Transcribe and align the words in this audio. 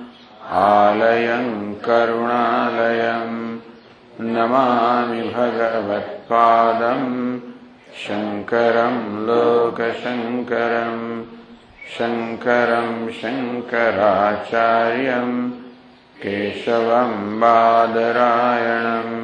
आलयम् 0.59 1.75
करुणालयम् 1.83 3.35
नमामि 4.33 5.21
भगवत्पादम् 5.35 7.13
शङ्करम् 8.01 9.05
लोकशङ्करम् 9.27 11.05
शङ्करम् 11.95 12.97
शङ्कराचार्यम् 13.19 13.69
केशवम् 16.23 17.39
बादरायणम् 17.41 19.15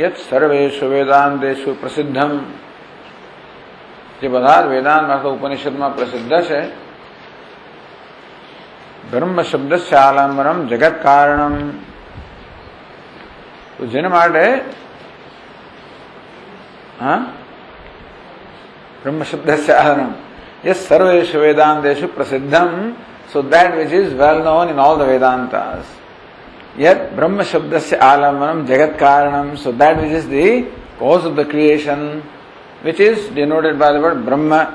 यत् 0.00 0.16
सर्वेषु 0.16 0.86
वेदांतेषु 0.86 1.70
प्रसिद्धम। 1.74 2.32
જે 4.21 4.27
બધા 4.29 4.61
જ 4.63 4.65
વેદાંતમાં 4.73 5.17
અથવા 5.17 5.35
ઉપનિષદમાં 5.37 5.91
પ્રસિદ્ધ 5.97 6.33
છે 6.47 6.59
બ્રહ્મ 9.11 9.37
શબ્દ 9.41 9.73
આલંબનમ 10.03 10.59
જગત 10.71 10.95
કારણમ 11.05 11.55
તો 13.77 13.83
જેના 13.93 14.15
માટે 14.15 14.45
હા 17.01 17.19
બ્રહ્મ 19.03 19.23
શબ્દ 19.29 19.49
આલંબનમ 19.83 20.11
yes 20.67 20.79
સર્વેશુ 20.89 21.37
વેદાંતેશુ 21.45 22.05
પ્રસિદ્ધમ 22.17 22.75
so 23.31 23.41
that 23.41 23.77
which 23.77 23.91
is 23.91 24.13
well 24.13 24.43
known 24.43 24.69
in 24.69 24.77
all 24.77 24.97
the 24.97 25.05
Vedantas. 25.05 25.85
Yet 26.77 27.15
Brahma 27.15 27.43
Shabdasya 27.43 27.99
Alambanam 27.99 28.67
Jagat 28.67 28.97
Karanam, 28.97 29.57
so 29.57 29.71
that 29.71 30.01
which 30.01 30.11
is 30.11 30.27
the 30.27 30.69
cause 30.99 31.25
of 31.25 31.35
the 31.35 31.45
creation, 31.45 32.23
which 32.84 33.00
is 33.00 33.30
denoted 33.34 33.76
by 33.78 33.92
the 33.92 34.02
word 34.02 34.18
Brahma 34.26 34.66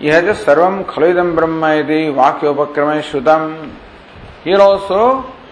यह 0.00 0.20
जो 0.20 0.34
सर्वम 0.36 0.82
खलुदम 0.90 1.34
ब्रह्म 1.36 1.66
यदि 1.68 2.00
वाक्य 2.16 2.46
उपक्रम 2.48 3.00
श्रुतम 3.10 3.44
here 4.44 4.60
also 4.60 5.02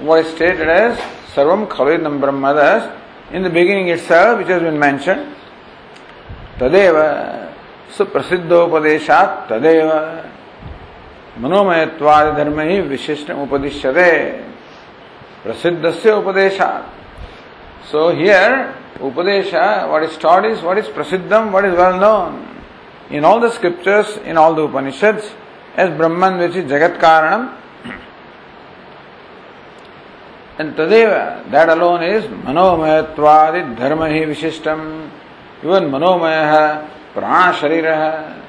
was 0.03 0.27
stated 0.27 0.69
as 0.71 0.99
सर्वम 1.35 1.65
खलुदम 1.73 2.21
ब्रह्म 2.21 2.55
in 3.35 3.43
the 3.43 3.53
beginning 3.53 3.89
it's 3.91 4.11
which 4.39 4.51
has 4.51 4.62
been 4.62 4.79
mention 4.79 5.25
तदेव 6.61 6.97
सुप्रसिद्धोपदेशा 7.97 9.23
तदेव 9.51 9.91
मनोमयत्वाद 11.43 12.27
धर्म 12.37 12.61
ही 12.61 12.81
विशिष्ट 12.89 13.31
उपदिश्यते 13.33 14.11
प्रसिद्ध 15.45 15.91
से 15.93 16.12
उपदेशा 16.12 16.69
so 17.91 18.09
here 18.11 18.53
Upadesha, 18.99 19.91
what 19.91 20.03
is 20.03 20.17
taught 20.17 20.45
is 20.45 20.62
what 20.62 20.79
is 20.79 20.87
prasiddham, 20.87 21.53
what 21.53 21.65
is 21.65 21.77
well 21.77 21.99
known. 21.99 22.62
In 23.11 23.25
all 23.25 23.41
the 23.41 23.51
scriptures, 23.51 24.17
in 24.25 24.37
all 24.37 24.55
the 24.55 24.62
Upanishads, 24.62 25.31
as 25.77 25.97
Brahman, 25.97 26.39
which 26.39 26.57
is 26.57 26.71
Jagat 26.71 26.99
Karanam, 26.99 27.56
and 30.59 30.75
Tadeva, 30.75 31.51
that 31.51 31.69
alone 31.69 32.03
is 32.03 32.25
Manomayatwadi 32.25 33.77
Dharmahi 33.77 34.27
Vishishtam, 34.27 35.11
even 35.61 35.91
Manomaya, 35.91 36.89
Prana 37.12 37.53
Shariraha. 37.53 38.43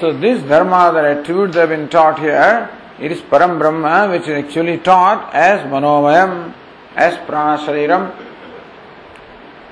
So 0.00 0.12
this 0.12 0.42
Dharma, 0.42 0.90
the 0.92 1.20
attributes 1.20 1.54
that 1.54 1.68
have 1.68 1.68
been 1.68 1.88
taught 1.88 2.18
here, 2.18 2.70
it 2.98 3.12
is 3.12 3.20
Param 3.20 3.58
Brahma, 3.58 4.10
which 4.10 4.22
is 4.22 4.44
actually 4.44 4.78
taught 4.78 5.34
as 5.34 5.60
Manomayam, 5.70 6.54
as 6.96 7.14
Prana 7.26 7.62
Shariram, 7.62 8.33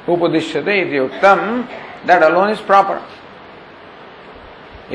उपदिश्यते 0.10 0.80
इति 0.82 1.00
उक्तम 1.00 1.40
that 2.08 2.24
alone 2.24 2.50
is 2.52 2.60
proper 2.68 3.02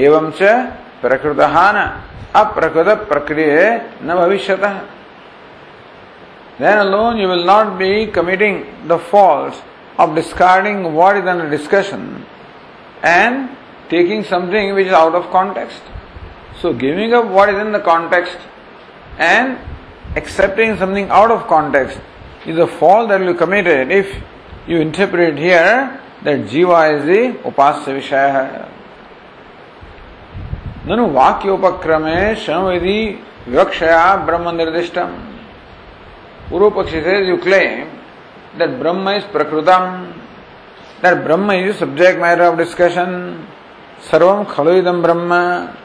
एवं 0.06 0.30
च 0.40 0.42
प्रकृत 1.02 1.40
न 1.76 1.90
अप्रकृत 2.40 3.06
प्रक्रिय 3.08 3.58
न 4.02 4.14
भविष्यत 4.14 4.64
then 6.58 6.78
alone 6.78 7.16
you 7.16 7.26
will 7.26 7.44
not 7.44 7.78
be 7.78 8.06
committing 8.06 8.66
the 8.86 8.98
fault 8.98 9.60
of 9.98 10.14
discarding 10.14 10.94
what 10.94 11.16
is 11.16 11.26
under 11.26 11.48
discussion 11.50 12.24
and 13.02 13.48
taking 13.88 14.22
something 14.22 14.74
which 14.74 14.86
is 14.86 14.92
out 14.92 15.14
of 15.14 15.30
context. 15.30 15.82
So 16.60 16.72
giving 16.72 17.14
up 17.14 17.26
what 17.26 17.48
is 17.48 17.58
in 17.58 17.72
the 17.72 17.80
context 17.80 18.38
and 19.18 19.58
accepting 20.16 20.76
something 20.76 21.08
out 21.10 21.30
of 21.30 21.46
context 21.46 21.98
is 22.46 22.58
a 22.58 22.66
fault 22.66 23.08
that 23.08 23.20
will 23.20 23.32
be 23.32 23.38
committed 23.38 23.90
if 23.90 24.22
you 24.67 24.81
interpret 24.81 25.37
here 25.37 25.99
that 26.23 26.39
jiva 26.45 26.99
is 26.99 27.05
the 27.05 27.49
upasya 27.49 27.99
vishaya. 27.99 28.69
ननु 30.87 31.11
वाक्योपक्रमे 31.11 32.35
शमविधि 32.45 32.99
विवक्षया 33.47 34.15
ब्रह्म 34.25 34.55
निर्दिष्टम 34.55 35.09
पूर्व 36.49 36.69
पक्षी 36.79 37.01
से 37.03 37.17
you 37.27 37.37
claim 37.43 37.97
that 38.57 38.79
Brahma 38.79 39.17
is 39.17 39.23
Prakrutam, 39.23 40.13
that 41.01 41.23
Brahma 41.23 41.53
is 41.55 41.73
the 41.73 41.79
subject 41.79 42.19
matter 42.19 42.43
of 42.43 42.57
discussion, 42.57 43.45
Sarvam 44.01 44.45
Khaluidam 44.45 45.01
Brahma. 45.03 45.77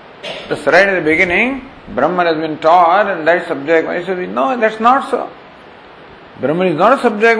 That's 0.48 0.66
right 0.66 0.88
at 0.88 0.94
the 0.94 1.02
beginning, 1.02 1.68
Brahman 1.94 2.26
has 2.26 2.36
been 2.36 2.58
taught 2.58 3.08
and 3.08 3.26
that 3.26 3.42
is 3.42 3.48
subject 3.48 3.86
matter. 3.86 4.00
He 4.00 4.04
said, 4.06 4.28
no, 4.30 4.58
that's 4.58 4.80
not 4.80 5.10
so. 5.10 5.30
Brahman 6.40 6.68
is 6.68 6.76
not 6.76 6.98
a 6.98 7.02
subject 7.02 7.38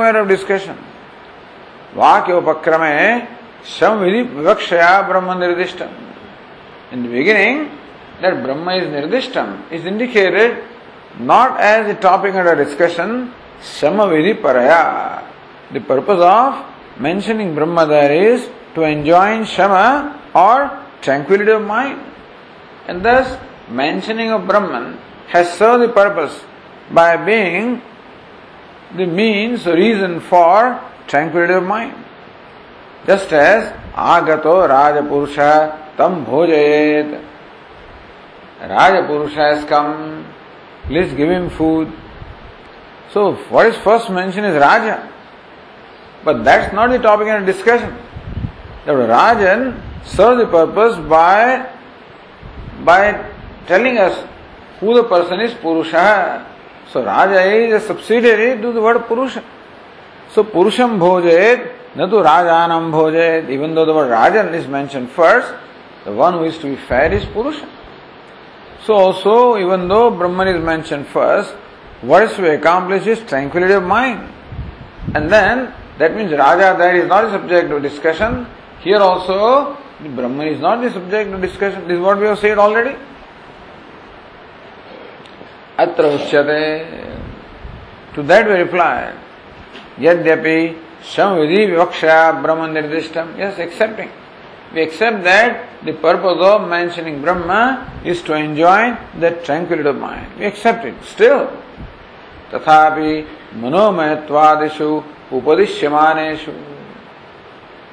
Vakya 1.94 3.28
Samvidi 3.64 4.28
Vivakshaya 4.28 5.06
Brahma 5.06 5.34
Nirdishtam. 5.34 5.90
In 6.90 7.02
the 7.04 7.08
beginning, 7.08 7.70
that 8.20 8.42
Brahma 8.42 8.76
is 8.76 8.88
Nirdishtam 8.88 9.70
is 9.70 9.84
indicated 9.84 10.64
not 11.18 11.60
as 11.60 11.86
the 11.86 12.00
topic 12.00 12.34
under 12.34 12.56
discussion, 12.56 13.32
Samavidi 13.60 14.40
Paraya. 14.40 15.24
The 15.72 15.80
purpose 15.80 16.20
of 16.20 16.64
mentioning 16.98 17.54
Brahma 17.54 17.86
there 17.86 18.12
is 18.12 18.48
to 18.74 18.82
enjoin 18.82 19.44
Shama 19.44 20.20
or 20.34 20.84
tranquility 21.02 21.52
of 21.52 21.62
mind. 21.62 22.00
And 22.88 23.04
thus, 23.04 23.38
mentioning 23.68 24.30
of 24.30 24.46
Brahman 24.46 24.98
has 25.28 25.52
served 25.58 25.84
the 25.84 25.92
purpose 25.92 26.42
by 26.90 27.16
being 27.16 27.80
the 28.96 29.06
means 29.06 29.64
the 29.64 29.74
reason 29.74 30.20
for 30.20 30.80
tranquility 31.06 31.54
of 31.54 31.64
mind. 31.64 31.94
Just 33.06 33.32
as 33.32 33.72
Agato 33.94 34.68
Rajapurusha 34.68 35.96
Tam 35.96 36.24
Bhojayet. 36.24 37.28
Rajapurusha 38.60 39.56
has 39.56 39.64
come, 39.64 40.26
let's 40.88 41.12
give 41.14 41.28
him 41.28 41.50
food. 41.50 41.92
So, 43.12 43.34
what 43.50 43.66
is 43.66 43.76
first 43.76 44.08
mentioned 44.10 44.46
is 44.46 44.54
Raja. 44.54 45.12
But 46.24 46.44
that's 46.44 46.72
not 46.72 46.90
the 46.90 46.98
topic 46.98 47.28
of 47.28 47.44
discussion. 47.44 47.96
That 48.86 48.94
Rajan 48.94 49.80
serves 50.04 50.42
the 50.42 50.46
purpose 50.46 50.96
by, 51.08 51.68
by 52.84 53.30
telling 53.66 53.98
us 53.98 54.28
who 54.80 54.94
the 54.94 55.04
person 55.04 55.40
is 55.40 55.54
Purusha. 55.54 56.46
So 56.90 57.04
Raja 57.04 57.42
is 57.42 57.82
a 57.82 57.86
subsidiary 57.86 58.60
to 58.60 58.72
the 58.72 58.80
word 58.80 59.06
Purusha. 59.06 59.42
So 60.31 60.43
Purusham 60.43 60.97
Bhojet, 60.99 61.73
Natu 61.95 62.23
Rajanam 62.23 62.91
Bhojet, 62.91 63.49
even 63.49 63.73
though 63.75 63.85
the 63.85 63.93
word 63.93 64.11
Rajan 64.11 64.53
is 64.53 64.67
mentioned 64.67 65.09
first, 65.11 65.53
the 66.05 66.11
one 66.11 66.33
who 66.33 66.43
is 66.43 66.57
to 66.59 66.67
be 66.67 66.75
fed 66.75 67.13
is 67.13 67.25
Purusha. 67.25 67.67
So 68.83 68.93
also, 68.93 69.57
even 69.57 69.87
though 69.87 70.09
Brahman 70.11 70.47
is 70.47 70.63
mentioned 70.63 71.07
first, 71.07 71.51
what 72.01 72.23
is 72.23 72.33
to 72.35 72.41
be 72.41 72.49
accomplished 72.49 73.07
is 73.07 73.19
tranquility 73.19 73.73
of 73.73 73.83
mind. 73.83 74.31
And 75.13 75.29
then, 75.29 75.73
that 75.97 76.15
means 76.15 76.31
Raja 76.31 76.75
there 76.77 76.95
is 76.95 77.07
not 77.07 77.25
a 77.25 77.31
subject 77.31 77.71
of 77.71 77.81
discussion. 77.81 78.47
Here 78.81 78.97
also, 78.97 79.77
Brahman 79.99 80.47
is 80.47 80.61
not 80.61 80.81
the 80.81 80.91
subject 80.91 81.33
of 81.33 81.41
discussion. 81.41 81.87
This 81.87 81.97
is 81.97 82.01
what 82.01 82.19
we 82.19 82.27
have 82.27 82.39
said 82.39 82.57
already. 82.57 82.95
अत्र 85.79 86.05
उच्यते 86.13 86.61
to 88.15 88.23
that 88.29 88.47
we 88.47 88.55
reply 88.57 89.03
यद्यपि 90.00 90.58
संविधि 91.16 91.64
विवक्षा 91.66 92.16
ब्रह्म 92.42 92.72
निर्दिष्टम 92.72 93.34
yes 93.40 93.60
accepting 93.60 94.08
we 94.74 94.82
accept 94.82 95.22
that 95.24 95.84
the 95.84 95.92
purpose 95.92 96.38
of 96.40 96.68
mentioning 96.68 97.20
Brahma 97.20 98.02
is 98.06 98.22
to 98.22 98.34
enjoy 98.34 98.96
the 99.20 99.32
tranquility 99.44 99.88
of 99.88 99.98
mind. 99.98 100.38
We 100.38 100.46
accept 100.46 100.86
it. 100.86 100.94
Still, 101.04 101.50
तथापि 102.50 103.26
मनोमयत्वादिषु 103.60 105.04
उपदिश्यमानेषु 105.32 106.54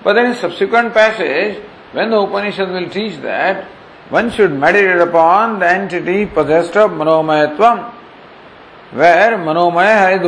But 0.04 0.14
then 0.14 0.28
in 0.28 0.36
subsequent 0.36 0.94
passage, 0.94 1.62
when 1.92 2.12
the 2.12 2.22
Upanishad 2.22 2.70
will 2.70 2.90
teach 2.90 3.18
that 3.22 3.66
one 4.10 4.32
should 4.32 4.54
meditate 4.54 5.02
upon 5.02 5.60
the 5.60 5.70
entity 5.70 6.26
possessed 6.26 6.76
of 6.78 6.92
manomayatvam, 6.92 7.92
where 8.94 9.38
manomaya 9.38 10.18
is 10.18 10.26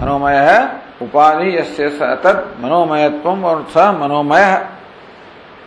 मनोमय 0.00 0.36
है 0.48 0.58
उपाधि 1.02 1.50
ये 1.50 1.62
सतत 1.90 2.54
मनोमय 2.60 3.08
और 3.24 3.66
स 3.70 3.90
मनोमय। 4.00 4.54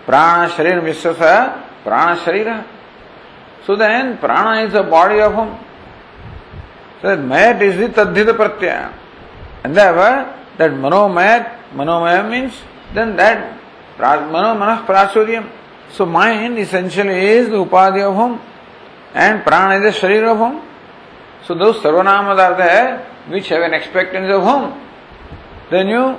प्राण 0.07 0.47
शरीर 0.47 0.79
मिश्र 0.81 1.13
स 1.13 1.31
प्राण 1.83 2.15
शरीर 2.25 2.49
सो 3.67 3.75
देन 3.75 4.13
प्राण 4.21 4.57
इज़ 4.59 4.77
अ 4.77 4.81
बॉडी 4.89 5.19
ऑफ़ 5.21 5.33
हम 5.33 5.57
मैट 7.31 7.61
इज़ 7.61 7.83
दधित 7.95 8.29
प्रत्यय 8.37 8.71
एंड 9.65 9.75
दैट 10.59 10.71
मनोमय 10.83 11.33
मनोमय 11.75 12.21
मीन्स 12.29 12.63
देन 12.95 13.15
दैट 13.15 13.37
मनो 14.01 14.53
मन 14.55 14.75
प्राचुर्य 14.87 15.43
so 15.97 16.05
mind 16.05 16.57
essential 16.59 17.09
is 17.11 17.49
the 17.51 17.53
उपाधि 17.55 18.01
ऑफ़ 18.01 18.15
हम 18.15 18.39
एंड 19.15 19.43
प्राण 19.43 19.73
इज़ 19.73 19.87
द 19.87 19.91
शरीर 19.91 20.25
ऑफ़ 20.25 20.37
हम 20.37 20.61
सो 21.47 21.55
दो 21.55 21.71
सर्वनाम 21.73 22.31
अर्थ 22.31 22.59
है 22.61 22.83
which 23.29 23.49
have 23.49 23.61
an 23.61 23.73
expectancy 23.73 24.31
of 24.31 24.43
whom. 24.43 24.81
Then 25.69 25.87
you 25.87 26.17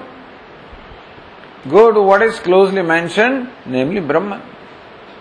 go 1.71 1.93
to 1.93 2.03
what 2.03 2.23
is 2.23 2.39
closely 2.41 2.83
mentioned, 2.83 3.51
namely 3.67 4.01
Brahman. 4.01 4.43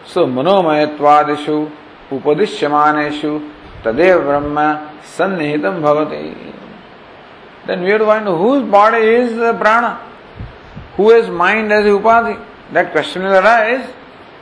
So 0.05 0.25
manomayatvadishu 0.25 1.71
upadishyamaneshu 2.09 3.51
tadev 3.83 4.23
brahma 4.23 4.99
sannihitam 5.03 5.81
bhavati. 5.81 6.53
Then 7.67 7.83
we 7.83 7.89
have 7.89 7.99
to 7.99 8.05
find 8.05 8.25
whose 8.25 8.69
body 8.69 8.99
is 8.99 9.35
the 9.35 9.53
prana, 9.53 9.95
who 10.95 11.09
has 11.11 11.29
mind 11.29 11.71
as 11.71 11.85
upadhi. 11.85 12.41
That 12.71 12.91
question 12.91 13.23
will 13.23 13.33
arise. 13.33 13.93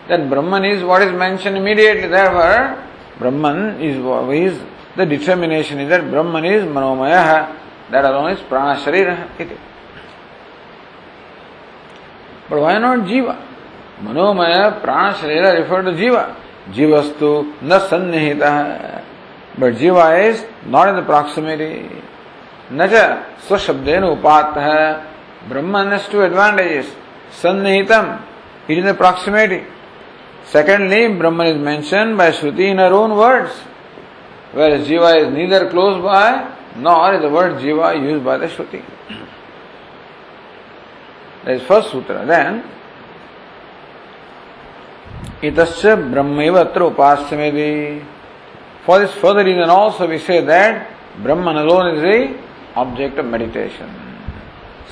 then 0.08 0.30
Brahman 0.30 0.66
is 0.66 0.84
what 0.84 1.02
is 1.02 1.12
mentioned 1.12 1.58
immediately. 1.58 2.08
Therefore, 2.08 2.84
Brahman 3.18 3.82
is, 3.82 3.98
is 3.98 4.62
the 4.96 5.06
determination 5.06 5.80
is 5.80 5.90
that 5.90 6.10
Brahman 6.10 6.46
is 6.46 6.64
Manomaya, 6.64 7.56
that 7.92 8.06
alone 8.06 8.32
is 8.32 8.42
Prana 8.42 8.80
Sharira. 8.80 9.30
But 12.50 12.62
why 12.62 12.78
not 12.80 13.00
Jiva? 13.08 13.42
Manomaya, 14.02 14.82
Prana 14.82 15.16
Sharira 15.16 15.60
refer 15.60 15.82
to 15.84 15.92
Jiva. 15.92 16.36
Jivastu 16.72 17.62
na 17.62 17.80
sannihita. 17.88 19.04
But 19.58 19.76
Jiva 19.76 20.30
is 20.30 20.46
not 20.66 20.90
in 20.90 20.96
the 20.96 21.04
proximity. 21.04 21.90
Naja 22.72 23.38
swashabdena 23.42 24.20
upatah. 24.20 25.06
Brahman 25.48 25.92
has 25.92 26.08
two 26.10 26.22
advantages. 26.22 26.92
Sannihitam, 27.32 28.24
it 28.68 28.74
is 28.74 28.78
in 28.80 28.86
the 28.86 28.94
proximity. 28.94 29.64
Secondly, 30.46 31.14
Brahman 31.14 31.48
is 31.48 31.62
mentioned 31.62 32.18
by 32.18 32.32
Shruti 32.32 32.72
in 32.72 32.78
her 32.78 32.94
own 32.94 33.16
words, 33.16 33.52
whereas 34.55 34.87
Jiva 34.87 35.27
is 35.27 35.33
neither 35.33 35.69
close 35.71 36.03
by 36.03 36.57
nor 36.77 37.15
is 37.15 37.23
the 37.23 37.29
word 37.29 37.61
Jiva 37.61 38.01
used 38.01 38.25
by 38.25 38.39
the 38.39 38.47
Shruti. 38.47 38.83
That 41.45 41.55
is 41.57 41.63
first 41.63 41.91
sutra. 41.91 42.25
Then, 42.27 42.63
itasya 45.41 45.97
brahmaiva 46.13 46.71
atra 46.71 46.91
upasyamedi. 46.91 48.05
For 48.85 48.99
this 48.99 49.13
further 49.15 49.45
reason 49.45 49.71
also 49.71 50.09
we 50.09 50.19
say 50.19 50.45
that 50.45 50.89
Brahman 51.23 51.57
alone 51.57 51.97
is 51.97 52.03
the 52.03 52.39
object 52.77 53.19
of 53.19 53.27
meditation. 53.27 53.89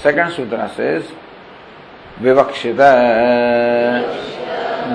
Second 0.03 0.33
sutra 0.33 0.71
says, 0.75 1.05
vivakshita 2.21 2.93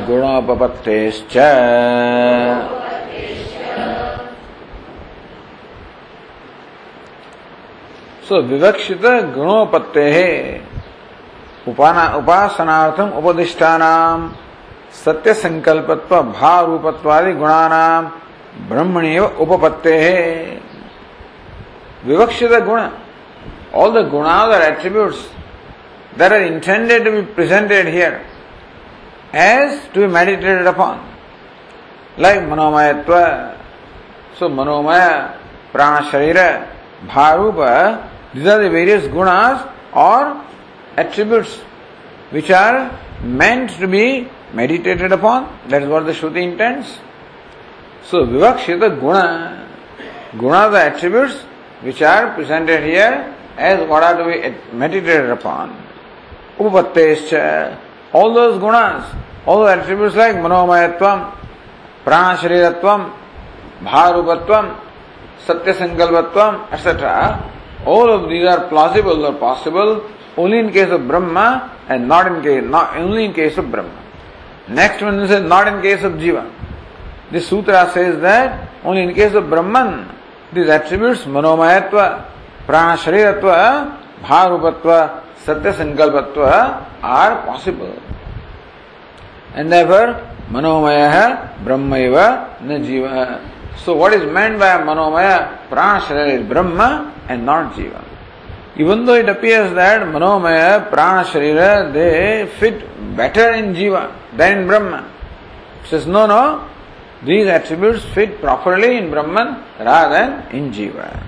गुणोपपत्तेश्च 0.08 1.38
सो 8.29 8.41
विवक्षित 8.43 9.05
गुणोपत्ते 9.35 10.03
है। 10.11 10.31
उपाना, 11.69 12.05
उपासनार्थम 12.17 13.11
उपदिष्टान 13.19 13.83
सत्य 14.95 15.35
संकल्पत्व 15.35 16.21
भाव 16.23 16.67
रूपत्वादि 16.71 17.33
गुणानाम 17.33 18.07
ब्रह्मणे 18.69 19.19
उपपत्ते 19.19 19.97
है। 19.99 20.21
विवक्षित 22.07 22.53
गुण 22.67 22.81
all 23.75 23.91
the 23.93 24.09
गुणाज 24.11 24.49
their 24.51 24.63
attributes 24.63 25.25
there 26.19 26.33
are 26.33 26.43
intended 26.43 27.05
to 27.05 27.11
be 27.11 27.21
presented 27.35 27.89
here 27.89 28.21
as 29.37 29.81
to 29.95 30.01
be 30.01 30.07
meditated 30.15 30.67
upon 30.67 31.01
like 32.23 32.43
Manomay 32.51 32.93
so 34.39 34.49
मनोमय 34.49 35.09
प्राण 35.73 36.03
शरीर 36.11 36.39
भारूप 37.07 37.59
these 38.35 38.47
are 38.47 38.63
the 38.63 38.71
various 38.71 39.05
gunas 39.05 39.73
or 39.93 40.45
attributes 40.97 41.57
which 42.31 42.51
are 42.51 42.99
meant 43.23 43.71
to 43.71 43.89
be 43.89 44.29
meditated 44.53 45.13
upon. 45.13 45.59
That 45.69 45.83
is 45.83 45.89
what 45.89 46.07
the 46.07 46.13
Shruti 46.13 46.43
intends. 46.43 46.99
So 48.05 48.27
Vivakshita 48.27 49.01
Guna, 49.01 49.69
Guna 50.39 50.71
the 50.71 50.83
attributes 50.83 51.35
which 51.83 52.03
are 52.03 52.35
presented 52.35 52.83
here 52.83 53.35
as 53.57 53.89
what 53.89 54.03
are 54.03 54.17
to 54.17 54.25
be 54.25 54.77
meditated 54.77 55.31
upon. 55.31 55.77
Upapattescha, 56.59 57.79
all 58.13 58.35
those 58.35 58.61
gunas, 58.61 59.17
all 59.47 59.65
the 59.65 59.71
attributes 59.73 60.17
like 60.17 60.37
manomayatvam, 60.37 61.35
pranashariratvam, 62.05 63.13
bharupatvam, 63.81 64.81
satya 65.45 65.75
sankalpatvam, 65.75 66.73
etc., 66.73 67.58
all 67.85 68.09
of 68.11 68.29
these 68.29 68.47
are 68.47 68.69
plausible 68.69 69.27
or 69.27 69.35
possible 69.35 70.05
only 70.37 70.59
in 70.59 70.73
case 70.73 70.91
of 70.91 71.07
Brahma 71.07 71.77
and 71.89 72.07
not 72.09 72.27
in 72.27 72.43
case, 72.43 72.65
not 72.65 72.97
only 72.97 73.25
in 73.25 73.35
case 73.35 73.57
of 73.59 73.71
Brahma. 73.71 74.05
Next 74.69 75.03
one 75.03 75.21
is 75.21 75.31
not 75.43 75.69
in 75.69 75.83
case 75.83 76.03
of 76.03 76.13
Jiva. 76.13 76.51
This 77.31 77.49
sutra 77.49 77.91
says 77.93 78.21
that 78.21 78.69
only 78.85 79.03
in 79.03 79.15
case 79.15 79.35
of 79.35 79.49
Brahman, 79.49 80.15
these 80.53 80.69
attributes, 80.69 81.25
manomayatva, 81.25 82.25
pranashriratva, 82.67 84.21
bharupatva, 84.23 85.23
satya 85.45 85.73
sankalpatva 85.73 86.87
are 87.03 87.47
possible. 87.47 87.97
And 89.55 89.73
therefore, 89.73 90.23
manomaya 90.51 91.57
brahmaiva 91.65 92.61
na 92.63 92.75
jiva. 92.79 93.41
So 93.85 93.95
what 93.95 94.13
is 94.13 94.31
meant 94.31 94.59
by 94.59 94.79
manomaya? 94.79 95.69
Pranashrira 95.69 96.41
is 96.41 96.47
Brahma 96.47 97.15
and 97.29 97.47
not 97.47 97.75
Jiva. 97.75 98.05
Even 98.77 99.05
though 99.07 99.15
it 99.15 99.29
appears 99.29 99.75
that 99.75 100.03
manomaya, 100.03 100.91
pranashrira, 100.91 101.93
they 101.93 102.47
fit 102.59 102.81
better 103.17 103.53
in 103.53 103.75
Jiva 103.75 104.15
than 104.37 104.59
in 104.59 104.67
Brahma. 104.67 105.11
It 105.83 105.89
says, 105.89 106.07
no, 106.07 106.27
no, 106.27 106.69
these 107.25 107.47
attributes 107.47 108.05
fit 108.05 108.41
properly 108.41 108.97
in 108.97 109.11
Brahman 109.11 109.65
rather 109.79 110.15
than 110.15 110.55
in 110.55 110.71
Jiva. 110.71 111.25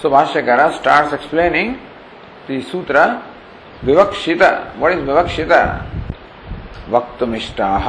So 0.00 0.10
Bhashyakara 0.10 0.78
starts 0.78 1.12
explaining 1.14 1.80
the 2.46 2.62
sutra 2.62 3.24
Vivakshita. 3.82 4.76
What 4.78 4.92
is 4.92 4.98
Vivakshita? 5.00 6.05
वक्तुमिष्टाः। 6.90 7.86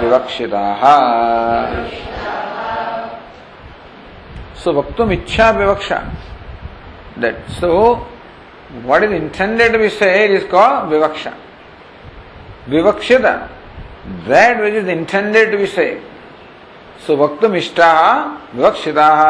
विवक्षिताः। 0.00 0.82
सो 4.64 4.72
वक्तुम 4.72 5.10
इच्छा 5.12 5.50
विवक्षा 5.50 5.96
that 7.20 7.48
so 7.60 7.70
what 8.84 9.02
is 9.02 9.12
intended 9.14 9.76
we 9.76 9.86
is 9.86 10.46
called 10.50 10.88
विवक्षा 10.92 11.32
विवक्षित 12.68 13.26
that 14.28 14.60
which 14.60 14.74
is 14.74 14.90
intended 14.90 15.54
we 15.60 15.66
so 17.06 17.16
वक्तुम 17.16 17.54
इष्टाः 17.56 18.00
विवक्षिताः 18.56 19.20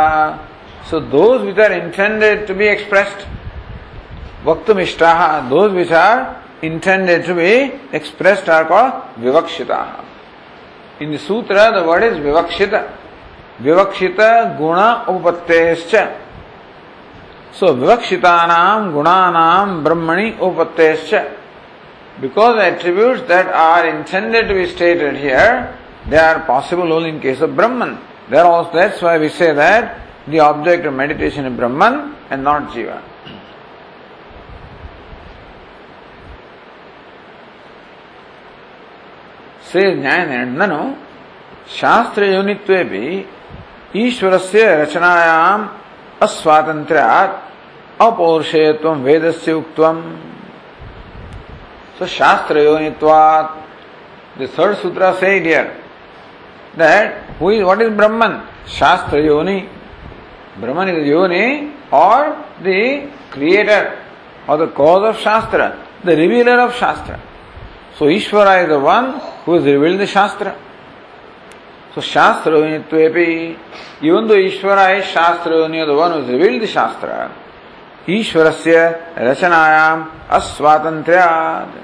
so 0.90 1.00
those 1.16 1.40
which 1.42 1.58
are 1.60 1.72
intended 1.72 2.46
to 2.48 2.54
be 2.54 2.66
expressed 2.68 3.26
वक्तुम 4.46 4.80
इष्टाः 4.80 5.20
those 5.50 5.70
which 5.72 5.92
are 5.92 6.18
intended 6.66 7.24
to 7.26 7.34
be 7.34 7.72
expressed 7.92 8.48
are 8.48 8.64
called 8.66 8.92
Vivakshitaha. 9.16 10.04
In 11.00 11.12
the 11.12 11.18
sutra, 11.18 11.72
the 11.74 11.84
word 11.86 12.02
is 12.04 12.18
Vivakshita. 12.18 12.96
Vivakshita 13.60 14.56
guna 14.58 15.04
upattescha. 15.06 16.20
So 17.52 17.74
Vivakshita 17.74 18.92
guna 18.92 19.32
nam 19.32 19.84
brahmani 19.84 20.36
upattescha. 20.38 21.36
Because 22.20 22.60
attributes 22.60 23.26
that 23.28 23.48
are 23.48 23.88
intended 23.88 24.46
to 24.48 24.54
be 24.54 24.68
stated 24.68 25.16
here, 25.16 25.76
they 26.08 26.18
are 26.18 26.40
possible 26.46 26.92
only 26.92 27.08
in 27.08 27.20
case 27.20 27.40
of 27.40 27.56
Brahman. 27.56 27.98
There 28.30 28.44
also, 28.44 28.72
that's 28.72 29.02
why 29.02 29.18
we 29.18 29.28
say 29.28 29.52
that 29.52 30.00
the 30.28 30.40
object 30.40 30.86
of 30.86 30.94
meditation 30.94 31.44
is 31.44 31.56
Brahman 31.56 32.14
and 32.30 32.44
not 32.44 32.70
Jiva. 32.70 33.02
Say 39.74 39.84
न्याय 39.94 40.44
ननु 40.52 40.82
शास्त्र 41.70 42.24
योनित्वे 42.26 42.82
भी 42.84 43.06
ईश्वर 43.96 44.36
से 44.40 44.64
रचनायाम 44.82 45.68
अस्वातंत्र 46.22 46.96
अपौरषेयत्व 48.02 48.92
वेद 49.06 49.30
से 49.34 49.52
उक्त 49.52 49.80
सो 51.98 52.06
शास्त्र 52.10 52.58
योनित्वात 52.60 53.60
third 54.38 54.74
सूत्र 54.76 55.12
से 55.20 55.38
dear 55.40 55.66
that 56.78 57.40
who 57.40 57.50
is 57.50 57.62
what 57.62 57.80
is 57.82 57.90
ब्रह्मन 57.96 58.40
शास्त्र 58.78 59.18
योनि 59.26 59.58
ब्रह्मन 60.60 60.88
इज़ 60.90 61.04
योनि 61.08 61.44
or 61.94 62.30
the 62.62 62.80
creator 63.32 63.92
or 64.48 64.66
the 64.66 64.70
cause 64.76 65.02
of 65.04 65.20
शास्त्र 65.20 65.72
द 66.06 66.18
रिवीलर 66.18 66.58
ऑफ़ 66.60 66.74
शास्त्र 66.78 67.18
So 67.98 68.06
Ishvara 68.06 68.64
is 68.64 68.68
the 68.68 68.80
one 68.80 69.20
who 69.44 69.54
has 69.54 69.64
revealed 69.64 70.00
the 70.00 70.06
Shastra. 70.06 70.58
So 71.94 72.00
Shastra 72.00 72.52
Yonitvepi, 72.52 73.58
even 74.02 74.26
though 74.26 74.34
Ishvara 74.34 74.98
is 74.98 75.06
Shastra 75.06 75.52
Yoni, 75.52 75.84
the 75.84 75.94
one 75.94 76.12
who 76.12 76.20
has 76.22 76.28
revealed 76.28 76.62
the 76.62 76.66
Shastra, 76.66 77.32
Ishvarasya 78.06 79.14
Rachanayam 79.14 80.10
Aswatantriyad. 80.28 81.82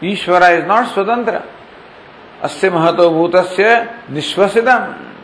Ishvara 0.00 0.60
is 0.60 0.66
not 0.66 0.94
Swatantra. 0.94 1.44
Asya 2.40 2.70
Mahato 2.70 3.10
Bhutasya 3.10 4.06
Nishvasidam. 4.06 5.14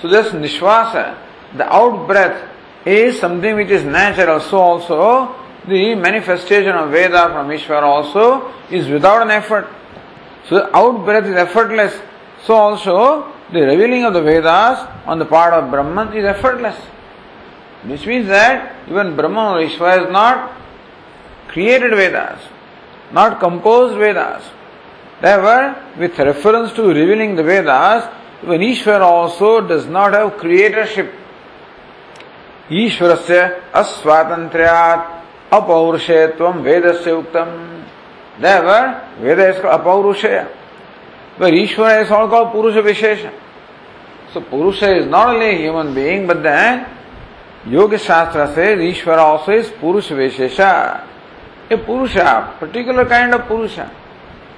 So 0.00 0.08
this 0.08 0.28
Nishvasa, 0.28 1.16
the 1.56 1.66
out 1.72 2.06
breath, 2.06 2.48
is 2.86 3.18
something 3.18 3.56
which 3.56 3.70
is 3.70 3.82
natural. 3.82 4.40
So 4.40 4.58
also 4.58 5.34
the 5.67 5.95
manifestation 5.95 6.75
of 6.75 6.91
Veda 6.91 7.29
from 7.29 7.49
Ishvara 7.49 7.83
also 7.83 8.51
is 8.69 8.87
without 8.87 9.21
an 9.21 9.31
effort. 9.31 9.67
So 10.47 10.55
the 10.55 10.75
out 10.75 11.05
breath 11.05 11.25
is 11.25 11.35
effortless. 11.35 11.99
So 12.45 12.55
also 12.55 13.31
the 13.51 13.61
revealing 13.61 14.05
of 14.05 14.13
the 14.13 14.21
Vedas 14.21 14.79
on 15.05 15.19
the 15.19 15.25
part 15.25 15.53
of 15.53 15.69
Brahman 15.69 16.13
is 16.17 16.25
effortless. 16.25 16.77
Which 17.83 18.05
means 18.05 18.27
that 18.27 18.75
even 18.89 19.15
Brahman 19.15 19.37
or 19.37 19.67
Ishvara 19.67 20.05
is 20.05 20.11
not 20.11 20.51
created 21.47 21.91
Vedas, 21.91 22.39
not 23.11 23.39
composed 23.39 23.97
Vedas. 23.97 24.43
Therefore, 25.21 25.75
with 25.99 26.17
reference 26.17 26.73
to 26.73 26.87
revealing 26.87 27.35
the 27.35 27.43
Vedas, 27.43 28.09
even 28.43 28.61
Ishvara 28.61 29.01
also 29.01 29.61
does 29.61 29.85
not 29.85 30.13
have 30.13 30.37
creatorship. 30.37 31.13
ईश्वरस्य 32.71 33.61
अपौरुषेत्व 35.52 36.48
वेद 36.48 36.92
से 36.94 37.12
उत्तम 37.12 37.48
वेद 39.22 39.40
इसका 39.40 39.70
अपौरुषेय। 39.70 40.46
ईश्वर 41.54 42.00
is 42.00 42.12
all 42.12 42.26
call 42.28 42.44
पुरुष 42.52 42.74
विशेष। 42.84 43.24
So 44.32 44.40
पुरुष 44.40 44.82
is 44.82 45.08
not 45.08 45.28
only 45.28 45.54
human 45.56 45.94
being 45.94 46.26
but 46.28 46.36
then 46.46 46.84
योग 47.68 47.96
शास्त्र 47.98 48.46
से 48.54 48.72
ईश्वर 48.88 49.18
ऑल्सो 49.18 49.52
इज़ 49.52 49.70
पुरुष 49.80 50.10
विशेष। 50.12 50.60
ए 50.60 51.76
पुरुष 51.76 52.16
पर्टिकुलर 52.60 53.04
काइंड 53.04 53.34
ऑफ़ 53.34 53.42
पुरुष। 53.48 53.78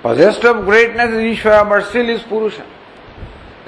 पजेस्ट 0.04 0.46
ऑफ़ 0.46 0.56
ग्रेटनेस 0.66 1.10
इज़ 1.10 1.26
ईश्वर 1.26 1.62
बट 1.64 1.82
स्टिल 1.82 2.10
इज़ 2.10 2.28
पुरुष। 2.30 2.58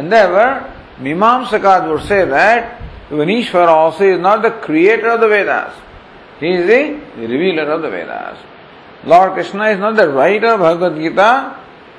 and 0.00 0.10
they were 0.10 0.60
मीमांसका 1.00 1.76
would 1.78 2.00
say 2.00 2.24
that 2.26 3.20
Ishwar 3.30 3.66
also 3.68 4.04
is 4.04 4.20
not 4.20 4.40
the 4.40 4.52
creator 4.64 5.08
of 5.08 5.20
the 5.20 5.24
Vedas 5.30 5.89
He 6.40 6.48
is 6.48 6.66
the 6.66 6.98
revealer 7.20 7.70
of 7.70 7.82
the 7.82 7.90
Vedas. 7.90 8.38
Lord 9.04 9.34
Krishna 9.34 9.68
is 9.68 9.78
not 9.78 9.96
the 9.96 10.08
writer 10.08 10.48
of 10.48 10.60
Bhagavad 10.60 10.98
Gita, 10.98 11.56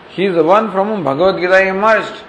he 0.10 0.26
is 0.26 0.36
the 0.36 0.44
one 0.44 0.72
from 0.72 0.88
whom 0.90 1.04
Bhagavad 1.04 1.40
Gita 1.40 1.68
emerged. 1.68 2.24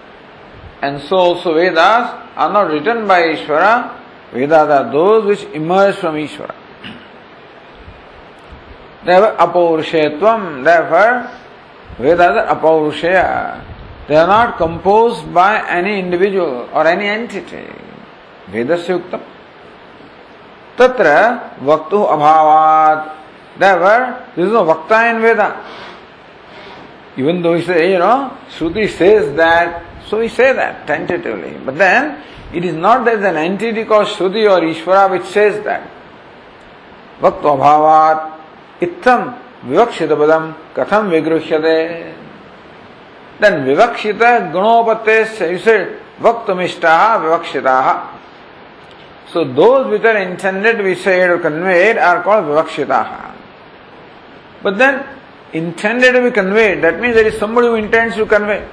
And 0.83 1.01
so 1.03 1.17
also 1.17 1.55
Vedas 1.55 2.13
are 2.37 2.53
not 2.53 2.71
written 2.71 3.09
by 3.09 3.23
Ishvara, 3.23 3.99
Vedas 4.33 4.69
are 4.69 4.93
those 4.93 5.25
which 5.27 5.43
emerge 5.55 5.97
from 5.97 6.17
Ishvara. 6.17 6.55
Therefore, 9.05 9.37
apaurushayatvam, 9.37 10.65
therefore, 10.65 11.31
Vedas 11.99 12.21
are 12.21 12.47
apaurushaya. 12.57 13.65
They 14.09 14.17
are 14.17 14.27
not 14.27 14.59
composed 14.59 15.33
by 15.33 15.67
any 15.69 15.99
individual 15.99 16.69
or 16.73 16.87
any 16.87 17.07
entity. 17.07 17.65
Vedasya 18.51 19.01
uktam. 19.01 19.23
तत्र 20.79 21.09
वक्तु 21.63 22.03
अभावात्। 22.15 23.09
There 23.61 24.01
this 24.37 24.47
is 24.47 24.55
वक्ता 24.71 25.03
in 25.07 25.19
Veda 25.23 25.49
even 27.19 27.43
though 27.43 27.55
is 27.55 27.71
you 27.73 27.99
know 27.99 28.15
Shruti 28.59 28.87
says 28.89 29.25
that 29.41 29.83
so 30.11 30.21
he 30.21 30.29
say 30.29 30.53
that 30.55 30.87
tentatively 30.87 31.51
but 31.67 31.75
then 31.79 32.13
it 32.57 32.65
is 32.65 32.77
not 32.77 33.01
that 33.09 33.25
an 33.25 33.37
entity 33.39 33.85
cause 33.85 34.07
श्रुति 34.07 34.47
और 34.47 34.65
ईश्वरा 34.69 35.05
which 35.07 35.25
says 35.35 35.55
that 35.67 37.23
वक्त 37.25 37.47
अभावात् 37.47 38.83
इत्थम 38.83 39.33
विवक्षित 39.65 40.13
पदम 40.13 40.53
कथम 40.77 41.11
विगृह्यते 41.11 41.79
देन 43.43 43.63
विवक्षित 43.65 44.23
गुणोपत्ते 44.53 45.25
से 45.25 45.49
इसे 45.51 45.77
वक्तमिष्टा 46.23 46.97
So 49.33 49.45
those 49.45 49.91
which 49.91 50.03
are 50.03 50.17
intended 50.17 50.79
be 50.79 50.95
said 50.95 51.31
or 51.31 51.39
conveyed 51.39 51.97
are 51.97 52.23
called 52.23 52.45
vivakshitaha. 52.45 53.35
But 54.63 54.79
then, 54.79 55.05
intended 55.53 56.13
to 56.13 56.23
be 56.23 56.31
conveyed, 56.31 56.83
that 56.85 57.01
means 57.01 57.15
there 57.15 57.27
is 57.27 57.39
somebody 57.39 57.69
who 57.69 57.75
intends 57.75 58.17
to 58.17 58.27
convey. 58.27 58.69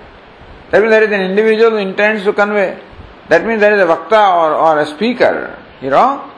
That 0.71 0.81
means 0.81 0.91
there 0.91 1.03
is 1.03 1.11
an 1.11 1.21
individual 1.21 1.71
who 1.71 1.77
intends 1.77 2.23
to 2.25 2.33
convey. 2.33 2.79
That 3.29 3.45
means 3.45 3.61
there 3.61 3.73
is 3.73 3.81
a 3.81 3.85
vakta 3.85 4.35
or, 4.35 4.53
or 4.53 4.79
a 4.79 4.85
speaker, 4.85 5.57
you 5.81 5.89
know, 5.89 6.29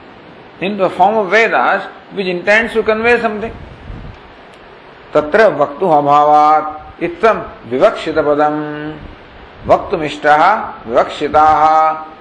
in 0.60 0.78
the 0.78 0.90
form 0.90 1.16
of 1.16 1.32
Vedas, 1.32 1.84
which 2.14 2.28
intends 2.28 2.74
to 2.74 2.84
convey 2.84 3.20
something. 3.20 3.52
तत्र 5.14 5.48
वक्तु 5.60 5.86
अभावात 5.92 7.04
इत्थम 7.04 7.38
विवक्षित 7.70 8.18
पदम 8.28 8.56
वक्तुमिष्ट 9.68 10.26
विवक्षिता 10.88 11.48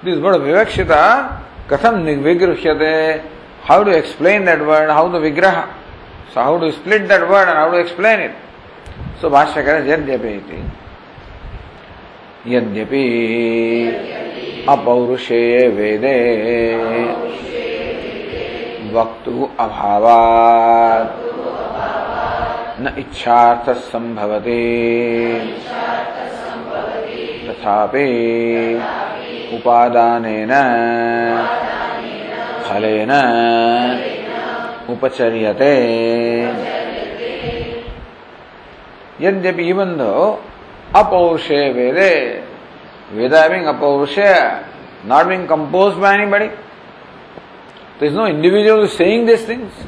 this 0.04 0.18
word 0.24 0.36
विवक्षित 0.42 0.90
कथम 1.70 1.96
विगृह्यते 2.24 2.94
how 3.68 3.82
to 3.84 3.90
explain 3.92 4.44
that 4.44 4.60
word 4.68 4.90
how 4.90 5.12
to 5.12 5.18
विग्रह 5.18 5.60
so 6.34 6.40
how 6.40 6.58
to 6.60 6.70
split 6.70 7.08
that 7.08 7.22
word 7.30 7.48
and 7.48 7.56
how 7.58 7.70
to 7.70 7.78
explain 7.78 8.20
it 8.20 8.34
so 9.20 9.30
भाष्यकर 9.30 9.86
यद्यपि 9.88 10.34
यद्यपि 12.54 13.04
अपौरुषे 14.68 15.42
वेदे 15.76 16.16
वक्तु 18.94 19.48
अभावात् 19.60 21.18
न 22.82 22.94
इच्छार्थ 22.98 23.70
संभवते 23.86 24.60
तथापि 27.46 28.06
उपादानेन। 29.56 30.52
फलेन। 32.66 33.12
उपचर्यते। 34.92 35.74
यद्यपि 39.22 39.64
इवन 39.70 39.90
दो 39.98 40.12
अपौषे 40.96 41.60
वेदे 41.72 42.12
वेद 43.16 43.34
being 43.50 43.66
अपौषे 43.66 44.32
not 45.10 45.26
being 45.26 45.46
compose 45.48 45.94
by 46.02 46.14
anybody 46.14 46.46
there 46.46 48.04
is 48.04 48.16
no 48.16 48.26
individual 48.26 48.86
saying 48.96 49.26
this 49.26 49.48
things 49.48 49.84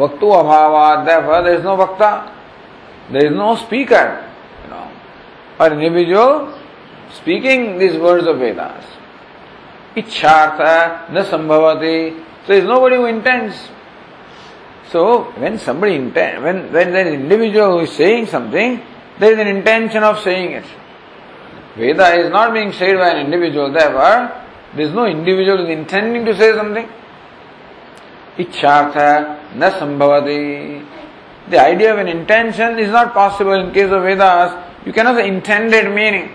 वक्तु 0.00 0.28
अभावात् 0.32 1.04
देयर 1.06 1.48
इज़ 1.54 1.64
नो 1.64 1.76
वक्ता 1.76 2.10
there 3.12 3.24
is 3.26 3.34
no 3.34 3.54
speaker 3.64 4.06
or 5.60 5.72
individual 5.72 6.32
speaking 7.16 7.78
these 7.78 7.98
words 7.98 8.26
of 8.26 8.38
Vedas. 8.38 8.84
Ichartha 9.96 11.10
na 11.10 11.24
sambhavati. 11.24 12.18
So 12.42 12.48
there 12.48 12.58
is 12.58 12.64
nobody 12.64 12.96
who 12.96 13.06
intends. 13.06 13.56
So 14.90 15.24
when 15.38 15.58
somebody 15.58 15.94
intend, 15.94 16.42
when, 16.42 16.72
when 16.72 16.94
an 16.94 17.08
individual 17.08 17.78
who 17.78 17.84
is 17.84 17.92
saying 17.92 18.26
something, 18.26 18.82
there 19.18 19.32
is 19.32 19.38
an 19.38 19.48
intention 19.48 20.02
of 20.02 20.20
saying 20.20 20.52
it. 20.52 20.64
Veda 21.76 22.14
is 22.14 22.30
not 22.30 22.52
being 22.52 22.72
said 22.72 22.96
by 22.96 23.10
an 23.10 23.24
individual, 23.24 23.72
therefore, 23.72 24.30
there 24.74 24.86
is 24.86 24.92
no 24.92 25.06
individual 25.06 25.58
who 25.58 25.64
is 25.64 25.70
intending 25.70 26.24
to 26.26 26.36
say 26.36 26.52
something. 26.54 26.88
Ichartha 28.36 29.54
na 29.56 29.70
sambhavati. 29.70 30.86
The 31.48 31.60
idea 31.60 31.92
of 31.92 31.98
an 31.98 32.08
intention 32.08 32.78
is 32.78 32.90
not 32.90 33.12
possible 33.12 33.52
in 33.52 33.72
case 33.72 33.90
of 33.90 34.02
Vedas. 34.02 34.54
You 34.86 34.92
cannot 34.92 35.16
say 35.16 35.28
intended 35.28 35.94
meaning. 35.94 36.30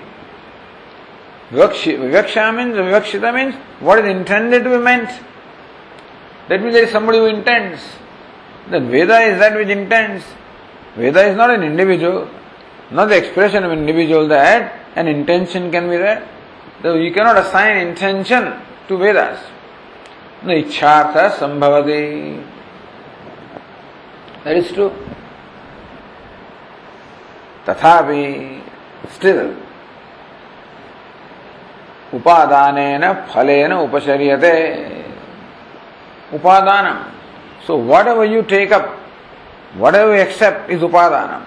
Vivaksha 1.51 2.55
means, 2.55 2.75
Vivakshita 2.75 3.33
means 3.33 3.55
what 3.79 3.99
is 3.99 4.05
intended 4.05 4.63
to 4.63 4.69
be 4.69 4.77
meant. 4.77 5.09
That 6.49 6.61
means 6.61 6.73
there 6.73 6.83
is 6.83 6.91
somebody 6.91 7.19
who 7.19 7.25
intends. 7.25 7.81
Then 8.69 8.89
Veda 8.89 9.19
is 9.21 9.39
that 9.39 9.55
which 9.55 9.69
intends. 9.69 10.25
Veda 10.95 11.27
is 11.27 11.37
not 11.37 11.51
an 11.51 11.63
individual, 11.63 12.29
not 12.91 13.05
the 13.05 13.17
expression 13.17 13.63
of 13.63 13.71
individual 13.71 14.27
that 14.27 14.73
an 14.95 15.07
intention 15.07 15.71
can 15.71 15.89
be 15.89 15.97
there. 15.97 16.27
Though 16.81 16.95
you 16.95 17.13
cannot 17.13 17.37
assign 17.37 17.87
intention 17.87 18.53
to 18.87 18.97
Vedas. 18.97 19.39
No 20.43 20.53
ichartha 20.53 21.31
sambhavati. 21.31 22.45
That 24.43 24.57
is 24.57 24.71
true. 24.71 24.93
Tathapi, 27.65 28.61
still, 29.11 29.55
ಉಪಾದಾನೇನ 32.13 33.05
ಫಲೇನ 33.33 33.73
ಉಪಚರ್ಯತೆ 33.85 34.53
upadanam 36.35 36.97
so 37.65 37.73
whatever 37.75 38.23
you 38.33 38.41
take 38.43 38.71
up 38.77 38.85
whatever 39.75 40.15
you 40.15 40.21
accept 40.21 40.69
is 40.69 40.81
upadanam. 40.81 41.43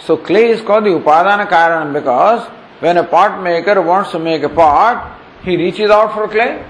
So 0.00 0.16
clay 0.16 0.46
is 0.50 0.60
called 0.60 0.84
the 0.84 0.90
upadana 0.90 1.46
karanam 1.48 1.92
because 1.92 2.48
when 2.80 2.96
a 2.96 3.04
pot 3.04 3.42
maker 3.42 3.80
wants 3.80 4.10
to 4.12 4.18
make 4.18 4.42
a 4.42 4.48
pot 4.48 5.18
he 5.44 5.56
reaches 5.56 5.90
out 5.90 6.12
for 6.14 6.26
clay 6.28 6.64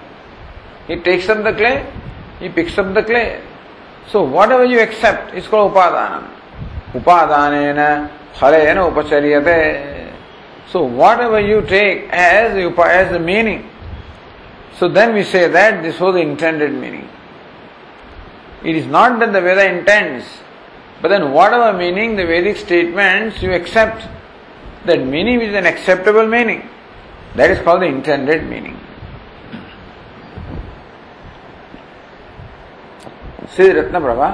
he 0.86 0.96
takes 0.96 1.28
up 1.28 1.42
the 1.42 1.52
clay 1.52 1.86
he 2.40 2.48
picks 2.48 2.76
up 2.78 2.92
the 2.94 3.02
clay. 3.02 3.40
So 4.08 4.22
whatever 4.22 4.64
you 4.64 4.80
accept 4.80 5.34
is 5.34 5.46
called 5.46 5.72
upadanam. 5.72 6.24
Upadanena 6.94 7.88
ಫಲೇನ 8.40 8.78
ಉಪಚರ್ಯತೆ 8.90 9.56
so 10.71 10.83
whatever 10.83 11.39
you 11.39 11.61
take 11.61 12.09
as 12.09 12.53
the, 12.53 12.69
as 12.83 13.11
the 13.11 13.19
meaning, 13.19 13.69
so 14.77 14.87
then 14.87 15.13
we 15.13 15.23
say 15.23 15.47
that 15.47 15.81
this 15.81 15.99
was 15.99 16.15
the 16.15 16.21
intended 16.21 16.73
meaning. 16.73 17.09
It 18.63 18.75
is 18.75 18.85
not 18.85 19.19
that 19.19 19.33
the 19.33 19.41
Veda 19.41 19.77
intends, 19.77 20.25
but 21.01 21.09
then 21.09 21.31
whatever 21.31 21.77
meaning 21.77 22.15
the 22.15 22.25
Vedic 22.25 22.57
statements 22.57 23.41
you 23.41 23.53
accept, 23.53 24.07
that 24.85 25.05
meaning 25.05 25.41
is 25.41 25.53
an 25.55 25.65
acceptable 25.65 26.27
meaning. 26.27 26.67
That 27.35 27.51
is 27.51 27.59
called 27.59 27.81
the 27.81 27.87
intended 27.87 28.47
meaning. 28.49 28.77
Shri 33.55 33.71
रत्न 33.73 33.99
प्रभा 33.99 34.27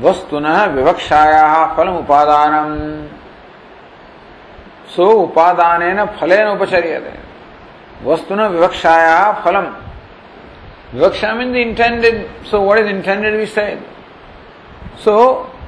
वस्तुन 0.00 0.46
विवक्षाया 0.74 1.44
फलम 1.76 1.96
उपादानम 1.98 2.68
सो 4.95 5.05
उपादान 5.23 6.05
फलेन 6.19 6.47
उपचर्यते। 6.47 7.13
वस्तुन 8.05 8.41
विवक्षाया 8.41 9.31
फलम। 9.45 9.65
विवक्षा 10.93 11.33
mean 11.33 11.53
the 11.53 11.55
intended 11.55 12.15
so 12.49 12.59
what 12.65 12.79
is 12.79 12.87
intended 12.87 13.35
we 13.35 13.45
said 13.45 13.79
so 15.03 15.13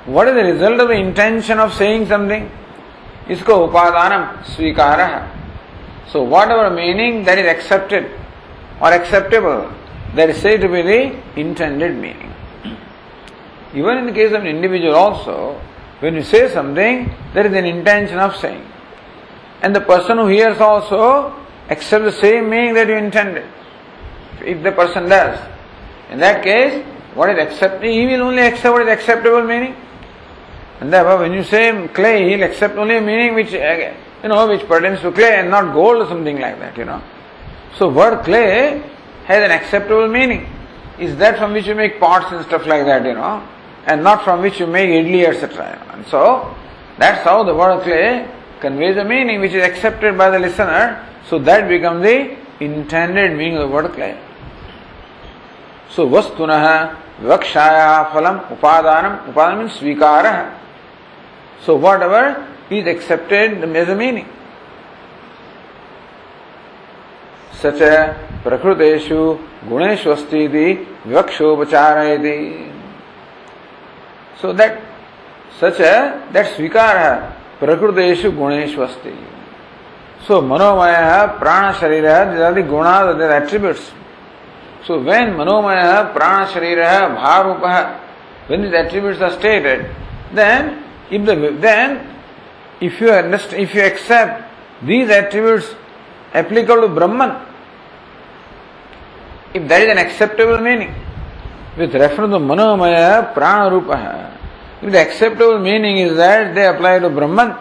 what 0.07 0.27
is 0.27 0.35
the 0.35 0.45
result 0.45 0.81
of 0.81 0.87
the 0.89 0.91
intention 0.91 1.59
of 1.59 1.71
saying 1.77 2.07
something 2.07 3.31
इसको 3.31 3.55
उपादान 3.65 4.13
स्वीकार। 4.55 4.99
So 6.11 6.25
whatever 6.51 6.69
meaning 6.69 7.25
that 7.25 7.39
is 7.39 7.47
accepted 7.47 8.11
or 8.83 8.93
acceptable 8.93 9.55
that 10.15 10.29
is 10.29 10.41
said 10.41 10.61
to 10.61 10.67
be 10.69 10.83
the 10.83 11.37
intended 11.37 11.93
meaning 12.01 12.33
even 13.77 13.97
in 13.97 14.05
the 14.05 14.13
case 14.13 14.31
of 14.31 14.35
an 14.35 14.47
individual 14.47 14.95
also, 14.95 15.33
when 15.99 16.15
you 16.15 16.21
say 16.23 16.47
something, 16.47 17.11
there 17.33 17.45
is 17.45 17.53
an 17.53 17.65
intention 17.65 18.17
of. 18.17 18.33
And 19.61 19.75
the 19.75 19.81
person 19.81 20.17
who 20.17 20.27
hears 20.27 20.59
also 20.59 21.33
accepts 21.69 22.05
the 22.05 22.21
same 22.21 22.49
meaning 22.49 22.73
that 22.75 22.87
you 22.87 22.95
intended. 22.95 23.45
If 24.41 24.61
the 24.63 24.71
person 24.71 25.09
does, 25.09 25.39
in 26.11 26.19
that 26.19 26.43
case, 26.43 26.85
what 27.15 27.29
is 27.29 27.39
accepted, 27.39 27.89
he 27.89 28.05
will 28.05 28.23
only 28.23 28.43
accept 28.43 28.73
what 28.73 28.81
is 28.83 28.89
acceptable 28.89 29.43
meaning. 29.43 29.75
And 30.81 30.91
therefore, 30.91 31.19
when 31.19 31.33
you 31.33 31.43
say 31.43 31.87
clay, 31.93 32.29
he'll 32.29 32.43
accept 32.43 32.75
only 32.75 32.99
meaning 32.99 33.33
which, 33.33 33.53
uh, 33.53 33.93
you 34.21 34.29
know, 34.29 34.47
which 34.47 34.67
pertains 34.67 34.99
to 35.01 35.11
clay 35.11 35.39
and 35.39 35.49
not 35.49 35.73
gold 35.73 35.97
or 35.97 36.07
something 36.07 36.39
like 36.39 36.59
that, 36.59 36.77
you 36.77 36.85
know. 36.85 37.01
So, 37.77 37.89
word 37.89 38.23
clay 38.23 38.83
has 39.25 39.43
an 39.43 39.51
acceptable 39.51 40.07
meaning. 40.09 40.49
Is 40.99 41.15
that 41.17 41.37
from 41.37 41.53
which 41.53 41.67
you 41.67 41.75
make 41.75 41.99
pots 41.99 42.31
and 42.31 42.45
stuff 42.45 42.65
like 42.65 42.85
that, 42.85 43.05
you 43.05 43.13
know, 43.13 43.45
and 43.85 44.03
not 44.03 44.23
from 44.23 44.41
which 44.41 44.59
you 44.59 44.67
make 44.67 44.89
idli, 44.89 45.25
etc. 45.25 45.81
And 45.93 46.05
so, 46.07 46.53
that's 46.97 47.23
how 47.23 47.43
the 47.43 47.55
word 47.55 47.83
clay 47.83 48.29
conveys 48.65 48.97
a 48.97 49.05
meaning 49.13 49.39
which 49.41 49.53
is 49.53 49.63
accepted 49.63 50.17
by 50.17 50.29
the 50.29 50.39
listener, 50.39 50.83
so 51.29 51.39
that 51.39 51.67
becomes 51.67 52.01
the 52.03 52.17
intended 52.59 53.37
meaning 53.37 53.57
of 53.57 53.69
the 53.69 53.73
word 53.75 53.91
clay. 53.93 54.17
So 55.89 56.07
vastunah 56.09 56.97
vikshaya 57.21 58.11
phalam 58.11 58.35
upadanam, 58.53 59.13
upadanam 59.31 59.57
means 59.59 59.73
svikara. 59.77 60.35
So 61.63 61.75
whatever 61.75 62.23
is 62.69 62.87
accepted 62.87 63.63
as 63.63 63.89
a 63.89 63.95
meaning. 63.95 64.29
सच 67.61 67.81
प्रकृतेषु 68.43 69.19
गुणेषु 69.69 70.09
अस्ति 70.11 70.43
इति 70.45 70.67
विवक्षोपचारयति 71.07 72.37
सो 74.41 74.51
that 74.59 74.73
such 75.61 75.79
that 76.33 76.45
स्वीकार 76.55 76.97
प्रकृतेश 77.59 78.25
गुणेश 78.37 78.75
सो 80.27 80.39
मनोमय 80.41 80.95
प्राण 81.39 81.71
शरीर 81.79 82.07
है 82.07 82.61
गुणा 82.67 82.95
एट्रीब्यूट 83.35 83.75
सो 84.87 84.97
वेन 85.01 85.33
मनोमय 85.35 85.81
प्राण 86.13 86.45
शरीर 86.53 86.81
है 86.81 86.99
भाव 87.13 87.47
रूप 87.47 87.63
when 88.49 88.65
is 88.65 88.75
attribute 88.75 89.21
are 89.23 89.29
stated 89.31 89.85
then 90.35 90.71
if 91.11 91.31
then 91.61 91.97
if 92.83 93.03
you 93.03 93.11
understand 93.11 93.61
if 93.61 93.77
you 93.77 93.83
accept 93.83 94.85
these 94.85 95.11
attribute 95.11 96.35
applicable 96.35 96.81
to 96.81 96.87
Brahman 96.95 97.35
if 99.55 99.63
that 99.63 99.83
is 99.83 99.89
an 99.89 99.97
acceptable 99.97 100.59
meaning 100.61 100.89
with 101.77 101.95
refer 102.01 102.31
to 102.31 102.39
मनोमय 102.41 103.21
प्राण 103.35 103.67
रूप 103.69 103.91
है 103.91 104.34
if 104.81 104.91
the 104.91 105.01
acceptable 105.01 105.59
meaning 105.59 105.97
is 105.97 106.15
that 106.17 106.53
they 106.53 106.67
apply 106.67 106.99
to 106.99 107.09
Brahman, 107.09 107.55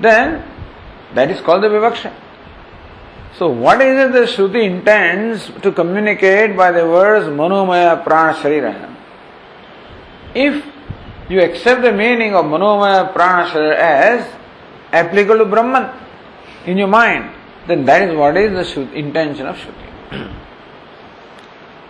then 0.00 0.44
that 1.14 1.30
is 1.30 1.40
called 1.40 1.62
the 1.62 1.68
Vivaksha. 1.68 2.12
So, 3.36 3.48
what 3.48 3.80
is 3.80 3.96
it 3.98 4.12
the 4.12 4.26
Shruti 4.26 4.64
intends 4.64 5.50
to 5.62 5.72
communicate 5.72 6.56
by 6.56 6.72
the 6.72 6.86
words 6.86 7.26
Manomaya 7.26 8.04
Prana 8.04 8.36
Sharira? 8.36 8.94
If 10.34 10.64
you 11.28 11.40
accept 11.40 11.82
the 11.82 11.92
meaning 11.92 12.34
of 12.34 12.44
Manomaya 12.44 13.12
Prana 13.12 13.48
Sharira 13.48 13.76
as 13.76 14.34
applicable 14.92 15.38
to 15.38 15.44
Brahman 15.46 15.90
in 16.66 16.76
your 16.76 16.88
mind, 16.88 17.34
then 17.66 17.84
that 17.86 18.08
is 18.08 18.16
what 18.16 18.36
is 18.36 18.52
the 18.52 18.80
Shruti, 18.80 18.94
intention 18.94 19.46
of 19.46 19.56
Shruti. 19.56 20.34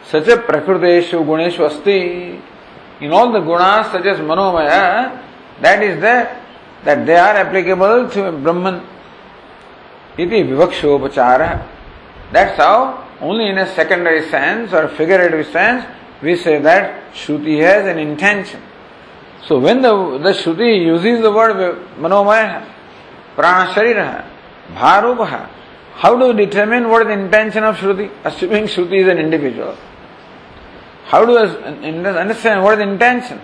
Such 0.05 0.29
a 0.29 0.37
Prakruteshu 0.37 1.25
Guneshu 1.25 1.71
Asti, 1.71 2.41
in 3.01 3.13
all 3.13 3.33
the 3.33 3.41
gunas 3.41 3.91
such 3.91 4.05
as 4.07 4.19
Manomaya, 4.19 5.23
that 5.61 5.83
is 5.83 6.01
there, 6.01 6.45
that 6.85 7.07
they 7.07 7.17
are 7.17 7.35
applicable 7.37 8.09
to 8.11 8.33
Brahman. 8.33 8.87
Iti 10.19 10.43
vivakshopachara. 10.43 11.67
That's 12.33 12.57
how, 12.57 13.09
only 13.21 13.49
in 13.49 13.59
a 13.59 13.75
secondary 13.75 14.29
sense 14.29 14.73
or 14.73 14.89
figurative 14.89 15.47
sense, 15.47 15.87
we 16.23 16.37
say 16.37 16.61
that 16.61 17.13
Shruti 17.15 17.61
has 17.61 17.87
an 17.87 17.99
intention. 17.99 18.63
So 19.47 19.59
when 19.59 19.83
the, 19.83 20.19
the 20.19 20.33
Shruti 20.33 20.85
uses 20.85 21.23
the 21.23 21.33
word 21.33 21.57
manomaya, 21.97 22.67
prana 23.35 23.73
sharira, 23.73 24.27
bharupaha, 24.75 25.49
how 25.95 26.19
do 26.19 26.35
we 26.35 26.45
determine 26.45 26.89
what 26.89 27.03
is 27.03 27.09
the 27.09 27.25
intention 27.25 27.65
of 27.65 27.77
Shruti? 27.77 28.11
Assuming 28.25 28.65
Shruti 28.65 29.01
is 29.01 29.09
an 29.09 29.19
individual. 29.19 29.77
How 31.11 31.25
do 31.25 31.33
we 31.33 31.39
understand 32.07 32.63
what 32.63 32.75
is 32.75 32.87
the 32.87 32.93
intention? 32.93 33.41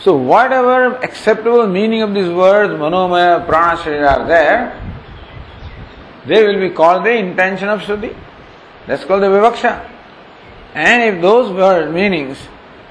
So 0.00 0.16
whatever 0.16 0.96
acceptable 0.96 1.64
meaning 1.68 2.02
of 2.02 2.12
these 2.12 2.28
words, 2.28 2.72
manomaya, 2.72 3.46
prana, 3.46 3.80
sharira 3.80 4.18
are 4.18 4.26
there, 4.26 4.92
they 6.26 6.44
will 6.44 6.58
be 6.58 6.74
called 6.74 7.04
the 7.04 7.12
intention 7.12 7.68
of 7.68 7.78
Shruti. 7.82 8.12
That's 8.88 9.04
called 9.04 9.22
the 9.22 9.28
Vivaksha. 9.28 9.88
And 10.74 11.14
if 11.14 11.22
those 11.22 11.52
word 11.52 11.94
meanings 11.94 12.38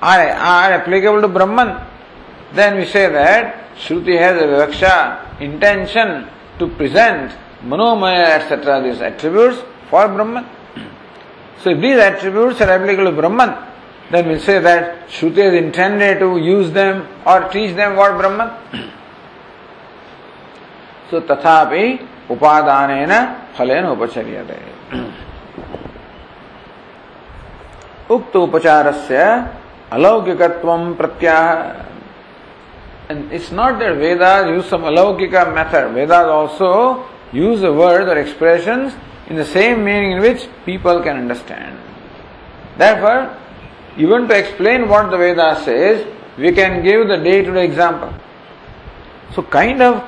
are, 0.02 0.30
are 0.30 0.72
applicable 0.80 1.20
to 1.20 1.28
Brahman, 1.28 1.86
then 2.54 2.78
we 2.78 2.86
say 2.86 3.12
that 3.12 3.76
Shruti 3.76 4.18
has 4.18 4.42
a 4.42 4.46
Vivaksha 4.46 5.42
intention 5.42 6.26
to 6.58 6.68
present 6.70 7.34
Manomaya, 7.66 8.40
etc., 8.40 8.82
these 8.82 9.02
attributes 9.02 9.62
for 9.90 10.08
Brahman. 10.08 10.46
So 11.62 11.72
if 11.72 11.82
these 11.82 11.98
attributes 11.98 12.62
are 12.62 12.70
applicable 12.70 13.12
to 13.12 13.18
Brahman, 13.18 13.70
then 14.11 14.29
we 14.29 14.39
say 14.39 14.59
that 14.61 15.09
Shruti 15.09 15.39
is 15.39 15.55
intended 15.55 16.19
to 16.21 16.37
use 16.39 16.71
them 16.73 17.07
or 17.27 17.49
teach 17.49 17.75
them 17.75 17.97
what 17.97 18.17
Brahman. 18.19 18.51
so 21.11 21.21
tathapi 21.21 22.07
upadanena 22.29 23.53
phalena 23.55 23.97
upachariyate. 23.97 24.59
उक्त 28.11 28.37
उपचारस्य 28.37 29.19
अलौकिकत्वं 29.93 30.95
प्रत्याह 30.97 31.85
and 33.09 33.31
it's 33.33 33.51
not 33.51 33.79
that 33.81 33.97
Vedas 33.97 34.49
use 34.49 34.69
some 34.69 34.83
alaukika 34.83 35.53
method. 35.53 35.93
Vedas 35.93 36.27
also 36.27 37.07
use 37.33 37.61
the 37.61 37.73
words 37.73 38.09
or 38.09 38.17
expressions 38.17 38.95
in 39.29 39.37
the 39.37 39.45
same 39.45 39.85
meaning 39.85 40.13
in 40.13 40.21
which 40.21 40.49
people 40.65 41.03
can 41.03 41.17
understand. 41.17 41.79
Therefore, 42.79 43.37
even 44.00 44.30
to 44.30 44.38
explain 44.38 44.88
what 44.88 45.12
the 45.12 45.18
Vedas 45.18 45.66
says, 45.66 46.08
we 46.38 46.54
can 46.54 46.82
give 46.82 47.10
the 47.10 47.18
day 47.18 47.44
to 47.44 47.52
day 47.54 47.66
example. 47.66 48.14
So, 49.36 49.44
kind 49.44 49.82
of, 49.82 50.04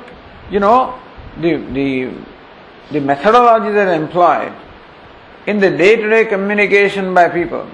you 0.50 0.62
know, 0.62 0.98
the, 1.38 1.58
the, 1.58 2.14
the 2.92 3.02
methodology 3.02 3.74
that 3.74 3.90
is 3.90 4.02
employed 4.02 4.54
in 5.46 5.60
the 5.60 5.70
day 5.70 5.98
to 5.98 6.10
day 6.10 6.26
communication 6.26 7.14
by 7.14 7.28
people 7.28 7.70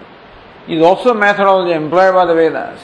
is 0.68 0.82
also 0.82 1.14
methodology 1.14 1.74
employed 1.74 2.14
by 2.16 2.26
the 2.26 2.34
Vedas. 2.34 2.82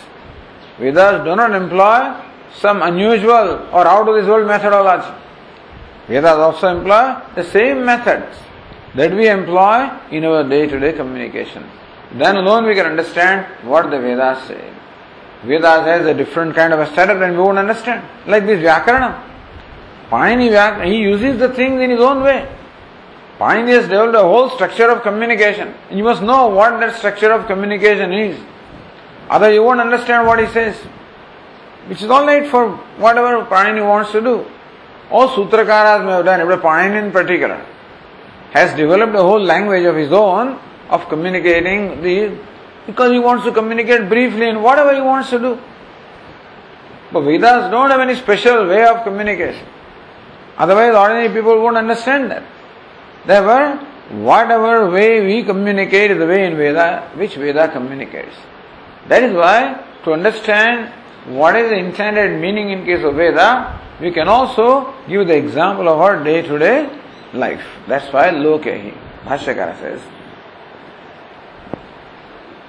Vedas 0.77 1.23
do 1.25 1.35
not 1.35 1.53
employ 1.55 2.15
some 2.55 2.83
unusual 2.83 3.67
or 3.73 3.87
out 3.87 4.07
of 4.07 4.15
this 4.15 4.27
world 4.27 4.47
methodology. 4.47 5.11
Vedas 6.07 6.37
also 6.37 6.67
employ 6.67 7.19
the 7.33 7.43
same 7.43 7.83
methods 7.83 8.37
that 8.93 9.11
we 9.11 9.27
employ 9.27 9.89
in 10.11 10.23
our 10.23 10.47
day 10.47 10.67
to 10.67 10.79
day 10.79 10.93
communication. 10.93 11.63
Then 12.15 12.35
alone 12.35 12.65
we 12.65 12.75
can 12.75 12.85
understand 12.85 13.45
what 13.63 13.89
the 13.89 13.99
Vedas 13.99 14.47
say. 14.47 14.71
Vedas 15.43 15.85
has 15.85 16.05
a 16.05 16.13
different 16.13 16.55
kind 16.55 16.71
of 16.71 16.79
a 16.79 16.93
setup 16.93 17.21
and 17.21 17.33
we 17.33 17.39
won't 17.39 17.57
understand. 17.57 18.07
Like 18.27 18.45
this 18.45 18.63
Vyakarana. 18.63 19.21
Panini 20.09 20.49
Vyakarana, 20.49 20.85
he 20.85 20.97
uses 20.97 21.39
the 21.39 21.49
things 21.49 21.81
in 21.81 21.89
his 21.89 21.99
own 21.99 22.21
way. 22.21 22.47
Panini 23.39 23.69
has 23.69 23.83
developed 23.83 24.15
a 24.15 24.21
whole 24.21 24.49
structure 24.51 24.89
of 24.91 25.01
communication. 25.01 25.73
You 25.89 26.03
must 26.03 26.21
know 26.21 26.47
what 26.47 26.79
that 26.79 26.95
structure 26.95 27.31
of 27.31 27.47
communication 27.47 28.13
is. 28.13 28.39
Otherwise 29.29 29.55
you 29.55 29.63
won't 29.63 29.81
understand 29.81 30.27
what 30.27 30.39
he 30.39 30.47
says. 30.47 30.75
Which 31.87 32.03
is 32.03 32.09
alright 32.09 32.47
for 32.47 32.77
whatever 32.97 33.43
Panini 33.45 33.85
wants 33.85 34.11
to 34.11 34.21
do. 34.21 34.45
All 35.09 35.29
Sutrakaras 35.29 36.05
may 36.05 36.11
have 36.11 36.25
done, 36.25 36.47
but 36.47 36.61
Panini 36.61 37.05
in 37.05 37.11
particular 37.11 37.65
has 38.51 38.75
developed 38.77 39.15
a 39.15 39.21
whole 39.21 39.41
language 39.41 39.83
of 39.83 39.95
his 39.95 40.11
own 40.11 40.59
of 40.93 41.09
communicating 41.09 42.01
the 42.01 42.37
because 42.85 43.11
he 43.11 43.19
wants 43.19 43.45
to 43.45 43.51
communicate 43.51 44.09
briefly 44.09 44.47
in 44.49 44.61
whatever 44.61 44.93
he 44.93 45.01
wants 45.01 45.29
to 45.29 45.39
do. 45.39 45.59
But 47.11 47.21
Vedas 47.21 47.71
don't 47.71 47.89
have 47.91 47.99
any 47.99 48.15
special 48.15 48.67
way 48.67 48.85
of 48.85 49.03
communication. 49.03 49.65
Otherwise, 50.57 50.95
ordinary 50.95 51.29
people 51.33 51.61
won't 51.61 51.77
understand 51.77 52.31
that. 52.31 52.43
Therefore, 53.25 53.77
whatever 54.29 54.89
way 54.89 55.25
we 55.25 55.43
communicate 55.43 56.11
is 56.11 56.17
the 56.17 56.27
way 56.27 56.45
in 56.45 56.57
Veda 56.57 57.09
which 57.15 57.35
Veda 57.35 57.69
communicates. 57.69 58.35
That 59.07 59.23
is 59.23 59.33
why, 59.33 59.83
to 60.03 60.13
understand 60.13 60.91
what 61.25 61.55
is 61.55 61.69
the 61.69 61.77
intended 61.77 62.39
meaning 62.39 62.71
in 62.71 62.85
case 62.85 63.03
of 63.03 63.15
Veda, 63.15 63.79
we 64.01 64.11
can 64.11 64.27
also 64.27 64.93
give 65.07 65.27
the 65.27 65.37
example 65.37 65.87
of 65.87 65.99
our 65.99 66.23
day 66.23 66.41
to 66.41 66.59
day 66.59 66.89
life. 67.33 67.63
That's 67.87 68.11
why 68.11 68.29
Lokehi, 68.29 68.93
Bhashyakara 69.23 69.79
says. 69.79 70.01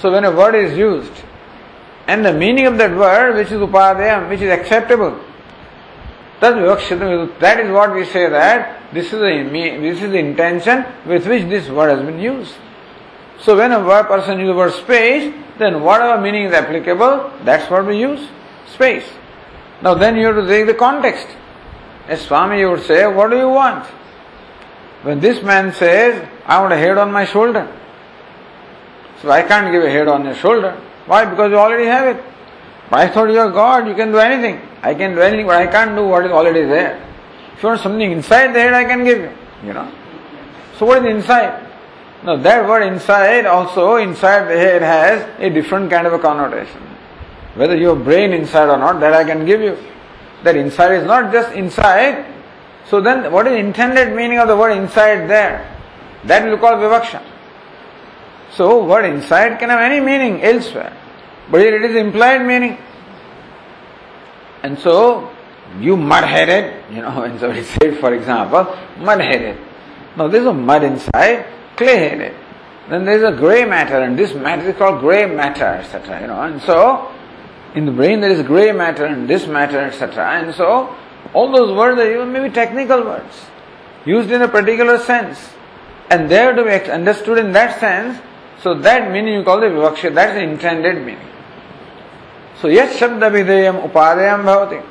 So 0.00 0.12
when 0.12 0.24
a 0.24 0.30
word 0.30 0.54
is 0.54 0.76
used, 0.76 1.12
and 2.06 2.24
the 2.24 2.32
meaning 2.32 2.66
of 2.66 2.78
that 2.78 2.96
word, 2.96 3.36
which 3.36 3.48
is 3.48 3.60
upadayam, 3.60 4.28
which 4.28 4.40
is 4.40 4.50
acceptable, 4.50 5.20
that 6.40 6.56
is 7.60 7.70
what 7.72 7.94
we 7.94 8.04
say 8.04 8.28
that 8.28 8.92
this 8.92 9.06
is 9.06 9.12
the 9.12 9.48
this 9.80 10.00
is 10.00 10.10
the 10.10 10.18
intention 10.18 10.84
with 11.04 11.26
which 11.26 11.42
this 11.48 11.68
word 11.68 11.90
has 11.90 12.06
been 12.06 12.20
used. 12.20 12.54
So 13.40 13.56
when 13.56 13.72
a 13.72 13.84
word 13.84 14.06
person 14.06 14.38
uses 14.38 14.52
the 14.52 14.56
word 14.56 14.72
space, 14.72 15.34
then 15.58 15.82
whatever 15.82 16.20
meaning 16.20 16.44
is 16.44 16.52
applicable, 16.52 17.32
that's 17.44 17.68
what 17.70 17.86
we 17.86 17.98
use. 17.98 18.28
Space. 18.72 19.04
Now 19.82 19.94
then 19.94 20.16
you 20.16 20.26
have 20.26 20.36
to 20.36 20.46
take 20.46 20.66
the 20.66 20.74
context. 20.74 21.26
As 22.06 22.22
Swami 22.22 22.60
you 22.60 22.70
would 22.70 22.82
say, 22.82 23.06
what 23.06 23.30
do 23.30 23.36
you 23.36 23.48
want? 23.48 23.84
When 25.02 25.20
this 25.20 25.42
man 25.42 25.72
says, 25.72 26.26
I 26.46 26.60
want 26.60 26.72
a 26.72 26.76
head 26.76 26.98
on 26.98 27.12
my 27.12 27.24
shoulder. 27.24 27.68
So 29.22 29.30
I 29.30 29.42
can't 29.42 29.72
give 29.72 29.82
a 29.82 29.90
head 29.90 30.08
on 30.08 30.24
your 30.24 30.34
shoulder. 30.34 30.80
Why? 31.06 31.24
Because 31.24 31.50
you 31.50 31.58
already 31.58 31.86
have 31.86 32.16
it. 32.16 32.22
But 32.90 33.00
I 33.00 33.08
thought 33.08 33.30
you 33.30 33.38
are 33.38 33.50
God, 33.50 33.86
you 33.86 33.94
can 33.94 34.12
do 34.12 34.18
anything. 34.18 34.60
I 34.82 34.94
can 34.94 35.14
do 35.14 35.20
anything, 35.20 35.46
but 35.46 35.56
I 35.56 35.66
can't 35.66 35.94
do 35.96 36.06
what 36.06 36.24
is 36.24 36.32
already 36.32 36.64
there. 36.64 37.04
If 37.54 37.62
you 37.62 37.68
want 37.68 37.80
something 37.80 38.12
inside 38.12 38.48
the 38.48 38.60
head, 38.60 38.74
I 38.74 38.84
can 38.84 39.04
give 39.04 39.18
you. 39.18 39.32
You 39.64 39.74
know. 39.74 39.90
So 40.78 40.86
what 40.86 41.04
is 41.04 41.14
inside? 41.14 41.66
Now 42.24 42.36
that 42.36 42.68
word 42.68 42.82
inside 42.82 43.46
also 43.46 43.96
inside 43.96 44.44
the 44.44 44.56
head 44.56 44.82
has 44.82 45.28
a 45.38 45.50
different 45.50 45.90
kind 45.90 46.06
of 46.06 46.12
a 46.12 46.18
connotation. 46.18 46.80
Whether 47.54 47.76
you 47.76 47.88
have 47.88 48.04
brain 48.04 48.32
inside 48.32 48.68
or 48.68 48.78
not, 48.78 49.00
that 49.00 49.12
I 49.12 49.24
can 49.24 49.44
give 49.44 49.60
you. 49.60 49.76
That 50.44 50.56
inside 50.56 50.92
is 50.92 51.04
not 51.04 51.32
just 51.32 51.52
inside. 51.52 52.24
So 52.86 53.00
then 53.00 53.32
what 53.32 53.46
is 53.46 53.58
intended 53.58 54.14
meaning 54.14 54.38
of 54.38 54.48
the 54.48 54.56
word 54.56 54.70
inside 54.70 55.28
there? 55.28 55.76
That 56.24 56.44
will 56.44 56.58
call 56.58 56.74
vivaksha. 56.76 57.22
So, 58.58 58.84
word 58.84 59.04
inside 59.04 59.60
can 59.60 59.70
have 59.70 59.80
any 59.80 60.00
meaning 60.00 60.42
elsewhere. 60.42 60.92
but 61.48 61.60
here 61.60 61.76
it 61.76 61.90
is 61.90 61.96
implied 61.96 62.44
meaning. 62.44 62.76
And 64.64 64.76
so, 64.80 65.30
you 65.78 65.96
mud-headed, 65.96 66.92
you 66.92 67.02
know, 67.02 67.20
when 67.20 67.38
somebody 67.38 67.62
said, 67.62 67.98
for 67.98 68.12
example, 68.12 68.76
mud-headed. 68.98 69.56
Now, 70.16 70.26
there's 70.26 70.46
a 70.46 70.52
mud 70.52 70.82
inside, 70.82 71.46
clay-headed. 71.76 72.34
Then 72.90 73.04
there's 73.04 73.22
a 73.22 73.36
grey 73.36 73.64
matter, 73.64 74.00
and 74.00 74.18
this 74.18 74.34
matter 74.34 74.68
is 74.68 74.76
called 74.76 75.02
grey 75.02 75.32
matter, 75.32 75.64
etc. 75.64 76.22
You 76.22 76.26
know, 76.26 76.42
and 76.42 76.60
so 76.62 77.14
in 77.76 77.86
the 77.86 77.92
brain 77.92 78.20
there 78.20 78.30
is 78.30 78.44
grey 78.44 78.72
matter 78.72 79.04
and 79.04 79.28
this 79.28 79.46
matter, 79.46 79.78
etc. 79.78 80.40
And 80.40 80.54
so 80.54 80.96
all 81.32 81.52
those 81.52 81.76
words 81.76 82.00
are 82.00 82.10
even 82.10 82.32
maybe 82.32 82.52
technical 82.52 83.04
words, 83.04 83.34
used 84.04 84.32
in 84.32 84.42
a 84.42 84.48
particular 84.48 84.98
sense, 84.98 85.38
and 86.10 86.28
they 86.30 86.40
are 86.40 86.54
to 86.54 86.64
be 86.64 86.90
understood 86.90 87.38
in 87.38 87.52
that 87.52 87.78
sense. 87.78 88.18
So 88.62 88.74
that 88.74 89.12
meaning 89.12 89.34
you 89.34 89.44
call 89.44 89.60
the 89.60 89.66
vivaksha. 89.66 90.14
That's 90.14 90.34
the 90.34 90.42
intended 90.42 91.04
meaning. 91.04 91.28
So 92.60 92.68
yes, 92.68 92.98
shabda 92.98 93.30
videyam 93.30 93.88
upadayam 93.88 94.44
bhavati. 94.44 94.84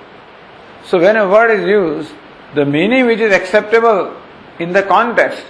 So 0.86 1.00
when 1.00 1.18
a 1.18 1.28
word 1.28 1.52
is 1.52 1.66
used, 1.66 2.14
the 2.56 2.66
meaning 2.66 3.06
which 3.06 3.20
is 3.20 3.34
acceptable 3.34 4.16
in 4.58 4.72
the 4.72 4.84
context 4.84 5.44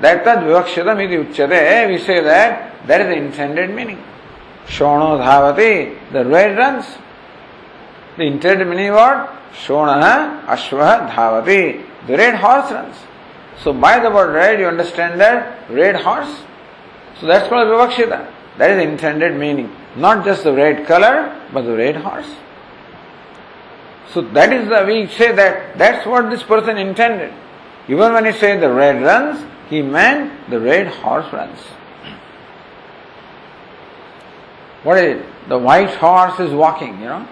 that 0.00 0.24
tad 0.24 0.38
vivakshatam 0.40 1.02
iti 1.04 1.16
uchyate, 1.16 1.88
we 1.88 1.98
say 1.98 2.20
that 2.20 2.86
that 2.86 3.00
is 3.00 3.06
the 3.06 3.16
intended 3.16 3.70
meaning. 3.70 4.02
Shono 4.66 5.18
dhavati, 5.18 6.12
the 6.12 6.24
red 6.24 6.58
runs. 6.58 6.84
The 8.18 8.24
intended 8.24 8.68
meaning 8.68 8.92
what? 8.92 9.30
Shona 9.54 10.44
ashva 10.44 11.10
dhavati, 11.10 11.82
the 12.06 12.16
red 12.18 12.34
horse 12.34 12.70
runs. 12.70 12.96
So 13.62 13.72
by 13.72 14.00
the 14.00 14.10
word 14.10 14.34
red 14.34 14.60
you 14.60 14.66
understand 14.66 15.18
that 15.20 15.70
red 15.70 15.96
horse. 15.96 16.42
So 17.20 17.26
that's 17.26 17.48
called 17.48 17.68
vivakshita. 17.68 18.32
That 18.58 18.70
is 18.70 18.76
the 18.76 18.90
intended 18.90 19.36
meaning. 19.36 19.74
Not 19.96 20.24
just 20.24 20.44
the 20.44 20.52
red 20.52 20.86
color, 20.86 21.40
but 21.52 21.62
the 21.62 21.76
red 21.76 21.96
horse. 21.96 22.30
So 24.12 24.20
that 24.20 24.52
is 24.52 24.68
the, 24.68 24.84
we 24.86 25.08
say 25.08 25.32
that 25.32 25.76
that's 25.76 26.06
what 26.06 26.30
this 26.30 26.42
person 26.42 26.78
intended. 26.78 27.32
Even 27.88 28.12
when 28.12 28.24
he 28.24 28.32
say 28.32 28.58
the 28.58 28.72
red 28.72 29.02
runs, 29.02 29.44
he 29.68 29.82
meant 29.82 30.50
the 30.50 30.60
red 30.60 30.86
horse 30.86 31.32
runs. 31.32 31.58
What 34.84 34.98
is 34.98 35.16
it? 35.16 35.26
The 35.48 35.58
white 35.58 35.94
horse 35.94 36.38
is 36.38 36.52
walking, 36.52 37.00
you 37.00 37.06
know. 37.06 37.28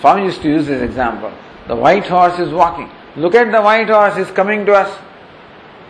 Swami 0.00 0.24
used 0.24 0.42
to 0.42 0.48
use 0.48 0.66
this 0.66 0.82
example. 0.82 1.32
The 1.66 1.76
white 1.76 2.06
horse 2.06 2.38
is 2.38 2.52
walking. 2.52 2.90
Look 3.16 3.34
at 3.34 3.50
the 3.52 3.62
white 3.62 3.88
horse, 3.88 4.16
is 4.16 4.30
coming 4.32 4.66
to 4.66 4.74
us. 4.74 4.98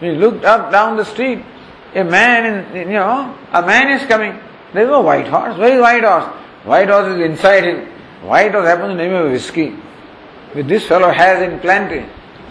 We 0.01 0.13
looked 0.13 0.45
up 0.45 0.71
down 0.71 0.97
the 0.97 1.05
street. 1.05 1.45
A 1.95 2.03
man, 2.03 2.75
in, 2.75 2.89
you 2.89 2.95
know, 2.95 3.37
a 3.53 3.63
man 3.63 3.91
is 3.91 4.07
coming. 4.09 4.39
There 4.73 4.83
is 4.83 4.89
no 4.89 5.01
white 5.01 5.29
horse. 5.29 5.57
Where 5.57 5.75
is 5.75 5.81
white 5.81 6.03
horse? 6.03 6.25
White 6.65 6.89
horse 6.89 7.15
is 7.15 7.21
inside 7.21 7.65
him. 7.65 7.87
White 8.27 8.53
horse 8.53 8.67
happens 8.67 8.91
to 8.91 8.97
name 8.97 9.15
of 9.15 9.31
whiskey. 9.31 9.77
With 10.55 10.69
this 10.69 10.87
fellow 10.87 11.11
has 11.11 11.43
in 11.43 11.61
plenty. 11.61 12.07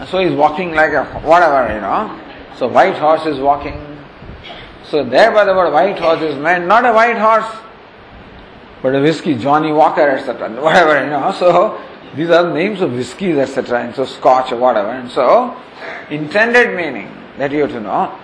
So 0.08 0.18
he's 0.18 0.32
walking 0.32 0.72
like 0.72 0.92
a 0.92 1.04
whatever, 1.20 1.74
you 1.74 1.80
know. 1.80 2.20
So 2.56 2.68
white 2.68 2.96
horse 2.96 3.26
is 3.26 3.38
walking. 3.38 3.80
So 4.88 5.04
thereby 5.04 5.44
the 5.44 5.54
word 5.54 5.72
white 5.72 5.98
horse 5.98 6.22
is 6.22 6.36
meant 6.36 6.66
not 6.66 6.86
a 6.86 6.92
white 6.92 7.18
horse, 7.18 7.50
but 8.82 8.94
a 8.94 9.00
whiskey, 9.00 9.36
Johnny 9.36 9.72
Walker, 9.72 10.08
etc. 10.08 10.50
Whatever, 10.62 11.04
you 11.04 11.10
know. 11.10 11.32
So 11.32 11.82
these 12.14 12.30
are 12.30 12.52
names 12.52 12.80
of 12.80 12.92
whiskies, 12.92 13.36
etc. 13.36 13.84
And 13.84 13.94
so 13.94 14.04
scotch 14.04 14.52
or 14.52 14.56
whatever. 14.56 14.90
And 14.90 15.10
so 15.10 15.60
intended 16.10 16.76
meaning 16.76 17.10
that 17.38 17.52
you 17.52 17.62
have 17.62 17.70
to 17.70 17.80
know. 17.80 18.18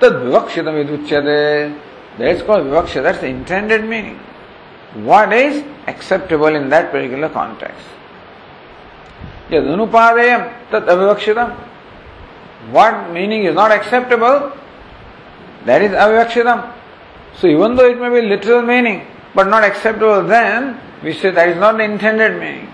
Tad 0.00 0.12
vivakshitam 0.12 0.84
viduchyate. 0.84 1.76
That's 2.18 2.42
called 2.42 2.66
vivaksha. 2.66 3.02
That's 3.02 3.20
the 3.20 3.28
intended 3.28 3.84
meaning. 3.84 4.18
What 4.94 5.32
is 5.32 5.64
acceptable 5.86 6.54
in 6.54 6.68
that 6.70 6.90
particular 6.90 7.28
context? 7.28 7.86
Yadunupadayam 9.50 10.52
tat 10.70 10.86
avivakshitam 10.86 11.70
what 12.68 13.10
meaning 13.10 13.44
is 13.44 13.54
not 13.54 13.72
acceptable, 13.72 14.52
that 15.64 15.82
is 15.82 15.92
avyakshidam. 15.92 16.72
So 17.36 17.46
even 17.46 17.74
though 17.74 17.88
it 17.88 17.98
may 17.98 18.20
be 18.20 18.26
literal 18.26 18.62
meaning, 18.62 19.06
but 19.34 19.48
not 19.48 19.64
acceptable, 19.64 20.22
then 20.24 20.78
we 21.02 21.14
say 21.14 21.30
that 21.30 21.48
is 21.48 21.56
not 21.56 21.80
intended 21.80 22.38
meaning. 22.38 22.70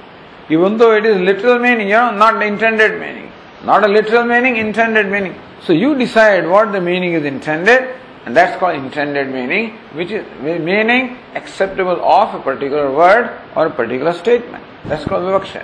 Even 0.50 0.76
though 0.76 0.92
it 0.94 1.06
is 1.06 1.20
literal 1.20 1.58
meaning, 1.58 1.88
you 1.88 1.94
know, 1.94 2.10
not 2.10 2.42
intended 2.42 3.00
meaning. 3.00 3.25
Not 3.65 3.83
a 3.83 3.87
literal 3.87 4.25
meaning, 4.25 4.57
intended 4.57 5.07
meaning. 5.07 5.35
So 5.63 5.73
you 5.73 5.95
decide 5.95 6.47
what 6.47 6.71
the 6.71 6.81
meaning 6.81 7.13
is 7.13 7.25
intended, 7.25 7.95
and 8.25 8.35
that's 8.35 8.57
called 8.59 8.75
intended 8.75 9.31
meaning, 9.31 9.77
which 9.93 10.11
is 10.11 10.25
meaning 10.41 11.17
acceptable 11.35 12.03
of 12.03 12.33
a 12.33 12.39
particular 12.39 12.91
word 12.91 13.29
or 13.55 13.67
a 13.67 13.69
particular 13.69 14.13
statement. 14.13 14.63
That's 14.85 15.05
called 15.05 15.23
vivaksha. 15.23 15.63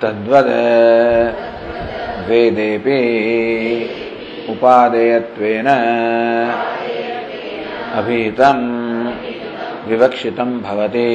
तद्वद 0.00 0.48
वेदेपि 2.28 2.98
उपादेयत्वेन 4.50 5.68
अभीतं 7.98 8.81
विवक्षितं 9.87 10.49
भवति। 10.61 11.07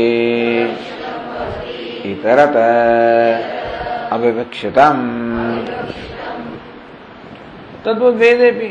इतरत 2.10 2.56
अविवक्षितं 4.12 4.98
तद्व 7.84 8.04
वेदेपि 8.20 8.68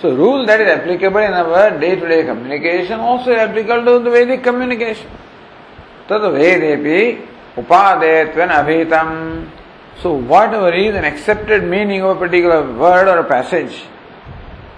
so 0.00 0.14
rule 0.16 0.44
that 0.46 0.60
is 0.60 0.68
applicable 0.68 1.22
in 1.22 1.32
our 1.44 1.76
day 1.78 1.94
to 1.96 2.06
day 2.06 2.22
communication 2.22 3.00
also 3.10 3.30
applicable 3.44 3.84
to 3.84 3.98
the 3.98 4.12
Vedic 4.16 4.44
communication 4.44 5.08
तद 6.08 6.24
वेदेपि 6.34 6.98
उपादेयत्वेन 7.58 8.48
अभीतं 8.60 9.08
so 10.02 10.08
whatever 10.54 10.74
is 10.76 10.96
an 10.96 11.04
accepted 11.04 11.64
meaning 11.74 12.04
of 12.04 12.18
particular 12.20 12.62
word 12.82 13.08
or 13.08 13.18
a 13.18 13.28
passage 13.30 13.68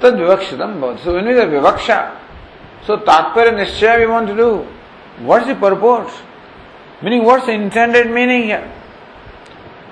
तद 0.03 0.15
विवक्षितं 0.21 0.71
विवक्षा 1.51 1.99
so 2.87 2.97
tatparya 2.99 3.53
nishchaya 3.53 4.01
we 4.01 4.07
want 4.07 4.29
to 4.29 4.37
do. 4.37 4.67
What's 5.21 5.47
the 5.47 5.55
purpose? 5.55 6.15
Meaning 7.03 7.25
what's 7.25 7.47
the 7.47 7.53
intended 7.53 8.11
meaning 8.11 8.45
here? 8.45 8.73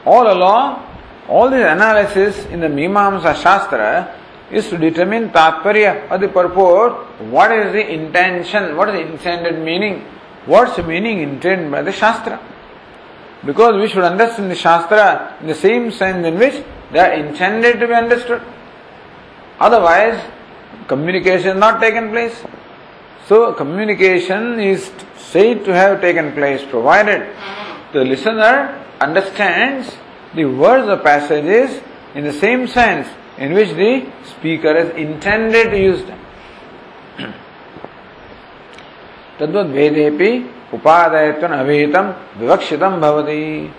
All 0.04 0.32
along, 0.32 0.84
all 1.28 1.50
this 1.50 1.68
analysis 1.68 2.46
in 2.46 2.60
the 2.60 2.68
Mimamsa 2.68 3.34
Shastra 3.42 4.14
is 4.50 4.68
to 4.70 4.78
determine 4.78 5.30
tatparya 5.30 6.10
or 6.10 6.18
the 6.18 6.28
purpose. 6.28 6.94
what 7.30 7.50
is 7.52 7.72
the 7.72 7.92
intention, 7.92 8.76
what 8.76 8.88
is 8.88 8.94
the 8.94 9.12
intended 9.12 9.62
meaning, 9.64 10.04
what's 10.46 10.76
the 10.76 10.82
meaning 10.82 11.20
intended 11.20 11.70
by 11.70 11.82
the 11.82 11.92
Shastra. 11.92 12.40
Because 13.44 13.80
we 13.80 13.88
should 13.88 14.04
understand 14.04 14.50
the 14.50 14.54
Shastra 14.54 15.36
in 15.40 15.48
the 15.48 15.54
same 15.54 15.90
sense 15.90 16.24
in 16.26 16.38
which 16.38 16.64
they 16.92 16.98
are 17.00 17.12
intended 17.12 17.80
to 17.80 17.86
be 17.86 17.94
understood. 17.94 18.42
Otherwise, 19.58 20.20
communication 20.86 21.58
not 21.58 21.80
taken 21.80 22.10
place. 22.10 22.44
So, 23.27 23.53
communication 23.53 24.59
is 24.59 24.91
said 25.17 25.63
to 25.65 25.73
have 25.73 26.01
taken 26.01 26.33
place 26.33 26.63
provided 26.69 27.29
the 27.93 28.03
listener 28.03 28.83
understands 28.99 29.95
the 30.35 30.45
words 30.45 30.87
of 30.87 31.03
passages 31.03 31.81
in 32.15 32.23
the 32.23 32.33
same 32.33 32.67
sense 32.67 33.07
in 33.37 33.53
which 33.53 33.69
the 33.69 34.11
speaker 34.23 34.73
has 34.75 34.89
intended 34.95 35.71
to 35.71 35.79
use 35.79 36.03
them. 36.03 36.19
तद्वद 39.39 39.67
वेदेपि 39.73 40.31
upadayatvan 40.71 41.51
avitam 41.61 42.15
vivakshitam 42.37 42.99
bhavati. 43.01 43.71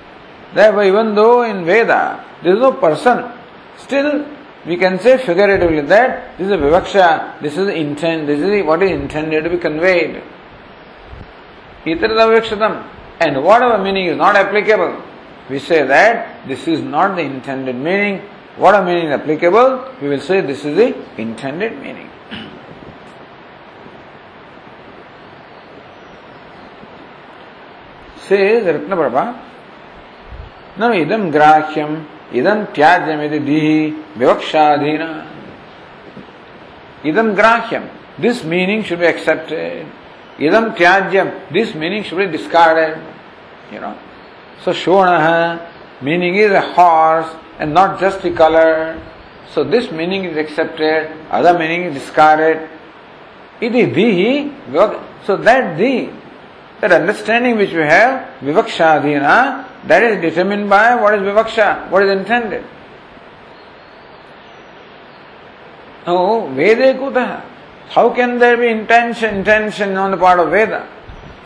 Therefore, 0.54 0.84
even 0.84 1.14
though 1.14 1.42
in 1.42 1.64
Veda 1.64 2.24
there 2.42 2.54
is 2.54 2.58
no 2.58 2.72
person, 2.72 3.30
still 3.78 4.26
we 4.67 4.75
can 4.75 4.99
say 4.99 5.17
figuratively 5.17 5.81
that 5.81 6.37
this 6.37 6.47
is 6.47 6.53
vivaksha, 6.53 7.41
this 7.41 7.57
is 7.57 7.69
intent, 7.69 8.27
this 8.27 8.39
is 8.39 8.65
what 8.65 8.83
is 8.83 8.91
intended 8.91 9.45
to 9.45 9.49
be 9.49 9.57
conveyed. 9.57 10.21
Itarada 11.85 12.27
vivakshitam. 12.27 12.85
And 13.19 13.43
whatever 13.43 13.81
meaning 13.81 14.07
is 14.07 14.17
not 14.17 14.35
applicable, 14.35 15.01
we 15.49 15.59
say 15.59 15.87
that 15.87 16.47
this 16.47 16.67
is 16.67 16.81
not 16.81 17.15
the 17.15 17.21
intended 17.21 17.75
meaning. 17.75 18.21
Whatever 18.57 18.85
meaning 18.85 19.07
is 19.07 19.13
applicable, 19.13 19.95
we 20.01 20.09
will 20.09 20.19
say 20.19 20.41
this 20.41 20.65
is 20.65 20.75
the 20.75 21.21
intended 21.21 21.79
meaning. 21.81 22.07
says 28.27 28.65
Ratnaprabha, 28.65 29.41
no, 30.77 30.89
idam 30.89 31.31
grahyam, 31.31 32.05
idam 32.05 32.16
इदम 32.35 32.63
त्याज्यम 32.75 33.21
यदि 33.21 33.39
दीहि 33.39 33.77
विवक्षाधीन। 34.17 35.03
इदम 37.09 37.27
ग्राह्यम 37.35 37.83
this 38.21 38.45
meaning 38.45 38.83
should 38.83 38.99
be 38.99 39.05
accepted 39.05 40.43
इदम 40.45 40.69
त्याज्यम 40.77 41.27
this 41.53 41.75
meaning 41.75 42.03
should 42.03 42.17
be 42.19 42.25
discarded 42.37 42.95
you 43.73 43.91
so 44.65 44.73
Shon 44.83 45.07
meaning 46.03 46.37
is 46.39 46.53
a 46.53 46.63
horse 46.77 47.35
and 47.61 47.73
not 47.73 47.99
just 48.01 48.27
the 48.27 48.35
colour 48.37 48.73
so 49.55 49.63
this 49.63 49.91
meaning 49.93 50.25
is 50.25 50.37
accepted 50.39 51.09
other 51.37 51.57
meaning 51.59 51.85
is 51.85 51.93
discarded 51.93 52.67
इदि 53.63 53.83
दीहि 53.97 54.51
so 55.27 55.37
that 55.37 55.65
the 55.77 55.95
that 56.81 56.91
understanding 56.91 57.57
which 57.57 57.73
you 57.73 57.83
have 57.83 58.19
विवक्षाधीन 58.47 59.25
that 59.87 60.03
is 60.03 60.21
determined 60.21 60.69
by 60.69 60.95
what 60.95 61.13
is 61.15 61.21
vivaksha, 61.21 61.89
what 61.89 62.03
is 62.03 62.17
intended. 62.17 62.63
Now, 66.05 66.47
Veda 66.53 66.93
kutah. 66.93 67.43
How 67.89 68.13
can 68.13 68.39
there 68.39 68.57
be 68.57 68.67
intention, 68.67 69.35
intention 69.35 69.95
on 69.97 70.11
the 70.11 70.17
part 70.17 70.39
of 70.39 70.51
Veda? 70.51 70.87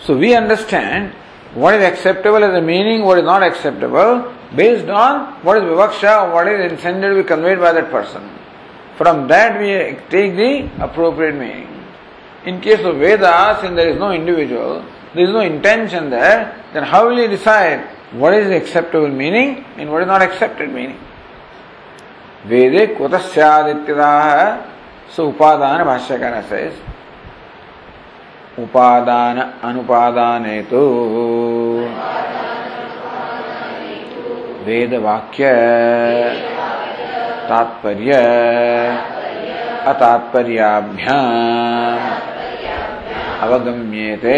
So 0.01 0.17
we 0.17 0.35
understand 0.35 1.13
what 1.53 1.75
is 1.75 1.83
acceptable 1.83 2.43
as 2.43 2.55
a 2.55 2.61
meaning, 2.61 3.03
what 3.03 3.17
is 3.17 3.23
not 3.23 3.43
acceptable, 3.43 4.33
based 4.55 4.87
on 4.89 5.33
what 5.43 5.57
is 5.57 5.63
vivaksha, 5.63 6.33
what 6.33 6.47
is 6.47 6.71
intended 6.71 7.09
to 7.09 7.15
be 7.21 7.27
conveyed 7.27 7.59
by 7.59 7.71
that 7.73 7.91
person. 7.91 8.21
From 8.97 9.27
that 9.27 9.59
we 9.59 9.97
take 10.09 10.35
the 10.35 10.69
appropriate 10.83 11.35
meaning. 11.35 11.67
In 12.45 12.61
case 12.61 12.83
of 12.83 12.97
Vedas, 12.97 13.61
since 13.61 13.75
there 13.75 13.89
is 13.89 13.99
no 13.99 14.11
individual, 14.11 14.85
there 15.13 15.25
is 15.25 15.29
no 15.29 15.41
intention 15.41 16.09
there, 16.09 16.63
then 16.73 16.83
how 16.83 17.07
will 17.07 17.17
you 17.17 17.27
decide 17.27 17.87
what 18.13 18.33
is 18.33 18.51
acceptable 18.51 19.09
meaning 19.09 19.65
and 19.77 19.91
what 19.91 20.01
is 20.01 20.07
not 20.07 20.21
accepted 20.21 20.71
meaning? 20.71 20.99
Vede 22.47 22.95
kutasyaadityadaha 22.97 24.65
so 25.09 25.31
upadana 25.31 25.85
bhashyakara 25.85 26.47
says 26.49 26.73
upadana 28.57 29.61
anupadane 29.61 30.67
tu 30.69 30.81
वेद 34.65 34.93
वाक्य 35.03 35.45
तात्पर्य 37.49 38.11
अतात्पर्याभ्याम 39.91 41.21
अवगम्येते 43.45 44.37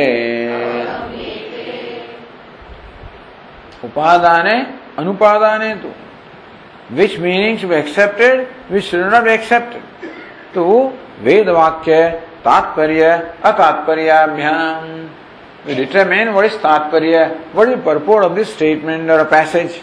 उपादाने 3.85 4.55
अनुपादाने 4.99 5.73
तो 5.83 5.93
which 6.95 7.17
meaning 7.19 7.57
should 7.59 7.71
accepted 7.73 8.47
which 8.71 8.83
should 8.83 9.05
not 9.13 9.23
be 9.23 9.31
accepted 9.33 10.09
तो 10.53 10.63
वेद 11.23 11.49
वाक्य 11.49 12.09
तात्पर्य 12.45 13.11
अतात्पर्याभ्याम 13.45 14.87
is 15.65 15.77
tatparya, 15.77 17.53
what 17.53 17.69
is 17.69 17.75
the 17.77 17.81
purport 17.81 18.23
of 18.25 18.35
this 18.35 18.53
statement 18.53 19.09
or 19.09 19.19
a 19.19 19.25
passage. 19.25 19.81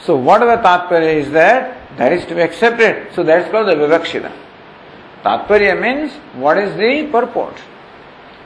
So 0.00 0.16
whatever 0.16 0.62
tatparya 0.62 1.14
is 1.14 1.30
there, 1.30 1.78
that 1.96 2.12
is 2.12 2.26
to 2.26 2.34
be 2.34 2.42
accepted. 2.42 3.14
So 3.14 3.22
that 3.22 3.46
is 3.46 3.50
called 3.50 3.68
the 3.68 3.74
vivakshita. 3.74 4.32
Tatparya 5.24 5.80
means 5.80 6.12
what 6.34 6.58
is 6.58 6.76
the 6.76 7.08
purport. 7.10 7.54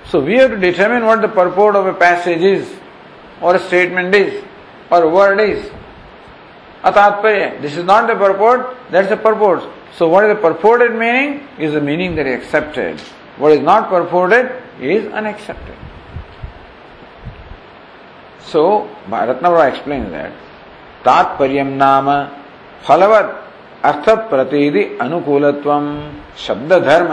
So 0.06 0.20
we 0.20 0.34
have 0.34 0.50
to 0.50 0.56
determine 0.56 1.04
what 1.04 1.20
the 1.20 1.28
purport 1.28 1.74
of 1.74 1.86
a 1.86 1.94
passage 1.94 2.42
is, 2.42 2.72
or 3.40 3.56
a 3.56 3.58
statement 3.58 4.14
is, 4.14 4.44
or 4.89 5.03
a 5.03 5.09
word 5.09 5.39
is. 5.39 5.71
A 6.83 6.91
tatparya. 6.91 7.61
This 7.61 7.77
is 7.77 7.85
not 7.85 8.07
the 8.07 8.15
purport, 8.15 8.75
that's 8.89 9.09
the 9.09 9.17
purport. 9.17 9.63
So 9.95 10.07
what 10.07 10.23
is 10.25 10.35
the 10.35 10.41
purported 10.41 10.95
meaning 10.95 11.47
is 11.59 11.73
the 11.73 11.81
meaning 11.81 12.15
that 12.15 12.25
is 12.25 12.43
accepted. 12.43 12.99
What 13.37 13.51
is 13.51 13.59
not 13.59 13.89
purported 13.89 14.51
is 14.79 15.11
unaccepted. 15.11 15.75
So 18.39 18.89
Ratnavara 19.07 19.69
explains 19.69 20.09
that 20.11 20.31
तात्पर्य 21.05 21.63
नाम 21.63 22.07
फलवत 22.87 23.29
अर्थ 23.89 24.09
प्रतीति 24.29 24.83
अनुकूलत्व 25.01 25.71
शब्द 26.45 26.73
धर्म 26.83 27.11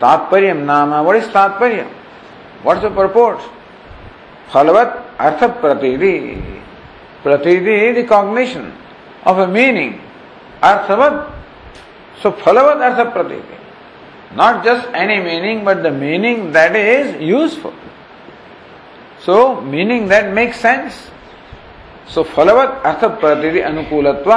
तात्पर्य 0.00 0.52
नाम 0.52 0.94
वट 1.06 1.16
इज 1.16 1.32
तात्पर्य 1.34 1.86
वट 2.66 2.78
द 2.84 2.94
परपोर्ट 2.96 3.38
फलवत 4.53 5.01
अर्थ 5.19 5.43
प्रतिदि 5.61 6.13
प्रतिदि 7.23 7.75
रिकॉग्नेशन 7.91 8.71
ऑफ़ 9.27 9.39
अ 9.39 9.45
मीनिंग। 9.47 9.93
अर्थवत, 10.63 11.15
सो 12.23 12.29
फलवत 12.43 12.81
अर्थ 12.81 12.99
प्रतिदि 13.13 13.57
not 14.37 14.63
just 14.63 14.95
any 14.95 15.17
meaning 15.23 15.63
but 15.65 15.77
the 15.77 15.93
meaning 15.93 16.37
that 16.53 16.75
is 16.75 17.21
useful 17.23 17.73
so 19.25 19.35
meaning 19.73 20.07
that 20.09 20.25
make 20.33 20.53
sense 20.53 21.01
so 22.13 22.23
फलवत 22.35 22.81
अर्थ 22.85 23.05
प्रतिदि 23.21 23.59
अनुकूलत्व 23.71 24.31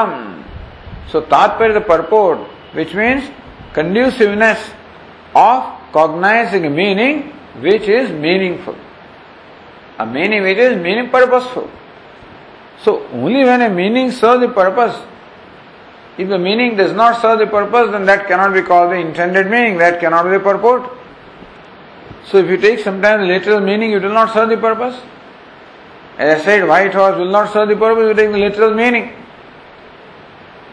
सो 1.13 1.21
तात्पर्य 1.33 1.79
the 1.79 1.83
purport 1.89 2.77
which 2.77 2.95
means 2.97 3.31
conduciveness 3.77 4.73
of 5.37 5.65
cognizing 5.95 6.65
meaning 6.75 7.23
which 7.63 7.89
is 7.89 8.13
meaningful 8.25 8.75
A 9.99 10.07
meaning 10.07 10.43
which 10.43 10.59
is 10.59 10.81
meaning 10.81 11.11
purposeful. 11.11 11.71
So 12.83 13.07
only 13.09 13.45
when 13.45 13.63
a 13.63 13.69
meaning 13.69 14.13
serves 14.13 14.41
the 14.41 14.49
purpose, 14.49 14.97
if 16.17 16.29
the 16.29 16.39
meaning 16.39 16.77
does 16.77 16.93
not 16.93 17.21
serve 17.21 17.39
the 17.39 17.47
purpose, 17.47 17.93
then 17.93 18.05
that 18.07 18.27
cannot 18.27 18.53
be 18.53 18.63
called 18.63 18.91
the 18.91 18.97
intended 18.97 19.49
meaning, 19.49 19.79
that 19.79 20.01
cannot 20.01 20.25
be 20.25 20.31
the 20.31 20.41
purport. 20.41 20.91
So 22.27 22.39
if 22.39 22.51
you 22.51 22.57
take 22.57 22.81
sometimes 22.81 23.27
literal 23.27 23.61
meaning, 23.61 23.93
it 23.93 24.03
will 24.03 24.13
not 24.13 24.33
serve 24.33 24.49
the 24.49 24.57
purpose. 24.57 25.01
As 26.19 26.41
I 26.41 26.45
said, 26.45 26.69
white 26.69 26.93
horse 26.93 27.17
will 27.17 27.31
not 27.31 27.53
serve 27.53 27.69
the 27.69 27.77
purpose, 27.77 28.09
you 28.09 28.15
take 28.15 28.33
the 28.33 28.39
literal 28.39 28.75
meaning. 28.75 29.13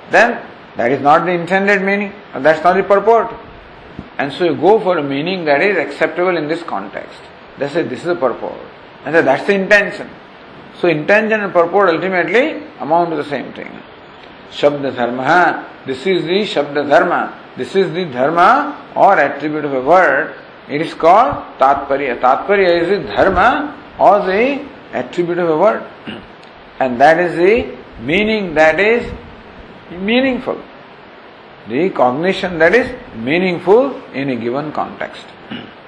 Then 0.09 0.43
that 0.75 0.91
is 0.91 1.01
not 1.01 1.25
the 1.25 1.31
intended 1.31 1.81
meaning, 1.81 2.13
that's 2.33 2.63
not 2.63 2.75
the 2.75 2.83
purport. 2.83 3.31
And 4.17 4.31
so 4.33 4.45
you 4.45 4.55
go 4.55 4.79
for 4.79 4.97
a 4.97 5.03
meaning 5.03 5.45
that 5.45 5.61
is 5.61 5.77
acceptable 5.77 6.37
in 6.37 6.47
this 6.47 6.63
context. 6.63 7.19
They 7.57 7.69
say 7.69 7.83
this 7.83 7.99
is 7.99 8.05
the 8.05 8.15
purport. 8.15 8.59
And 9.05 9.15
that's 9.15 9.45
the 9.45 9.53
intention. 9.53 10.09
So 10.79 10.87
intention 10.87 11.41
and 11.41 11.53
purport 11.53 11.89
ultimately 11.89 12.63
amount 12.79 13.11
to 13.11 13.15
the 13.15 13.23
same 13.23 13.53
thing. 13.53 13.71
Shabda 14.51 14.95
dharma, 14.95 15.69
this 15.85 16.05
is 16.05 16.23
the 16.23 16.41
Shabda 16.43 16.89
dharma. 16.89 17.41
This 17.55 17.75
is 17.75 17.93
the 17.93 18.05
dharma 18.05 18.91
or 18.95 19.17
attribute 19.17 19.63
of 19.65 19.73
a 19.73 19.81
word. 19.81 20.35
It 20.67 20.81
is 20.81 20.93
called 20.93 21.35
Tatparya. 21.59 22.19
Tatparya 22.19 22.81
is 22.81 22.89
the 22.89 23.13
dharma 23.13 23.81
or 23.99 24.25
the 24.25 24.65
attribute 24.91 25.37
of 25.37 25.49
a 25.49 25.57
word. 25.57 25.83
And 26.79 26.99
that 26.99 27.19
is 27.19 27.35
the 27.37 27.77
meaning 28.01 28.53
that 28.55 28.79
is 28.79 29.09
meaningful. 29.91 30.61
The 31.69 31.89
cognition 31.91 32.59
that 32.59 32.75
is 32.75 32.93
meaningful 33.15 34.01
in 34.13 34.29
a 34.29 34.35
given 34.35 34.71
context. 34.73 35.25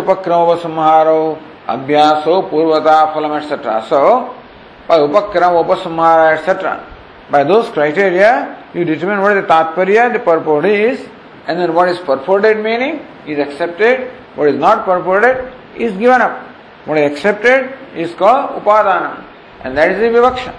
Upakrama 0.00 0.56
samharo, 0.60 1.38
abhyaso, 1.66 2.48
purvata, 2.48 3.12
phalam, 3.12 3.42
etc. 3.42 3.84
So, 3.88 4.34
by 4.88 4.98
upakram, 4.98 5.62
upasamhara, 5.62 6.38
etc. 6.38 6.86
By 7.30 7.44
those 7.44 7.68
criteria, 7.68 8.64
you 8.74 8.84
determine 8.84 9.20
what 9.20 9.36
is 9.36 9.42
the 9.42 9.48
tatparya, 9.48 10.12
the 10.12 10.20
purport 10.20 10.64
is, 10.64 11.06
and 11.46 11.58
then 11.58 11.74
what 11.74 11.88
is 11.88 11.98
purported 11.98 12.62
meaning 12.62 13.04
is 13.26 13.38
accepted, 13.38 14.10
what 14.36 14.48
is 14.48 14.58
not 14.58 14.84
purported 14.84 15.52
is 15.76 15.92
given 15.92 16.22
up. 16.22 16.49
What 16.84 16.98
is 16.98 17.12
accepted 17.12 17.76
is 17.94 18.14
called 18.14 18.62
upadana, 18.62 19.24
and 19.62 19.76
that 19.76 19.90
is 19.92 19.98
the 19.98 20.06
vivaksha. 20.18 20.54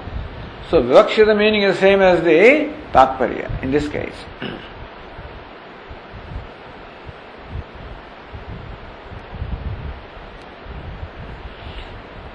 So, 0.70 0.82
vivaksha 0.82 1.26
the 1.26 1.36
meaning 1.36 1.64
is 1.64 1.80
same 1.80 2.02
as 2.02 2.24
the 2.24 2.72
tatparya 2.94 3.64
in 3.64 3.72
this 3.72 3.88
case. 3.88 4.26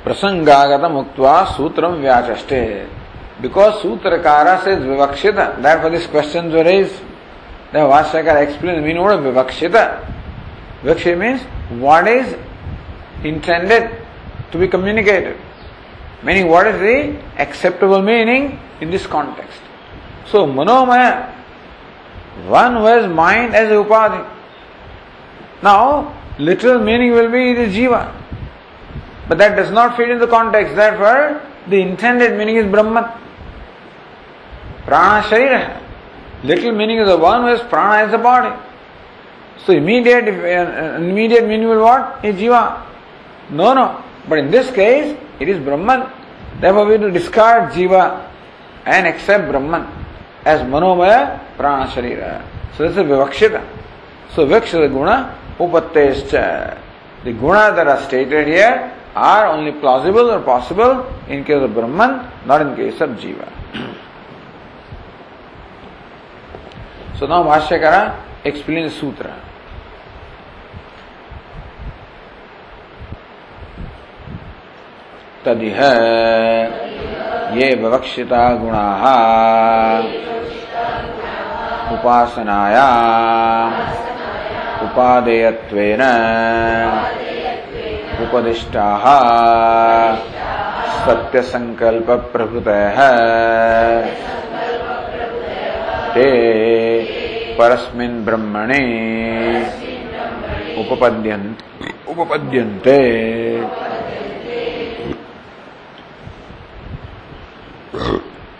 प्रसंगागत 0.07 0.85
मुक्त 0.91 1.17
सूत्र 1.57 1.87
व्याचे 2.03 2.61
because 3.43 3.75
सूत्रकार 3.77 4.49
से 4.65 4.75
विवक्षित 4.75 5.35
that 5.35 5.81
for 5.83 5.91
this 5.91 6.07
question 6.11 6.51
जो 6.51 6.63
raise 6.63 6.93
भाष्यकार 7.75 8.37
explain 8.43 8.81
mean 8.85 8.99
word 8.99 9.21
विवक्षित 9.21 9.77
विवक्षित 10.85 11.17
means 11.19 11.41
what 11.83 12.07
is 12.09 12.37
intended 13.29 13.91
to 14.53 14.59
be 14.59 14.69
communicated. 14.69 15.37
Meaning, 16.23 16.49
what 16.49 16.67
is 16.67 16.81
the 16.81 17.19
acceptable 17.41 18.03
meaning 18.03 18.59
in 18.81 18.91
this 18.91 19.07
context? 19.07 19.61
So, 20.27 20.47
Manomaya, 20.47 21.33
one 22.47 22.75
who 22.75 22.85
has 22.87 23.11
mind 23.11 23.55
as 23.55 23.69
upadhi. 23.71 24.29
Now, 25.63 26.15
literal 26.39 26.83
meaning 26.83 27.13
will 27.13 27.31
be 27.31 27.55
the 27.55 27.67
jiva. 27.67 28.13
But 29.29 29.39
that 29.39 29.57
does 29.57 29.71
not 29.71 29.97
fit 29.97 30.11
in 30.11 30.19
the 30.19 30.27
context. 30.27 30.77
Therefore, 30.77 31.43
the 31.69 31.81
intended 31.81 32.37
meaning 32.37 32.57
is 32.57 32.67
Brahman. 32.67 33.05
Prana 34.85 35.27
Sharira. 35.27 35.83
Little 36.45 36.73
meaning 36.73 36.99
is 36.99 37.09
the 37.09 37.17
one 37.17 37.43
who 37.43 37.49
has 37.49 37.61
prana 37.63 38.05
as 38.05 38.11
the 38.13 38.19
body. 38.19 38.55
So 39.65 39.73
immediate, 39.73 40.29
uh, 40.29 40.97
immediate 40.97 41.47
meaning 41.47 41.69
will 41.69 41.83
what? 41.83 42.25
Is 42.25 42.37
jiva. 42.37 42.87
No, 43.51 43.75
no. 43.75 44.03
But 44.29 44.39
in 44.39 44.51
this 44.51 44.71
case, 44.73 45.17
it 45.39 45.49
is 45.49 45.63
Brahman. 45.63 46.11
Therefore 46.61 46.87
we 46.87 46.93
have 46.93 47.03
to 47.03 47.11
discard 47.11 47.73
jiva 47.73 48.29
and 48.85 49.07
accept 49.07 49.49
Brahman 49.49 49.87
as 50.45 50.63
manomaya 50.63 51.41
prana 51.57 51.91
sharira. 51.91 52.43
So 52.77 52.89
this 52.89 52.93
is 52.93 52.99
vivakshita. 52.99 53.65
So 54.35 54.47
vivakshita 54.47 54.91
guna 54.91 55.39
upattescha. 55.59 56.79
The 57.25 57.33
guna 57.33 57.73
that 57.75 57.87
are 57.87 58.03
stated 58.03 58.47
here 58.47 58.93
are 59.15 59.47
only 59.47 59.73
plausible 59.73 60.31
or 60.31 60.41
possible 60.41 61.07
in 61.29 61.45
case 61.45 61.63
of 61.63 61.75
Brahman, 61.75 62.31
not 62.47 62.63
in 62.63 62.77
case 62.77 63.01
of 63.01 63.11
jiva. 63.11 63.53
so 67.19 67.27
now 67.27 67.43
Bhashyakara 67.43 68.23
explains 68.45 68.95
sutra. 68.95 69.46
तदिह। 75.47 75.81
ये 77.57 77.75
विवक्षिता 77.75 78.55
गुणा। 78.55 78.87
उपासनाया। 81.93 82.89
उपादेयत्वेन। 84.83 86.03
उपदिष्टाः। 88.23 89.05
सत्यसङ्कल्प 91.07 92.07
प्रभृतयः 92.33 92.99
ते 96.15 96.29
परस्मिन् 97.59 98.25
ब्रह्मणे 98.25 98.85
उपपद्यन् 100.79 101.55
उपपद्यन्ते। 102.09 102.99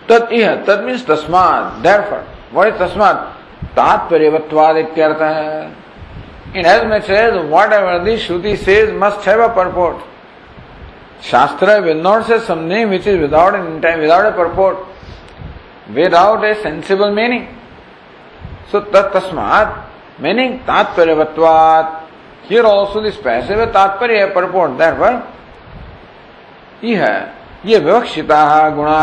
तद 0.09 0.29
इह 0.33 0.55
तद 0.67 0.83
means 0.85 1.05
तस्मात 1.07 1.73
देयरफॉर 1.83 2.23
व्हाट 2.53 2.67
इज़ 2.67 2.77
तस्मात 2.83 3.15
तात्पर्यवत्वाद 3.75 4.77
इत्यर्थ 4.77 5.21
है। 5.21 5.61
In 6.55 6.65
as 6.65 6.85
much 6.91 7.09
as 7.09 7.33
whatever 7.73 7.97
the 8.03 8.17
shruti 8.17 8.55
says 8.57 8.93
must 8.99 9.27
have 9.27 9.43
a 9.43 9.47
purport 9.55 9.97
shastra 11.25 11.79
will 11.81 12.01
not 12.01 12.23
say 12.23 12.39
something 12.39 12.89
which 12.89 13.07
is 13.07 13.19
without 13.19 13.55
in 13.55 13.79
time 13.81 13.99
without 13.99 14.25
a 14.25 14.29
purport 14.37 15.89
without 15.91 16.43
a 16.43 16.53
sensible 16.63 17.09
meaning 17.11 17.45
so 18.71 18.79
तस्मात 18.95 19.67
meaning 20.21 20.57
तात्पर्यवत्वाद 20.67 21.85
here 22.49 22.65
also 22.65 23.01
this 23.01 23.15
passive 23.21 23.65
तात्पर्य 23.73 24.25
purport 24.35 24.71
therefore 24.79 25.13
इह 26.85 27.05
ये 27.65 27.77
विवक्षिता 27.79 28.69
गुणा। 28.69 28.97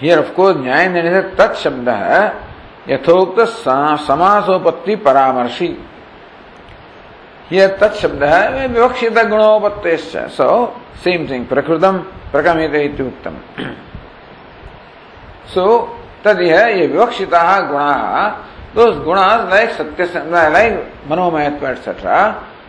here 0.00 0.18
of 0.18 0.32
course 0.34 0.56
न्याय 0.56 0.88
देने 0.88 1.10
से 1.10 1.20
तत्शब्द 1.36 1.88
है, 1.88 2.22
यथोक्त 2.88 3.40
समासोपत्ति 4.00 4.96
परामर्शी। 4.96 5.68
यह 7.52 7.76
तत्शब्द 7.80 8.24
है 8.24 8.66
विवक्षित 8.68 9.18
गुणोपत्ति 9.20 9.96
सो 9.96 10.48
सेम 11.04 11.26
थिंग 11.30 11.46
प्रकृतम 11.46 11.98
प्रकमित 12.32 13.00
उत्तम। 13.00 13.36
सो 15.54 15.66
तद 16.24 16.40
यह 16.40 16.66
ये 16.68 16.86
विवक्षिता 16.86 17.60
गुणा। 17.62 17.92
दोज 18.74 18.96
गुणा 19.04 19.26
लाइक 19.44 19.70
सत्य 19.70 20.04
लाइक 20.26 20.72
मनोमयत्व 21.10 21.66
एटसेट्रा 21.68 22.18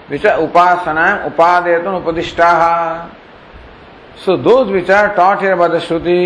विच 0.09 0.25
उपासना 0.25 1.05
उपादेतुन 1.25 1.95
उपदिष्टा 1.95 2.51
so 4.25 4.37
those 4.39 4.69
which 4.71 4.91
taught 5.17 5.41
here 5.41 5.55
by 5.55 5.69
the 5.69 5.79
Shruti 5.87 6.21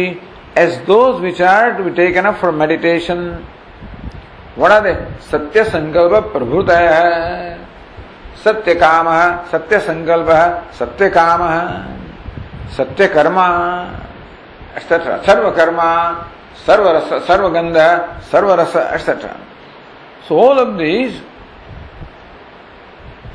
as 0.58 0.78
those 0.88 1.22
which 1.22 1.42
to 1.78 1.84
be 1.84 1.90
taken 1.96 2.26
up 2.26 2.36
for 2.42 2.52
meditation 2.62 3.20
what 4.58 4.72
are 4.72 4.82
they 4.84 4.94
सत्य 5.32 5.64
संकल्प 5.66 6.32
प्रभुत 6.34 6.70
सत्य 8.44 8.74
काम 8.76 9.08
सत्य 9.52 9.80
संकल्प 9.80 10.30
सत्य 10.80 11.10
काम 11.10 11.42
सत्य 12.78 13.08
कर्मा 13.08 13.48
एक्सेट्रा 14.78 15.18
सर्व 15.26 15.50
कर्मा 15.52 15.90
सर्व 16.66 16.88
रस 16.98 17.10
सर्व 17.28 17.60
सर्व 18.32 18.54
रस 18.60 18.76
etcetera 18.78 19.36
so 20.28 20.40
all 20.42 20.60
of 20.60 20.70
these 20.78 21.22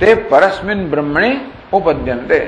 ते 0.01 0.15
परस्मिन 0.31 0.89
ब्रह्मणि 0.91 1.31
उपद्यन्ते। 1.75 2.41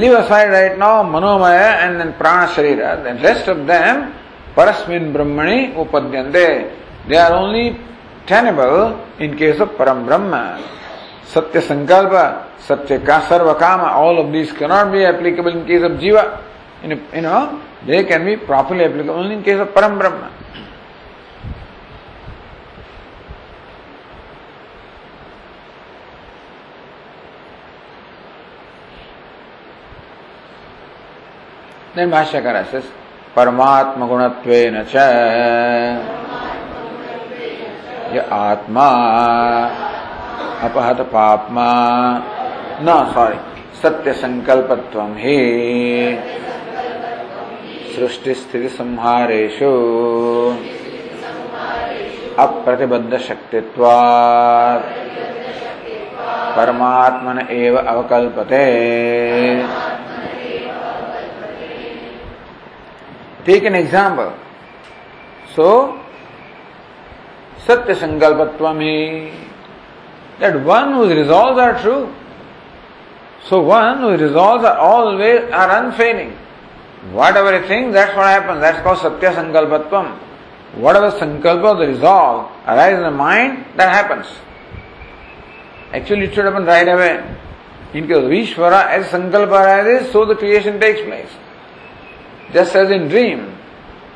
live 0.00 0.16
aside 0.16 0.50
right 0.52 0.78
now 0.78 1.02
Manomay 1.12 1.58
and 1.82 1.98
then 1.98 2.10
प्राण 2.18 2.46
शरीर 2.54 2.82
रेस्ट 3.24 3.48
ऑफ़ 3.48 3.58
देम 3.70 4.02
परस्मिन 4.56 5.12
ब्रह्मणि 5.12 5.58
उपद्यन्ते। 5.82 6.46
They 7.08 7.16
are 7.16 7.32
only 7.34 7.68
tenable 8.28 8.72
in 9.24 9.34
case 9.36 9.60
of 9.60 9.68
परम 9.78 10.04
ब्रह्म 10.06 10.42
सत्य 11.34 11.60
संकल्प, 11.60 12.12
सत्य 12.68 12.98
का 12.98 13.18
सर्व 13.28 13.52
काम 13.60 13.80
all 13.80 14.18
of 14.18 14.26
this 14.32 14.52
can 14.58 14.70
not 14.70 14.86
be 14.92 15.02
applicable 15.04 15.50
in 15.50 15.64
case 15.66 15.82
of 15.84 15.92
जीवा 16.02 16.22
you 16.84 17.20
know 17.22 17.40
they 17.86 18.02
can 18.10 18.24
be 18.24 18.36
properly 18.48 18.84
applicable 18.84 19.32
in 19.32 19.42
case 19.42 19.60
of 19.60 19.68
परम 19.74 19.98
ब्रह्म 19.98 20.20
Then 31.98 32.10
Bhashyakara 32.10 32.64
says, 32.64 32.84
परमात्म 33.36 34.06
गुणत्वेन 34.06 34.84
च। 34.84 34.96
य 38.16 38.18
आत्मा। 38.32 38.88
अपहत 40.62 41.00
पापमा। 41.00 41.68
न 42.80 43.10
सॉरी 43.14 43.36
सत्य 43.82 44.12
संकल्पत्व 44.12 45.00
ही। 45.02 45.38
सृष्टि 47.96 48.34
स्थिति 48.34 48.68
संहारेशु 48.68 49.70
अप्रतिबद्ध 52.38 53.18
शक्तित्वात् 53.18 54.84
परमात्मन 56.56 57.46
एव 57.50 57.76
अवकल्पते। 57.76 58.68
Take 63.48 63.64
an 63.64 63.74
example. 63.74 64.34
So, 65.54 65.98
Satya 67.64 67.94
Sankalpatvam 67.94 69.32
that 70.38 70.62
one 70.64 70.92
whose 70.92 71.16
resolves 71.16 71.58
are 71.58 71.80
true. 71.80 72.14
So 73.48 73.62
one 73.62 74.00
whose 74.02 74.20
resolves 74.20 74.64
are 74.64 74.76
always 74.76 75.50
are 75.50 75.82
unfailing. 75.82 76.32
Whatever 77.12 77.58
he 77.58 77.66
thinks, 77.66 77.94
that's 77.94 78.14
what 78.14 78.26
happens. 78.26 78.60
That's 78.60 78.82
called 78.82 78.98
Satya 78.98 79.30
Sankalpatvam. 79.32 80.18
Whatever 80.74 81.10
Sankalpa, 81.18 81.78
the 81.78 81.86
resolve, 81.86 82.52
arises 82.66 82.98
in 82.98 83.04
the 83.04 83.10
mind, 83.10 83.64
that 83.76 83.90
happens. 83.90 84.26
Actually, 85.94 86.26
it 86.26 86.34
should 86.34 86.44
happen 86.44 86.66
right 86.66 86.86
away. 86.86 87.36
In 87.94 88.06
case 88.06 88.16
of 88.18 88.24
Ishvara, 88.24 88.88
as 88.88 89.06
Sankalpa 89.06 89.64
arises, 89.64 90.12
so 90.12 90.26
the 90.26 90.36
creation 90.36 90.78
takes 90.78 91.00
place. 91.00 91.30
Just 92.52 92.74
as 92.74 92.90
in 92.90 93.08
dream, 93.08 93.54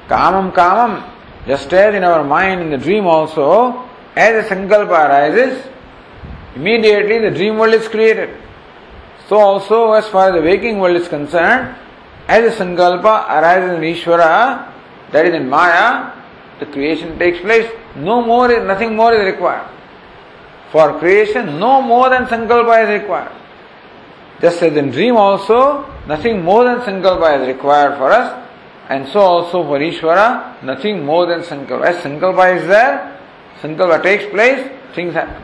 kamam 0.09 0.53
kamam, 0.53 1.09
just 1.47 1.73
as 1.73 1.95
in 1.95 2.05
our 2.05 2.25
mind 2.25 2.61
in 2.61 2.71
the 2.71 2.79
dream 2.79 3.07
also, 3.07 3.89
as 4.17 4.45
a 4.45 4.49
sankalpa 4.55 5.09
arises, 5.09 5.67
immediately 6.55 7.19
the 7.19 7.31
dream 7.31 7.59
world 7.59 7.75
is 7.75 7.89
created. 7.89 8.31
So 9.29 9.37
also 9.37 9.93
as 9.93 10.09
far 10.09 10.29
as 10.29 10.35
the 10.35 10.43
waking 10.43 10.79
world 10.79 10.97
is 10.97 11.09
concerned, 11.09 11.75
as 12.29 12.55
a 12.55 12.65
sankalpa 12.65 13.29
arises 13.29 13.77
in 13.77 13.83
Ishvara, 13.83 14.71
that 15.11 15.27
is 15.27 15.35
in 15.35 15.49
Maya, 15.49 16.13
the 16.59 16.67
creation 16.67 17.19
takes 17.19 17.41
place. 17.41 17.71
No 17.97 18.25
more, 18.25 18.49
nothing 18.65 18.97
more 18.97 19.13
is 19.13 19.27
required. 19.27 19.69
For 20.71 20.99
creation, 20.99 21.59
no 21.59 21.83
more 21.83 22.09
than 22.09 22.25
sankalpa 22.27 22.85
is 22.85 23.01
required. 23.03 23.33
Just 24.41 24.63
as 24.63 24.77
in 24.77 24.91
dream 24.91 25.17
also, 25.17 25.85
nothing 26.07 26.43
more 26.43 26.65
than 26.65 26.81
sankalpa 26.81 27.41
is 27.41 27.49
required 27.49 27.97
for 27.97 28.11
us, 28.11 28.49
and 28.89 29.07
so 29.09 29.21
also 29.21 29.63
for 29.65 29.79
Ishvara, 29.79 30.63
nothing 30.63 31.05
more 31.05 31.27
than 31.27 31.41
sankalpa. 31.41 31.85
As 31.87 31.97
sankalpa 32.03 32.57
is 32.61 32.67
there, 32.67 33.19
sankalpa 33.61 34.03
takes 34.03 34.27
place, 34.27 34.71
things 34.95 35.15
happen. 35.15 35.43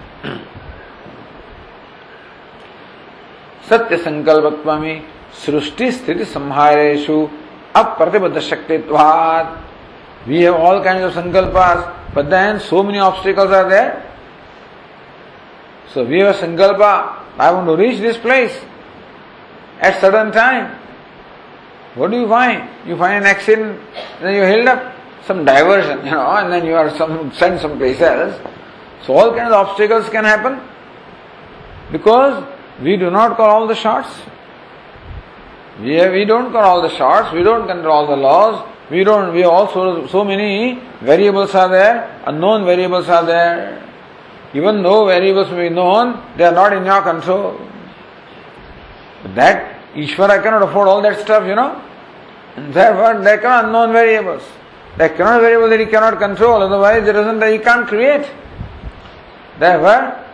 सत्य 3.69 3.97
संकल्पत्व 3.97 4.73
में 4.81 5.03
सृष्टि 5.45 5.91
स्थिति 5.93 6.25
संहारेशु 6.25 7.29
shaktitvat. 7.75 9.47
We 10.27 10.43
have 10.43 10.55
all 10.55 10.83
kinds 10.83 11.05
of 11.05 11.13
sankalpas, 11.13 12.15
but 12.15 12.31
then 12.31 12.61
so 12.61 12.83
many 12.83 12.99
obstacles 12.99 13.51
are 13.51 13.69
there. 13.69 14.03
So 15.93 16.05
we 16.05 16.19
have 16.21 16.35
a 16.35 16.39
sankalpa, 16.39 17.15
I 17.39 17.53
want 17.53 17.67
to 17.67 17.77
reach 17.77 18.01
this 18.01 18.17
place 18.17 18.59
at 19.81 20.01
certain 20.01 20.33
time. 20.33 20.79
What 21.95 22.11
do 22.11 22.21
you 22.21 22.29
find? 22.29 22.69
You 22.87 22.97
find 22.97 23.25
an 23.25 23.31
accident, 23.31 23.81
then 24.21 24.35
you 24.35 24.43
held 24.43 24.69
up 24.69 24.95
some 25.27 25.45
diversion, 25.45 26.05
you 26.05 26.13
know, 26.13 26.37
and 26.37 26.53
then 26.53 26.65
you 26.65 26.75
are 26.75 26.95
some, 26.97 27.33
sent 27.33 27.61
someplace 27.61 28.01
else. 28.01 28.35
So 29.05 29.15
all 29.15 29.35
kinds 29.35 29.53
of 29.53 29.69
obstacles 29.69 30.09
can 30.09 30.25
happen 30.25 30.61
because 31.93 32.45
we 32.83 32.97
do 32.97 33.11
not 33.11 33.37
call 33.37 33.51
all 33.51 33.67
the 33.67 33.75
shots. 33.75 34.09
We, 35.81 35.95
have, 35.95 36.13
we 36.13 36.25
don't 36.25 36.53
call 36.53 36.65
all 36.65 36.83
the 36.83 36.95
shots, 36.97 37.33
we 37.33 37.43
don't 37.43 37.67
control 37.69 37.93
all 37.93 38.07
the 38.07 38.17
laws, 38.17 38.69
we 38.91 39.05
don't, 39.05 39.35
we 39.35 39.45
also, 39.45 40.07
so 40.09 40.25
many 40.25 40.81
variables 41.01 41.55
are 41.55 41.69
there, 41.69 42.23
unknown 42.27 42.65
variables 42.65 43.09
are 43.09 43.25
there. 43.25 43.85
Even 44.55 44.83
though 44.83 45.07
variables 45.07 45.51
may 45.51 45.69
be 45.69 45.75
known, 45.75 46.21
they 46.37 46.45
are 46.45 46.53
not 46.53 46.73
in 46.73 46.85
your 46.85 47.03
control. 47.03 47.61
That, 49.35 49.95
Ishvara 49.95 50.43
cannot 50.43 50.63
afford 50.63 50.89
all 50.89 51.03
that 51.03 51.21
stuff, 51.21 51.47
you 51.47 51.55
know. 51.55 51.83
And 52.57 52.73
therefore, 52.73 53.23
there 53.23 53.45
are 53.47 53.65
unknown 53.65 53.93
variables. 53.93 54.43
There 54.97 55.09
cannot 55.11 55.41
variable 55.41 55.69
that 55.69 55.81
he 55.81 55.87
cannot 55.87 56.19
control, 56.19 56.63
otherwise 56.63 57.05
there 57.05 57.17
isn't, 57.21 57.39
that 57.39 57.53
he 57.53 57.59
can't 57.59 57.87
create. 57.87 58.29
Therefore, 59.59 60.25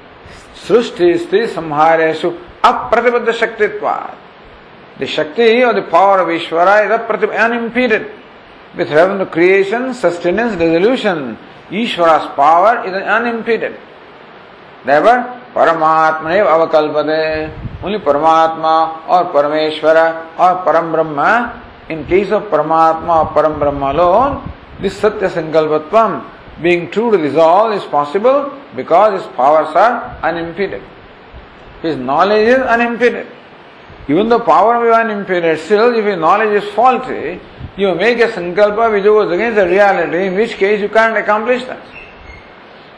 Srushti 0.55 1.19
Sti 1.19 1.55
Samhareshu 1.55 2.39
Apratibadha 2.63 3.33
Shaktitva. 3.33 4.15
The 4.99 5.07
Shakti 5.07 5.63
or 5.65 5.75
the 5.75 5.83
power 5.83 6.21
of 6.21 6.29
Ishvara 6.29 6.87
is 6.87 7.31
unimpeded. 7.31 8.11
With 8.77 8.91
reference 8.91 9.21
to 9.21 9.27
creation, 9.27 9.93
sustenance, 9.95 10.57
resolution, 10.57 11.37
Ishvara's 11.71 12.35
power 12.35 12.87
is 12.87 12.93
unimpeded. 12.93 13.77
Therefore, 14.85 15.41
परमात्मा 15.57 16.31
ने 16.31 16.39
अवकल्पते। 16.41 17.23
उन 17.85 17.99
परमात्मा 18.07 18.75
और 19.09 19.25
परमेश्वर 19.35 19.99
or 20.41 20.55
Param 20.67 20.93
Brahma, 20.93 21.21
in 21.91 22.03
case 22.05 22.33
of 22.33 22.45
परमात्मा 22.51 23.15
or 23.15 23.25
Param 23.35 23.53
Brahma 23.61 23.91
loan 23.97 24.43
this 24.83 25.01
सत्य 25.01 25.29
संकल्पत्व 25.29 25.99
being 26.63 26.87
true 26.93 27.11
resolve 27.11 27.75
is 27.75 27.87
possible 27.93 28.41
because 28.77 29.15
is 29.15 29.27
power 29.39 29.79
are 29.79 29.93
unimpeded 30.29 31.87
is 31.87 31.99
knowledge 32.01 32.49
is 32.49 32.63
unimpeded 32.77 34.11
even 34.11 34.29
the 34.29 34.41
power 34.47 34.77
we 34.77 34.91
are 34.91 35.11
impeded 35.11 35.59
still 35.59 35.95
if 35.99 36.07
you 36.09 36.17
knowledge 36.17 36.55
is 36.57 36.71
fault 36.77 37.11
you 37.79 37.95
make 37.95 38.21
a 38.21 38.27
संकल्प 38.33 38.79
which 38.93 39.07
was 39.07 39.33
against 39.33 39.59
reality 39.59 40.27
in 40.27 40.37
which 40.37 40.55
case 40.55 40.81
you 40.81 40.89
can't 40.95 41.17
accomplish 41.17 41.63
that 41.63 41.93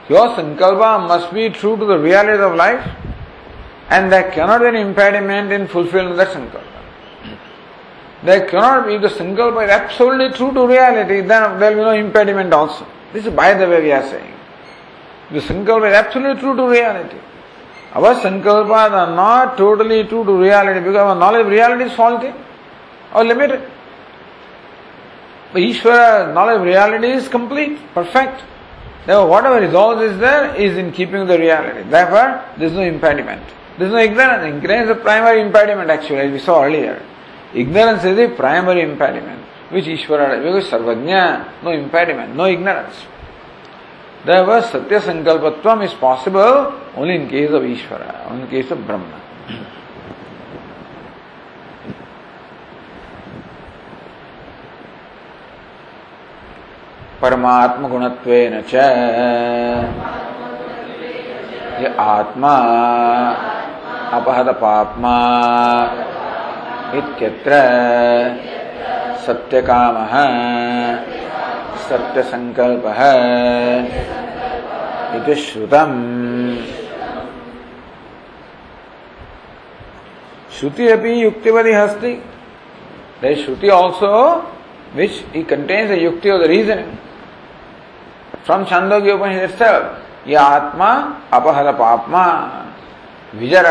Your 0.09 0.29
sankalpa 0.37 1.07
must 1.09 1.33
be 1.35 1.51
true 1.51 1.77
to 1.77 1.85
the 1.85 1.99
reality 1.99 2.43
of 2.43 2.55
life, 2.55 2.89
and 3.91 4.13
there 4.13 4.31
cannot 4.31 4.61
be 4.61 4.69
an 4.69 4.77
impediment 4.77 5.51
in 5.51 5.67
fulfilling 5.67 6.17
that 6.17 6.29
sankalpa. 6.29 6.63
There 8.23 8.49
cannot 8.49 8.87
be, 8.87 8.95
if 8.95 9.03
the 9.03 9.09
sankalpa 9.09 9.65
is 9.65 9.71
absolutely 9.71 10.37
true 10.37 10.53
to 10.53 10.67
reality, 10.67 11.21
then 11.21 11.59
there 11.59 11.77
will 11.77 11.77
be 11.77 11.83
no 11.83 12.07
impediment 12.07 12.53
also. 12.53 12.87
This 13.13 13.27
is 13.27 13.33
by 13.33 13.55
the 13.55 13.69
way 13.69 13.83
we 13.83 13.93
are 13.93 14.09
saying. 14.09 14.35
The 15.33 15.41
sankalpa 15.41 15.91
is 15.91 15.97
absolutely 15.97 16.41
true 16.41 16.57
to 16.57 16.69
reality. 16.69 17.19
Our 17.93 18.15
sankalpas 18.15 18.91
are 18.93 19.15
not 19.15 19.57
totally 19.57 20.05
true 20.05 20.25
to 20.25 20.33
reality 20.41 20.81
because 20.81 20.97
our 20.97 21.17
knowledge 21.17 21.47
of 21.47 21.51
reality 21.51 21.85
is 21.85 21.93
faulty 21.95 22.33
or 23.13 23.25
limited. 23.25 23.63
But 25.53 25.63
Ishvara 25.63 26.35
knowledge 26.35 26.59
of 26.59 26.63
reality 26.63 27.09
is 27.09 27.29
complete, 27.29 27.79
perfect. 27.95 28.43
Therefore, 29.07 29.29
whatever 29.29 29.63
is 30.05 30.19
there 30.19 30.55
is 30.57 30.77
in 30.77 30.91
keeping 30.93 31.27
the 31.27 31.39
reality. 31.39 31.89
Therefore, 31.89 32.45
there 32.59 32.67
is 32.67 32.73
no 32.73 32.81
impediment. 32.81 33.43
There 33.79 33.87
is 33.87 33.93
no 33.93 33.99
ignorance. 33.99 34.57
Ignorance 34.57 34.91
is 34.91 34.97
the 34.97 35.03
primary 35.03 35.41
impediment 35.43 35.91
actually, 35.91 36.19
as 36.19 36.33
we 36.33 36.39
saw 36.41 36.65
earlier. 36.65 37.01
Ignorance 37.55 38.05
is 38.05 38.17
the 38.17 38.35
primary 38.35 38.83
impediment, 38.83 39.41
which 39.71 39.85
Ishvara, 39.85 40.43
because 40.43 40.69
Sarvajna, 40.69 41.63
no 41.63 41.71
impediment, 41.71 42.35
no 42.35 42.47
ignorance. 42.47 42.95
Therefore, 44.25 44.63
Satya 44.63 45.01
Sankalpatvam 45.01 45.85
is 45.85 45.95
possible 45.95 46.75
only 46.97 47.15
in 47.15 47.29
case 47.29 47.51
of 47.51 47.63
Ishvara, 47.63 48.29
only 48.29 48.43
in 48.43 48.49
case 48.51 48.71
of 48.73 48.85
Brahma. 48.85 49.23
परमात्म 57.27 57.89
गुणत्वेन 57.89 58.53
च। 58.71 58.75
ये 61.83 61.89
आत्मा 62.01 62.55
अपहत 64.17 64.49
पापमा 64.61 65.17
इत्यत्र 66.99 67.53
सत्यकामः 69.27 70.15
सत्यसङ्कल्पः 71.89 73.01
इति 75.17 75.35
श्रुतम्। 75.43 75.97
श्रुति 80.59 80.85
अपि 80.89 81.11
युक्तिवती 81.25 81.73
अस्ति 81.85 82.13
श्रुति 83.45 83.69
also 83.79 84.15
which 84.97 85.17
it 85.35 85.45
contains 85.49 85.91
the 85.91 85.97
yukti 85.97 86.31
of 86.33 86.41
the 86.41 86.49
reasoning. 86.49 86.93
From 88.47 88.65
Chandogya 88.65 89.17
Upanishad 89.17 89.51
itself, 89.51 90.03
या 90.27 90.43
आत्मा 90.43 90.91
अपहर 91.37 91.73
पापमा 91.79 92.25
विजर 93.39 93.67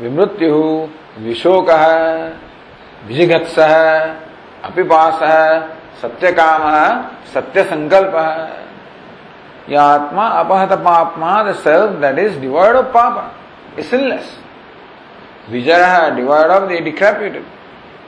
विमृत्यु 0.00 0.54
विशोक 1.26 1.68
विजिगत्स 3.08 3.58
अपिपास 4.68 5.20
सत्य 6.02 6.32
काम 6.40 6.64
सत्य 7.34 7.64
संकल्प 7.70 8.14
यह 9.70 9.82
आत्मा 9.82 10.26
अपहत 10.40 10.72
पापमा 10.86 11.42
the 11.42 11.54
self 11.66 12.00
that 12.02 12.18
is 12.18 12.38
divide 12.40 12.76
of 12.76 12.86
पाप 12.94 13.78
इसिनलेस 13.78 14.36
विजर 15.50 16.14
divide 16.16 16.50
of 16.50 16.68
the 16.68 16.82
डिक्रैप्यूटेड 16.90 17.44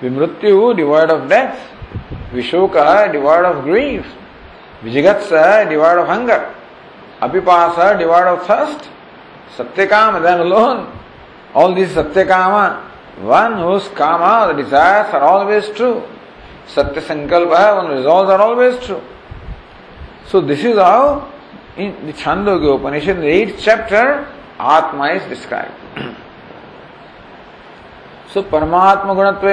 विमृत्यु 0.02 0.72
divide 0.82 1.10
of 1.10 1.28
death 1.34 1.70
Vishoka, 2.32 3.12
devoid 3.12 3.44
of 3.44 3.64
grief. 3.64 4.06
विजिगत्स 4.84 5.32
डिवाइड 5.68 5.98
ऑफ़ 5.98 6.10
हंगर 6.10 6.46
अपिपास 7.22 7.78
डिवाइड 7.98 8.26
ऑफ़ 8.26 8.50
थर्स्ट 8.50 8.90
सत्य 9.58 9.86
काम 9.86 10.18
देन 10.22 10.42
लोन 10.48 10.86
ऑल 11.56 11.74
दिस 11.74 11.94
सत्य 11.94 12.24
काम 12.24 12.54
वन 13.20 13.52
हुज 13.62 13.88
काम 13.96 14.22
और 14.22 14.74
आर 14.74 15.22
ऑलवेज 15.22 15.74
ट्रू 15.76 15.92
सत्य 16.74 17.00
संकल्प 17.00 17.52
है 17.54 17.72
one 17.74 17.90
resolve 17.90 18.32
are 18.32 18.40
always 18.40 18.84
true 18.86 18.96
so 20.32 20.40
this 20.40 20.64
is 20.64 20.80
how 20.80 21.20
in 21.78 22.12
छंदो 22.18 22.58
के 22.60 22.66
उपनिषद 22.68 23.24
एट 23.34 23.56
चैप्टर 23.58 24.14
आत्मा 24.70 25.08
इज़ 25.10 25.28
डिस्क्राइब 25.28 26.14
सो 28.34 28.42
परमात्म 28.52 29.14
गुणत्व 29.14 29.48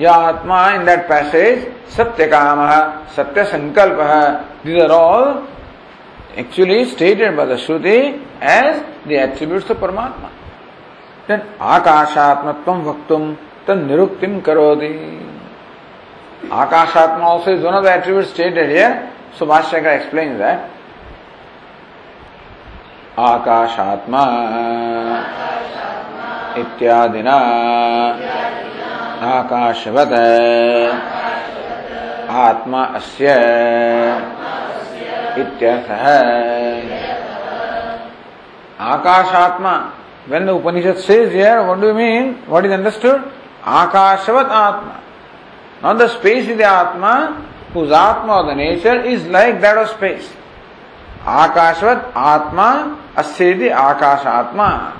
या 0.00 0.12
atma 0.28 0.68
in 0.74 0.84
that 0.84 1.08
passage 1.08 1.66
satya 1.96 2.26
काम 2.26 2.60
सत्य 3.16 3.44
संकल्प 3.52 3.98
these 4.66 4.80
are 4.82 4.90
all 4.90 5.34
actually 6.38 6.84
stated 6.94 7.36
by 7.36 7.46
the 7.46 7.56
shruti 7.66 7.96
as 8.54 8.82
the 9.08 9.12
attributes 9.26 9.70
of 9.70 9.78
परमात्मा 9.80 10.28
देन 11.28 11.42
आकाशात्मत्व 11.74 12.72
वक्तुम 12.88 13.32
तन 13.66 13.86
निरुक्तिम 13.90 14.40
करोति 14.48 14.92
akashatma 16.52 17.26
also 17.26 17.52
is 17.52 17.62
one 17.62 17.74
of 17.74 17.84
the 17.84 17.90
attributes 17.90 18.30
stated 18.30 18.68
here. 18.68 19.10
So, 19.32 19.46
Bhashyaka 19.46 19.96
explains 19.96 20.38
that. 20.38 20.70
Akashatma 23.18 24.22
इत्यादिना 26.58 27.36
आकाशवत 29.35 30.13
आत्मा 32.45 32.83
अस्य 32.97 33.35
इत्यर्थः 35.41 36.05
akashatma 38.91 39.75
when 40.29 40.45
the 40.45 40.55
Upanishad 40.55 40.99
says 40.99 41.31
here, 41.31 41.65
what 41.65 41.81
do 41.81 41.87
you 41.87 41.93
mean? 41.95 42.35
What 42.45 42.63
is 42.63 42.71
understood? 42.71 43.19
Akashavat 43.63 44.45
Atma. 44.45 45.03
Not 45.81 45.97
the 45.97 46.07
space 46.07 46.47
is 46.47 46.55
the 46.55 46.65
Atma, 46.65 47.49
whose 47.73 47.91
Atma 47.91 48.41
or 48.41 48.43
the 48.45 48.53
nature 48.53 49.01
is 49.01 49.25
like 49.25 49.59
that 49.61 49.75
of 49.75 49.89
space. 49.89 50.29
Akashavat 51.21 52.15
Atma, 52.15 53.11
Asyedi 53.15 53.71
Akasha 53.71 54.29
Atma. 54.29 54.91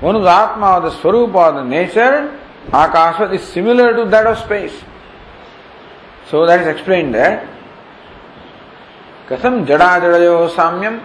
One 0.00 0.16
whose 0.16 0.26
Atma 0.26 0.78
or 0.78 0.80
the 0.80 0.96
Swarupa 0.96 1.52
or 1.52 1.52
the 1.52 1.64
nature 1.64 2.40
Akasha 2.71 3.31
is 3.31 3.41
similar 3.43 3.95
to 3.95 4.09
that 4.09 4.27
of 4.27 4.37
space. 4.39 4.73
So 6.29 6.45
that 6.45 6.61
is 6.61 6.67
explained 6.67 7.13
there. 7.13 7.47
Kasam 9.27 9.65
jada 9.65 10.01
jadayo 10.01 10.49
samyam. 10.49 11.03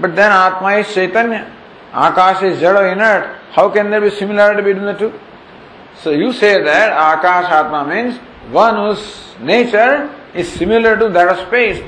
But 0.00 0.14
then 0.14 0.30
Atma 0.30 0.78
is 0.78 0.94
Chaitanya. 0.94 1.52
Akash 1.92 2.42
is 2.44 2.60
jada 2.60 2.92
inert. 2.92 3.36
How 3.50 3.68
can 3.68 3.90
there 3.90 4.00
be 4.00 4.10
similarity 4.10 4.62
between 4.62 4.86
the 4.86 4.94
two? 4.94 5.12
So 6.00 6.10
you 6.10 6.32
say 6.32 6.62
that 6.62 6.92
Akash 6.92 7.50
Atma 7.50 7.84
means 7.88 8.18
one 8.50 8.76
whose 8.76 9.34
nature 9.40 10.14
is 10.34 10.50
similar 10.52 10.96
to 10.96 11.08
that 11.08 11.28
of 11.28 11.46
space. 11.48 11.82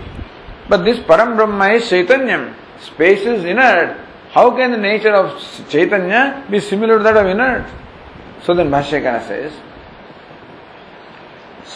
But 0.68 0.84
this 0.84 0.98
Param 0.98 1.36
Brahma 1.36 1.74
is 1.74 1.88
Chaitanya. 1.88 2.54
Space 2.80 3.20
is 3.20 3.44
inert. 3.44 3.96
How 4.30 4.50
can 4.50 4.72
the 4.72 4.78
nature 4.78 5.14
of 5.14 5.40
Chaitanya 5.68 6.44
be 6.50 6.58
similar 6.58 6.98
to 6.98 7.04
that 7.04 7.16
of 7.16 7.26
inert? 7.26 7.64
So 8.44 8.54
then 8.54 8.70
Bhashyakara 8.70 9.26
says, 9.26 9.52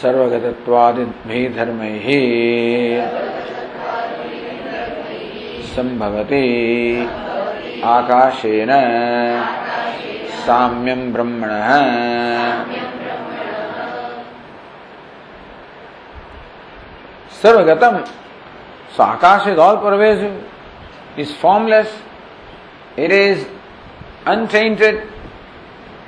सर्वगतत्वादिभिः 0.01 1.55
धर्मैः 1.55 2.07
सम्भवति 5.75 6.45
आकाशेन 7.95 8.73
साम्यं 10.45 11.13
ब्रह्मणः 11.13 11.71
सर्वगतम 17.43 17.97
so 18.95 19.05
akash 19.05 19.47
is 19.53 19.59
all 19.59 19.79
pervasive 19.79 20.45
is 21.17 21.33
formless 21.37 21.91
it 22.97 23.13
is 23.13 23.47
untainted 24.27 25.03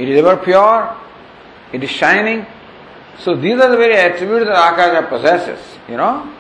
it 0.01 0.09
is 0.09 0.19
ever 0.23 0.37
pure 0.37 0.97
it 1.73 1.85
is 1.85 1.91
shining 1.91 2.41
So 3.21 3.37
these 3.37 3.61
are 3.61 3.71
the 3.71 3.77
very 3.77 3.97
attributes 3.97 4.47
that 4.47 4.73
Akasha 4.73 5.07
possesses, 5.09 5.61
you 5.89 5.99
know. 5.99 6.33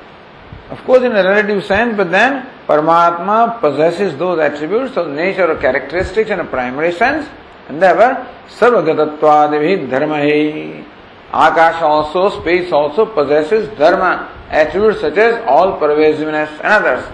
Of 0.70 0.82
course, 0.84 1.02
in 1.02 1.12
a 1.12 1.22
relative 1.22 1.62
sense, 1.64 1.94
but 1.96 2.10
then 2.10 2.46
Paramatma 2.66 3.60
possesses 3.60 4.16
those 4.16 4.38
attributes 4.38 4.96
of 4.96 5.10
nature 5.10 5.50
or 5.50 5.56
characteristics 5.56 6.30
in 6.30 6.40
a 6.40 6.44
primary 6.44 6.92
sense, 6.92 7.28
and 7.68 7.82
therefore, 7.82 8.26
Sarvagatattvadivi 8.48 9.88
dharmahi. 9.88 10.86
Akasha 11.32 11.84
also, 11.84 12.40
space 12.40 12.72
also 12.72 13.04
possesses 13.04 13.68
dharma, 13.76 14.30
attributes 14.48 15.00
such 15.00 15.18
as 15.18 15.44
all 15.46 15.78
pervasiveness 15.78 16.50
and 16.62 16.72
others. 16.72 17.04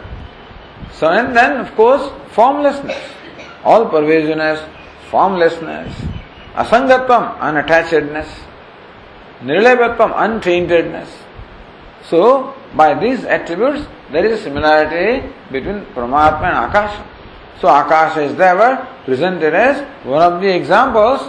So, 0.93 1.09
and 1.09 1.37
then, 1.37 1.59
of 1.59 1.75
course, 1.75 2.09
formlessness, 2.31 3.03
all 3.65 3.89
pervasiveness, 3.89 4.61
formlessness, 5.11 5.93
asangatvam, 6.57 7.39
unattachedness. 7.39 8.29
Nirlepatvam, 9.43 10.13
untaintedness. 10.15 11.09
So, 12.09 12.55
by 12.75 12.95
these 12.95 13.25
attributes, 13.25 13.87
there 14.11 14.25
is 14.25 14.41
a 14.41 14.43
similarity 14.45 15.29
between 15.51 15.85
Paramatma 15.95 16.45
and 16.45 16.71
Akasha. 16.71 17.05
So, 17.61 17.69
Akasha 17.69 18.23
is 18.23 18.35
there 18.37 18.87
presented 19.05 19.55
as 19.55 19.83
one 20.05 20.23
of 20.23 20.41
the 20.41 20.55
examples 20.55 21.21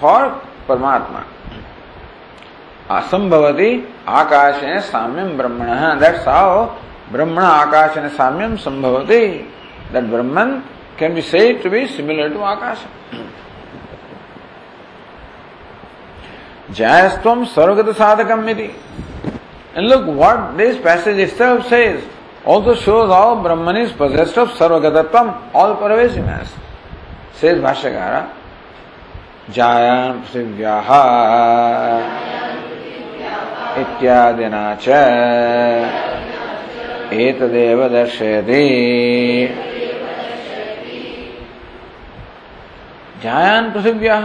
for 0.00 0.40
Paramatma. 0.66 1.24
Asambhavati 2.88 3.86
Akashena 4.04 4.82
Samyam 4.82 5.36
Brahmana. 5.36 5.98
That's 5.98 6.24
how 6.24 6.78
Brahmana 7.10 7.70
Akashena 7.70 8.10
Samyam 8.10 8.58
Sambhavati. 8.58 9.50
That 9.92 10.08
Brahman 10.10 10.64
can 10.96 11.14
be 11.14 11.22
said 11.22 11.62
to 11.62 11.70
be 11.70 11.88
similar 11.88 12.28
to 12.28 12.40
Akasha. 12.40 12.88
Jayastvam 16.74 17.46
Sarvagata 17.46 17.94
Sadhakam 17.94 18.44
Miti. 18.44 18.74
And 19.74 19.88
look 19.88 20.06
what 20.06 20.56
this 20.56 20.80
passage 20.82 21.18
itself 21.18 21.68
says. 21.68 22.04
Also 22.44 22.74
shows 22.74 23.10
how 23.10 23.42
Brahman 23.42 23.76
is 23.76 23.92
possessed 23.92 24.36
of 24.38 24.48
Sarvagatatvam, 24.50 25.54
all 25.54 25.76
pervasiveness. 25.76 26.52
Says 27.34 27.58
Bhashyakara. 27.60 28.32
Jayan 29.50 30.24
Prithivyaha 30.24 31.04
इत्यादिना 33.82 34.64
च 34.82 34.88
एतदेव 37.22 37.80
दर्शयति 37.94 38.62
जायान 43.22 43.70
पृथिव्याः 43.74 44.24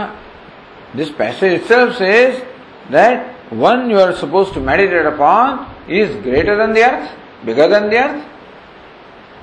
This 0.94 1.10
passage 1.10 1.60
itself 1.60 1.96
says 1.96 2.42
that 2.90 3.52
one 3.52 3.90
you 3.90 3.98
are 3.98 4.14
supposed 4.16 4.54
to 4.54 4.60
meditate 4.60 5.06
upon 5.06 5.72
is 5.88 6.14
greater 6.22 6.56
than 6.56 6.72
the 6.72 6.82
earth, 6.82 7.10
bigger 7.44 7.68
than 7.68 7.90
the 7.90 7.98
earth, 7.98 8.26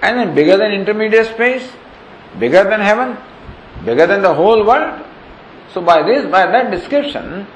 and 0.02 0.18
then 0.18 0.36
bigger 0.36 0.58
than 0.58 0.72
intermediate 0.72 1.28
space, 1.28 1.70
bigger 2.40 2.64
than 2.64 2.80
heaven, 2.80 3.18
bigger 3.86 4.08
than 4.08 4.22
the 4.22 4.34
whole 4.34 4.66
world. 4.66 5.04
So 5.74 5.82
by 5.82 6.04
this, 6.04 6.30
by 6.30 6.46
that 6.48 6.72
description, 6.72 7.48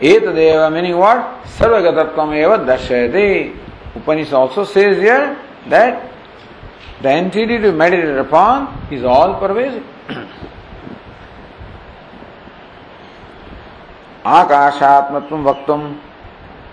etadeva 0.00 0.72
meaning 0.72 0.96
what? 0.96 1.44
Sarvagatatvam 1.44 2.34
eva 2.36 2.58
dashyate. 2.64 3.56
Upanishad 3.94 4.34
also 4.34 4.64
says 4.64 4.98
here 4.98 5.38
that 5.68 6.12
the 7.02 7.10
entity 7.10 7.58
to 7.58 7.72
meditate 7.72 8.18
upon 8.18 8.92
is 8.92 9.04
all 9.04 9.38
pervasive. 9.38 9.84
आकाशात्मत्व 14.28 15.36
वक्तुम 15.48 15.82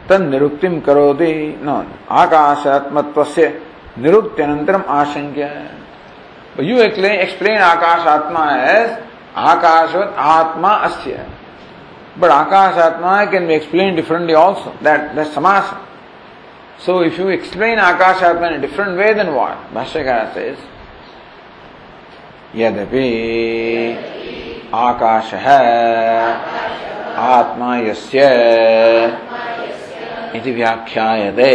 तन 0.09 0.21
निरुक्तिम 0.29 0.79
करोति। 0.79 1.33
No 1.63 1.75
आकाशात्मत्व 2.13 3.23
से 3.25 3.47
निरुक्त्यनंतरम 3.97 4.83
आशंक्य 4.91 5.43
you 6.61 6.77
explain 6.79 7.61
आकाशात्मा 7.61 8.43
as 8.55 8.89
आकाशवत 9.43 10.15
आत्मा 10.19 10.71
अस्य। 10.87 11.25
But 12.19 12.29
akashatma 12.31 13.23
can 13.25 13.47
be 13.47 13.53
explain 13.53 13.95
differently 13.95 14.33
also 14.35 14.73
that 14.83 15.01
that 15.15 15.27
समास। 15.29 15.73
So 16.85 17.03
if 17.03 17.21
you 17.21 17.29
explain 17.29 17.79
akashatma 17.79 18.47
in 18.47 18.61
different 18.61 18.97
way 18.97 19.13
then 19.13 19.29
what 19.29 19.73
भाष्यकार 19.75 20.25
सेज 20.33 20.57
यद्यपि 22.55 23.07
आकाश 24.75 25.33
है 25.43 25.61
आत्मा 27.17 27.77
यस्य 27.77 28.19
इति 30.35 30.51
व्याख्यायते। 30.51 31.51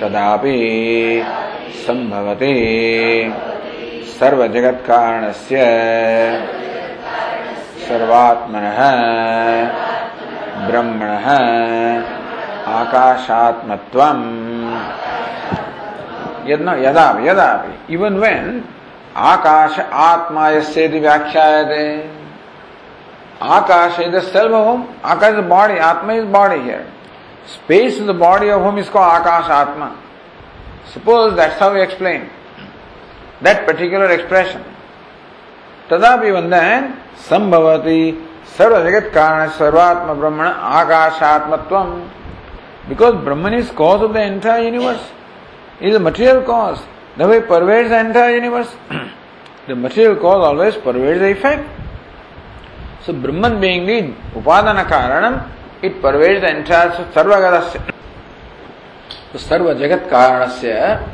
तदापि 0.00 1.24
संभवति 1.70 2.54
सर्वजगत्कारणस्य 4.20 5.56
सर्वात्मनः 7.88 8.78
ब्रह्मणः 10.66 11.26
आकाशात्मत्वम्। 12.72 14.24
यद्न, 16.50 16.68
यदापि 16.68 17.28
यदापि 17.28 17.94
इवन 17.94 18.14
वेन 18.14 18.64
आकाश 19.16 19.80
आत्मा 19.92 20.48
यस्य 20.48 20.86
व्याख्यायते। 20.86 22.15
आकाश 23.42 23.98
इज़ 24.00 24.18
सेल्फ 24.22 24.52
ऑफ़ 24.52 24.64
होम 24.66 24.84
आकाश 25.04 25.34
इज़ 25.34 25.40
बॉडी 25.48 25.78
आत्मा 25.86 26.12
is 26.12 26.24
body 26.32 26.60
here 26.60 26.84
space 27.54 27.96
is 27.96 28.06
the 28.06 28.14
body 28.18 28.50
of 28.50 28.62
whom 28.62 28.78
इसको 28.78 28.98
आकाश 28.98 29.50
आत्मा 29.52 29.90
suppose 30.94 31.34
that's 31.34 31.62
how 31.62 31.76
explain 31.78 32.26
that 33.44 33.66
particular 33.66 34.10
expression 34.10 34.64
तदापि 35.90 36.30
वंदन 36.30 36.92
संभवती 37.28 38.00
सर्व 38.56 38.78
जगत 38.84 39.10
कारण 39.14 39.48
सर्वात्म 39.58 40.14
ब्रह्मण 40.20 40.46
आकाशात्मत्व 40.46 41.80
because 42.88 43.14
Brahman 43.24 43.54
is 43.54 43.72
cause 43.74 44.02
of 44.02 44.12
the 44.12 44.16
entire 44.16 44.64
universe 44.64 45.10
is 45.82 45.98
material 45.98 46.40
cause 46.42 46.78
the 47.18 47.28
way 47.30 47.40
pervades 47.50 47.88
the 47.88 48.06
entire 48.06 48.34
universe 48.34 48.76
the 49.68 49.76
material 49.76 50.14
cause 50.22 50.42
always 50.44 50.82
pervades 50.84 51.22
the 51.22 51.26
effect 51.28 51.85
So 53.06 53.12
Brahman 53.12 53.60
being 53.60 53.86
the 53.86 54.12
Upadana 54.34 54.84
Karanam, 54.84 55.48
it 55.80 56.02
pervades 56.02 56.40
the 56.40 56.56
entire 56.56 56.90
so 56.90 57.04
Sarvagadasya. 57.14 57.94
So 59.30 59.38
Sarva 59.38 59.78
Jagat 59.78 60.08
Karanasya, 60.08 61.08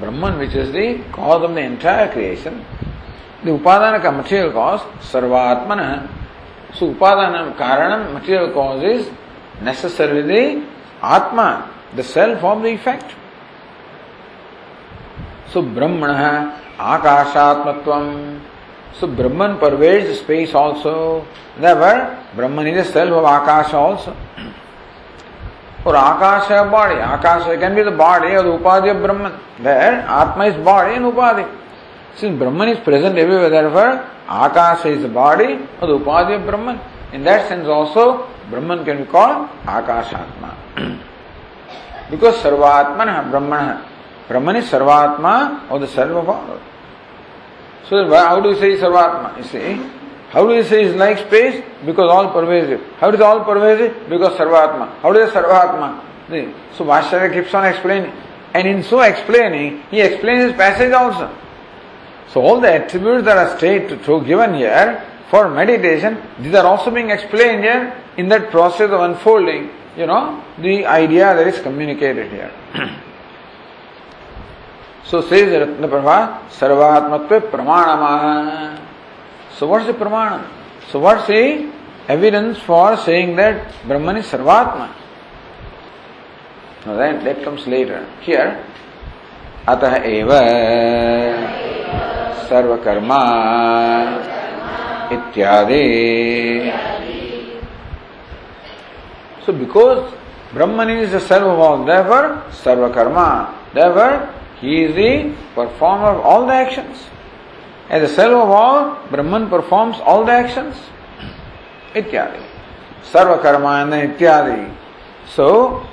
Brahman 0.00 0.38
which 0.40 0.56
is 0.56 0.72
the 0.72 1.00
cause 1.12 1.44
of 1.44 1.54
the 1.54 1.60
entire 1.60 2.10
creation, 2.10 2.64
the 3.44 3.52
Upadana 3.52 4.02
material 4.12 4.50
cause, 4.50 4.80
Sarvatmana. 5.08 6.10
So 6.74 6.92
Upadana 6.92 7.56
Karanam, 7.56 8.12
material 8.12 8.52
cause 8.52 8.82
is 8.82 9.08
necessarily 9.62 10.22
the 10.22 10.66
Atma, 11.00 11.70
the 11.94 12.02
self 12.02 12.42
of 12.42 12.62
the 12.64 12.70
effect. 12.70 13.14
So 15.52 15.62
Brahmana 15.62 16.60
Akashatmatvam 16.76 18.40
So 18.98 19.06
Brahman 19.06 19.58
pervades 19.58 20.18
space 20.20 20.54
also. 20.54 21.26
Therefore, 21.58 22.18
Brahman 22.34 22.66
is 22.68 22.86
the 22.86 22.92
self 22.92 23.10
of 23.10 23.24
Akasha 23.24 23.76
also. 23.76 24.16
Or 25.84 25.96
Akasha 25.96 26.68
body. 26.70 26.96
Akasha 27.00 27.56
can 27.58 27.74
be 27.74 27.82
the 27.82 27.90
body 27.90 28.34
or 28.34 28.42
the 28.42 28.58
Upadhi 28.58 28.94
of 28.94 29.02
Brahman. 29.02 29.38
There, 29.60 30.00
Atma 30.02 30.46
is 30.46 30.64
body 30.64 30.96
and 30.96 31.06
Upadhi. 31.06 31.58
Since 32.16 32.38
Brahman 32.38 32.68
is 32.68 32.78
present 32.80 33.16
everywhere, 33.16 33.48
therefore, 33.48 34.04
Akasha 34.28 34.88
is 34.88 35.02
the 35.02 35.08
body 35.08 35.58
or 35.80 35.88
the 35.88 35.98
Upadhi 35.98 36.36
of 36.36 36.46
Brahman. 36.46 36.80
In 37.12 37.24
that 37.24 37.48
sense 37.48 37.66
also, 37.66 38.28
Brahman 38.50 38.84
can 38.84 39.04
be 39.04 39.10
called 39.10 39.48
Akashatma. 39.64 41.00
because 42.10 42.36
Sarvatmana 42.42 43.30
Brahmana. 43.30 43.86
Brahman 44.28 44.56
is 44.56 44.68
Sarvatma 44.68 45.70
or 45.70 45.78
the 45.78 45.88
self 45.88 46.10
of 46.10 46.28
all. 46.28 46.58
So 47.88 48.08
how 48.14 48.40
do 48.40 48.50
you 48.50 48.56
say 48.56 48.76
Sarvatma? 48.76 49.36
You 49.38 49.44
see, 49.44 49.90
how 50.30 50.46
do 50.46 50.54
you 50.54 50.62
say 50.62 50.84
is 50.84 50.94
like 50.94 51.18
space? 51.26 51.64
Because 51.84 52.08
all 52.10 52.32
pervasive. 52.32 52.80
How 52.98 53.10
is 53.10 53.20
all 53.20 53.44
pervasive? 53.44 54.08
Because 54.08 54.36
Sarvatma. 54.38 55.00
How 55.00 55.12
is 55.12 55.30
Sarvatma? 55.30 56.04
See? 56.28 56.54
So 56.76 56.84
Bhashyara 56.84 57.32
keeps 57.32 57.52
on 57.52 57.64
explaining. 57.66 58.12
And 58.54 58.66
in 58.66 58.82
so 58.82 59.00
explaining, 59.00 59.82
he 59.90 60.00
explains 60.00 60.44
his 60.44 60.52
passage 60.52 60.92
also. 60.92 61.34
So 62.32 62.40
all 62.40 62.60
the 62.60 62.72
attributes 62.72 63.24
that 63.24 63.36
are 63.36 63.58
stated 63.58 64.04
to 64.04 64.24
given 64.24 64.54
here 64.54 65.04
for 65.30 65.48
meditation, 65.48 66.22
these 66.38 66.54
are 66.54 66.66
also 66.66 66.90
being 66.90 67.10
explained 67.10 67.64
here 67.64 67.96
in 68.16 68.28
that 68.28 68.50
process 68.50 68.90
of 68.90 69.00
unfolding, 69.00 69.70
you 69.96 70.06
know, 70.06 70.42
the 70.58 70.86
idea 70.86 71.34
that 71.34 71.46
is 71.46 71.60
communicated 71.60 72.30
here. 72.30 72.52
Ratna 75.12 75.88
Prabha, 75.88 76.48
Sarvatmatva 76.50 77.50
Pramanama. 77.50 78.78
So 79.56 79.66
what's 79.66 79.86
the 79.86 79.92
Pramana? 79.92 80.46
So 80.88 80.98
what's 81.00 81.26
the 81.26 81.70
evidence 82.08 82.58
for 82.58 82.96
saying 82.96 83.36
that 83.36 83.72
Brahman 83.86 84.16
is? 84.16 84.32
Now 84.32 84.88
that, 86.86 87.42
comes 87.44 87.66
later. 87.66 88.06
Here, 88.22 88.64
अतः 89.68 89.94
एव 90.08 90.30
सर्वकर्मा 92.48 93.22
इत्यादि 95.12 95.84
Brahman 100.52 100.90
is 100.90 101.12
the 101.12 101.20
self 101.20 101.42
of 101.42 101.58
all, 101.58 101.84
therefore 101.84 102.44
Sarvakarma, 102.50 103.54
therefore 103.72 104.28
He 104.60 104.84
is 104.84 104.94
the 104.94 105.34
performer 105.54 106.08
of 106.08 106.24
all 106.24 106.46
the 106.46 106.52
actions. 106.52 106.96
As 107.88 108.08
the 108.08 108.14
self 108.14 108.44
of 108.44 108.50
all, 108.50 109.08
Brahman 109.10 109.48
performs 109.48 109.96
all 110.00 110.24
the 110.24 110.32
actions. 110.32 110.76
Ityadi. 111.94 112.44
Sarva 113.02 113.40
karmana 113.42 114.16
ityadi. 114.16 114.74
So, 115.34 115.86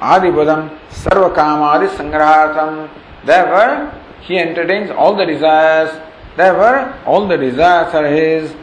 Adipadam 0.00 0.78
Sarva 0.90 1.34
Kamadi 1.34 1.88
Sangrahatam. 1.88 2.90
Therefore, 3.24 3.92
he 4.22 4.38
entertains 4.38 4.90
all 4.90 5.14
the 5.14 5.24
desires. 5.24 5.90
Therefore, 6.36 6.98
all 7.06 7.28
the 7.28 7.36
desires 7.36 7.94
are 7.94 8.06
his, 8.06 8.54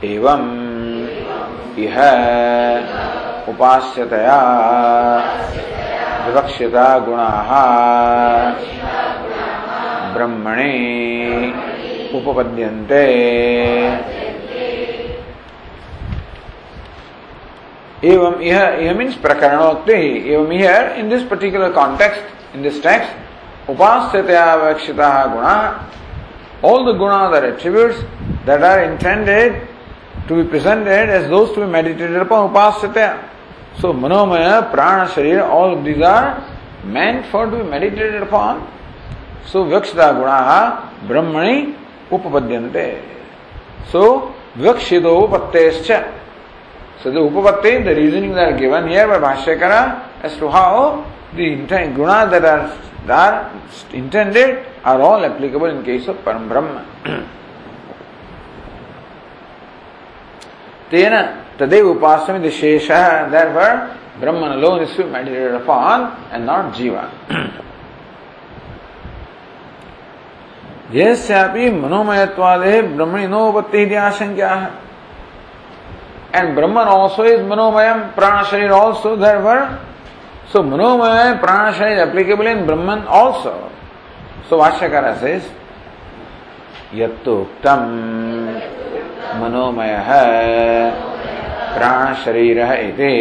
एवं 0.04 0.42
इह 1.78 1.98
उपास्यतया। 3.50 4.40
विवक्ष्यता 6.28 7.00
गुणाः। 7.00 7.50
ब्रह्मणे। 10.14 10.72
उपपद्यन्ते। 12.16 13.06
एवं 18.12 18.42
यह 18.42 18.62
यह 18.82 18.94
means 18.98 19.16
प्रकरणोक्ति 19.24 19.96
ही। 19.96 20.34
एवं 20.34 20.52
यह 20.54 20.96
in 21.00 21.10
this 21.10 21.24
particular 21.32 21.72
context 21.72 22.56
in 22.56 22.62
this 22.64 22.82
text 22.84 23.70
उपास्यतया 23.70 24.54
वक्षिता 24.56 25.10
ऑल 26.66 26.86
द 26.86 26.96
गुणा 26.98 27.28
दर 27.32 27.46
attribute 27.46 27.92
that 28.46 28.64
are 28.64 28.80
intended 28.84 29.62
to 30.30 30.36
be 30.36 30.44
presented 30.50 31.10
as 31.10 31.26
those 31.30 31.56
to 31.56 31.62
be 31.62 31.68
meditated 31.72 32.20
upon 32.22 32.50
उपास्यतया 32.50 33.08
so 33.82 33.94
मनोमय 33.94 34.50
प्राण 34.72 35.06
शरीर 35.16 35.40
all 35.40 35.76
these 35.84 36.04
are 36.04 36.26
meant 36.96 37.22
for 37.32 37.50
to 37.50 37.58
be 37.58 37.70
meditated 37.70 38.22
upon 38.22 38.62
so 39.52 39.64
वक्षिता 39.76 40.12
गुणा 40.12 40.40
ब्रह्मणी 41.08 41.62
उपपद्यन्ते 42.14 42.88
सो 43.92 44.04
Brahman 64.20 64.52
alone 64.52 64.84
is 64.84 64.96
to 64.98 65.04
be 65.04 65.10
meditated 65.10 65.56
upon 65.56 66.12
and 66.32 66.46
not 66.46 66.76
यश्यापि 70.94 71.70
मनोमयत्वाद 71.72 72.62
ब्रह्मणिनोपत्ति 72.96 73.84
आशंका 74.06 74.50
है 74.56 74.70
and 76.36 76.54
Brahma 76.56 76.80
also 76.96 77.26
is 77.26 77.44
मनोमय 77.46 77.94
प्राण 78.16 78.44
शरीर 78.52 78.72
also 78.72 79.16
धर 79.18 79.38
वर्ण 79.46 79.66
सो 80.54 80.64
मनोमय 80.64 81.34
प्राण 81.42 81.72
शरीर 81.74 82.00
एप्लीकेबल 82.00 82.48
इन 82.48 82.66
ब्रह्म 82.66 82.98
ऑल्सो 83.20 83.54
सो 84.50 84.58
वाष्यकार 84.58 85.14
से 85.22 85.34
यत्तोक्तम 86.94 87.84
मनोमय 89.42 89.96
प्राण 91.76 92.14
शरीर 92.24 92.60
इति 92.74 93.14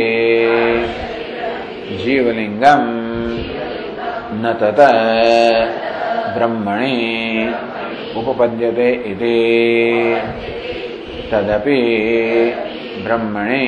न 4.43 4.53
तथा 4.63 4.89
ब्रह्मणे 6.35 6.95
उपपद्यते 8.21 8.91
तदपि 11.33 11.81
ब्रह्मणे 13.05 13.65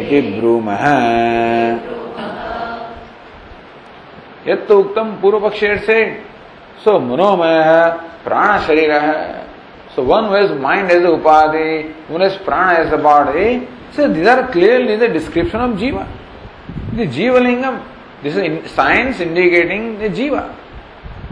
इति 0.00 0.20
ब्रूमः। 0.36 0.84
यत्तु 4.48 4.74
उक्तं 4.78 5.06
से, 5.86 5.98
so 6.84 6.98
Manomay 7.00 7.62
प्राणशरी 8.24 8.86
so 9.94 10.02
one 10.02 10.24
ways 10.32 10.50
mind 10.60 10.90
is 10.90 11.06
उपाधि 11.06 11.68
वन 12.10 12.22
इज़ 12.22 12.36
प्राण 12.44 12.76
as 12.76 12.92
a 12.92 12.96
body 13.02 13.48
so 13.96 14.06
these 14.14 14.28
are 14.28 14.42
clearly 14.52 14.96
the 14.96 15.10
description 15.12 15.58
of 15.58 15.76
jiva 15.80 16.04
जीवलिंगम 17.16 17.76
this 18.24 18.36
signs 18.74 19.20
indicating 19.20 19.84
the 19.98 20.12
jiva. 20.14 20.42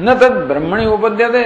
न 0.01 0.15
तद 0.21 0.35
ब्रह्मणी 0.49 0.87
उपद्य 0.87 1.29
they 1.31 1.45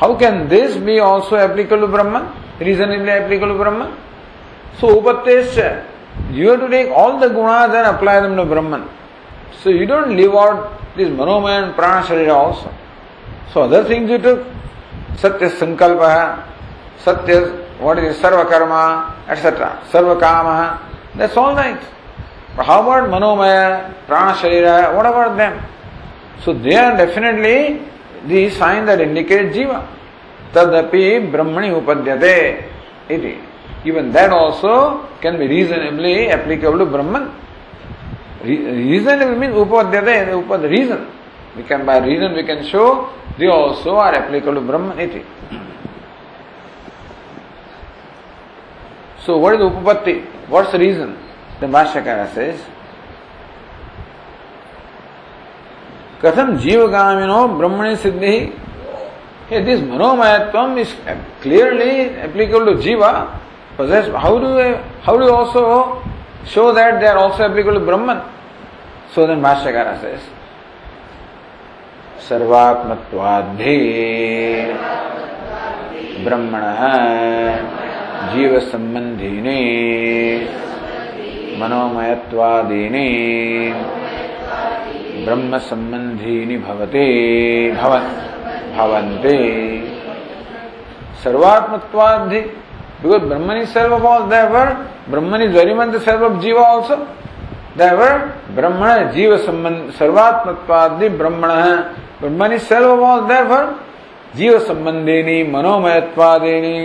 how 0.00 0.16
can 0.18 0.46
this 0.48 0.76
be 0.86 0.98
also 1.06 1.36
applicable 1.38 1.86
Brahma 1.94 2.22
reason 2.62 2.92
is 2.92 3.00
in 3.00 3.08
applicable 3.08 3.52
ब्रह्म 3.60 3.84
so 4.80 4.88
उपत्य 4.98 5.32
you 6.32 6.50
have 6.50 6.60
to 6.60 6.66
take 6.68 6.92
all 7.02 7.18
the 7.20 7.32
गुणाज 7.34 7.74
and 7.74 7.86
apply 7.86 8.20
them 8.20 8.36
to 8.36 8.44
Brahman 8.52 8.84
so 9.62 9.70
you 9.70 9.86
don't 9.86 10.08
leave 10.20 10.38
out 10.38 10.96
this 10.96 11.08
मनोमय 11.18 11.60
प्राण 11.76 12.02
शरीर 12.08 12.30
also 12.30 12.70
so 13.52 13.60
other 13.60 13.88
things 13.90 14.10
you 14.10 14.18
to 14.26 14.36
सत्य 15.22 15.48
संकल्प 15.62 16.02
है 16.02 16.26
सत्य 17.04 17.38
what 17.80 17.98
is 17.98 18.12
सर्व 18.22 18.42
कर्म 18.50 18.72
etcetera 19.32 19.72
सर्व 19.92 20.14
काम 20.20 20.52
है 20.52 20.68
that's 21.18 21.38
all 21.38 21.54
nights 21.54 21.86
But 22.56 22.66
how 22.66 22.82
about 22.82 23.08
Manomaya, 23.08 23.94
Prana 24.06 24.32
Sharira, 24.34 24.94
what 24.94 25.06
about 25.06 25.36
them? 25.36 25.62
So 26.44 26.52
they 26.52 26.74
are 26.74 26.96
definitely 26.96 27.82
the 28.26 28.50
sign 28.50 28.86
that 28.86 29.00
indicate 29.00 29.52
Jiva. 29.52 29.86
Tadapi 30.52 31.30
Brahmani 31.30 31.70
Upadyate 31.80 32.64
iti. 33.08 33.38
even 33.84 34.12
that 34.12 34.30
also 34.30 35.06
can 35.20 35.38
be 35.38 35.46
reasonably 35.46 36.28
applicable 36.28 36.78
to 36.78 36.86
Brahman. 36.86 37.30
reasonably 38.42 39.36
means 39.38 39.54
upadyate, 39.54 40.28
upad 40.28 40.68
reason. 40.68 41.06
We 41.56 41.62
can 41.62 41.86
by 41.86 41.98
reason 41.98 42.34
we 42.34 42.44
can 42.44 42.64
show 42.64 43.12
they 43.38 43.46
also 43.46 43.96
are 43.96 44.14
applicable 44.14 44.54
to 44.54 44.60
Brahman 44.60 44.98
iti. 44.98 45.24
So 49.24 49.38
what 49.38 49.54
is 49.54 49.60
upapatti? 49.60 50.24
What's 50.48 50.72
the 50.72 50.78
reason? 50.78 51.16
The 51.60 51.66
Bhashyakara 51.66 52.32
says, 52.34 52.60
कथम 56.22 56.56
जीवगामिनो 56.62 57.46
ब्रह्मणि 57.58 57.96
सिद्धि 57.96 58.34
Hey, 59.50 59.64
this 59.64 59.80
manomayatvam 59.80 60.78
is 60.78 60.94
clearly 61.42 62.10
applicable 62.10 62.66
to 62.66 62.74
jiva. 62.74 63.36
Possess, 63.76 64.06
how 64.14 64.38
do 64.38 64.46
you, 64.46 64.76
how 65.02 65.16
do 65.18 65.24
you 65.24 65.34
also 65.34 66.00
show 66.46 66.72
that 66.72 67.00
they 67.00 67.06
are 67.08 67.18
also 67.18 67.42
applicable 67.42 67.80
to 67.80 67.84
Brahman? 67.84 68.22
So 69.12 69.26
then 69.26 69.40
Bhashyakara 69.40 70.00
says, 70.00 70.20
सर्वात्मत्वाद्धि 72.28 73.76
ब्रह्मण 76.24 76.64
जीव 78.32 78.58
संबंधीने 78.70 79.58
मनोमयत्वादीनि। 81.60 83.08
ब्रह्मसम्बन्धीनि 85.24 86.56
भवति। 86.58 87.06
भव 87.80 87.92
because 93.02 93.22
Brahman 93.22 93.56
is 93.56 93.68
self 93.68 93.92
of 93.92 94.04
all 94.04 94.22
therefore 94.30 94.68
jiva 96.40 96.58
also 96.58 96.96
therefore 97.78 98.12
ब्रह्मण 98.56 99.10
जीव 99.12 99.36
संबंध 99.46 99.90
सर्वात्मत्वादि 99.98 101.08
ब्रह्मण 101.20 101.50
है 101.50 101.76
ब्रह्मन 102.20 102.52
इज़ 102.52 102.64
जीव 104.36 104.58
संबंधी 104.68 105.42
मनोमयत्वादीनि 105.52 106.76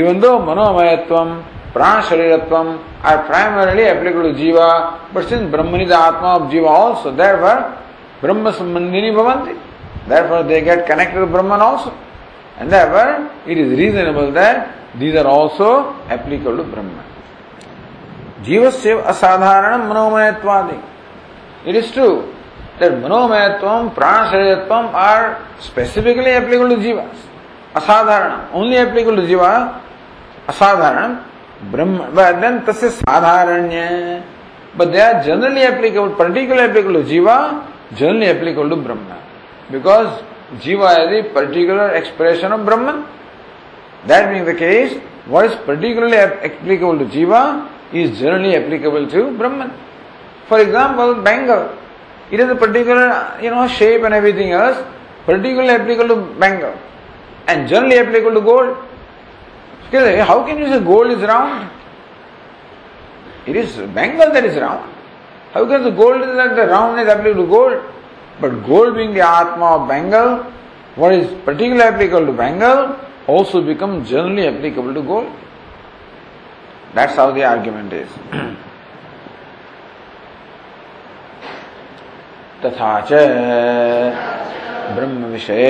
इवन 0.00 0.20
दो 0.20 0.38
मनोमयत्वम 0.48 1.30
प्राण 1.74 2.00
शरीर 2.08 2.32
are 2.32 3.16
primarily 3.28 3.82
applicable 3.82 4.22
to 4.22 4.32
jiva 4.38 4.66
but 5.14 5.24
since 5.28 5.50
ब्रह्मनि 5.52 5.84
द 5.86 5.92
आत्मा 5.92 6.32
of 6.34 6.50
jiva 6.50 6.70
also 6.78 7.10
there 7.20 7.36
for 7.42 7.60
ब्रह्म 8.22 8.50
संबंधिनी 8.58 9.10
भवंती 9.10 9.52
therefore 10.28 10.42
they 10.50 10.60
get 10.68 10.86
connected 10.88 11.24
Brahman 11.32 11.62
also 11.68 11.92
and 12.60 12.70
therefore 12.92 13.50
it 13.50 13.58
is 13.58 13.74
reasonable 13.80 14.30
that 14.38 14.66
these 14.98 15.16
are 15.16 15.26
also 15.26 15.70
applicable 16.12 16.56
to 16.56 16.64
ब्रह्म 16.74 17.00
जीव 18.46 18.70
से 18.82 19.00
असाधारण 19.14 19.88
मनोमयत्वादि 19.88 20.78
इट 21.70 21.76
इज़ 21.76 21.92
ट्रू 21.94 22.08
दैट 22.80 22.92
मनोमयत्व 23.04 23.88
प्राण 23.96 24.30
शरीर 24.30 24.72
are 25.06 25.28
specifically 25.66 26.30
applicable 26.30 26.74
to 26.74 26.80
Jiva 26.82 27.02
असाधारण 27.76 28.58
ओनली 28.60 28.76
एप्लीकेबल 28.76 29.16
टू 29.16 29.26
जीवा 29.26 29.50
असाधारण 30.48 31.14
Brahma, 31.70 32.10
but 32.12 32.40
then 32.40 32.62
tasya 32.64 32.90
sadharanya. 33.02 34.24
But 34.76 34.92
they 34.92 35.00
are 35.00 35.22
generally 35.22 35.62
applicable, 35.62 36.14
particularly 36.16 36.70
applicable 36.70 37.02
to 37.02 37.08
jiva, 37.08 37.66
generally 37.94 38.26
applicable 38.26 38.70
to 38.70 38.76
Brahman. 38.76 39.22
Because 39.70 40.22
Jiva 40.60 41.08
is 41.08 41.24
a 41.24 41.32
particular 41.32 41.94
expression 41.94 42.52
of 42.52 42.66
Brahman. 42.66 43.06
That 44.06 44.30
being 44.30 44.44
the 44.44 44.54
case, 44.54 45.00
what 45.26 45.46
is 45.46 45.54
particularly 45.64 46.16
applicable 46.16 46.98
to 46.98 47.06
Jiva 47.06 47.70
is 47.92 48.18
generally 48.18 48.56
applicable 48.56 49.08
to 49.08 49.36
Brahman. 49.38 49.72
For 50.48 50.60
example, 50.60 51.14
Bengal. 51.22 51.78
It 52.30 52.40
has 52.40 52.50
a 52.50 52.54
particular, 52.54 53.38
you 53.40 53.50
know, 53.50 53.66
shape 53.68 54.02
and 54.02 54.12
everything 54.12 54.52
else, 54.52 54.76
particularly 55.24 55.70
applicable 55.70 56.08
to 56.16 56.38
Bengal. 56.38 56.74
And 57.46 57.68
generally 57.68 57.98
applicable 57.98 58.34
to 58.34 58.40
gold. 58.40 58.76
How 59.91 60.45
can 60.45 60.57
you 60.57 60.67
say 60.67 60.83
gold 60.83 61.11
is 61.11 61.21
round? 61.21 61.69
It 63.45 63.55
is 63.55 63.75
Bengal 63.93 64.31
that 64.33 64.43
is 64.43 64.57
round. 64.57 64.93
How 65.53 65.65
can 65.65 65.83
the 65.83 65.91
gold 65.91 66.21
is 66.21 66.35
that 66.35 66.55
the 66.55 66.67
round 66.67 66.99
is 66.99 67.07
applicable 67.07 67.45
to 67.45 67.49
gold? 67.49 67.83
But 68.41 68.65
gold 68.67 68.95
being 68.95 69.13
the 69.13 69.21
Atma 69.21 69.77
of 69.77 69.87
Bengal, 69.87 70.43
what 70.95 71.13
is 71.13 71.27
particularly 71.45 71.81
applicable 71.81 72.25
to 72.27 72.33
Bengal 72.33 72.99
also 73.27 73.61
becomes 73.61 74.09
generally 74.09 74.47
applicable 74.47 74.93
to 74.93 75.01
gold. 75.01 75.31
That's 76.93 77.15
how 77.15 77.31
the 77.31 77.43
argument 77.43 77.93
is. 77.93 78.09
तथा 82.63 82.93
च 83.09 83.13
ब्रह्म 84.95 85.25
विषये 85.31 85.65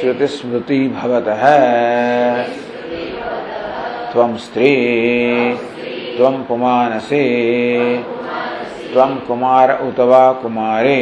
श्रुतिस्मृति 0.00 0.88
भवतः। 0.88 1.42
त्वं 4.12 4.36
स्त्री, 4.36 4.76
त्वं 6.16 6.44
पुमानसे, 6.44 7.22
त्वं 8.92 9.16
कुमार 9.16 9.82
उत 9.88 10.00
वा 10.00 10.32
कुमारे, 10.32 10.96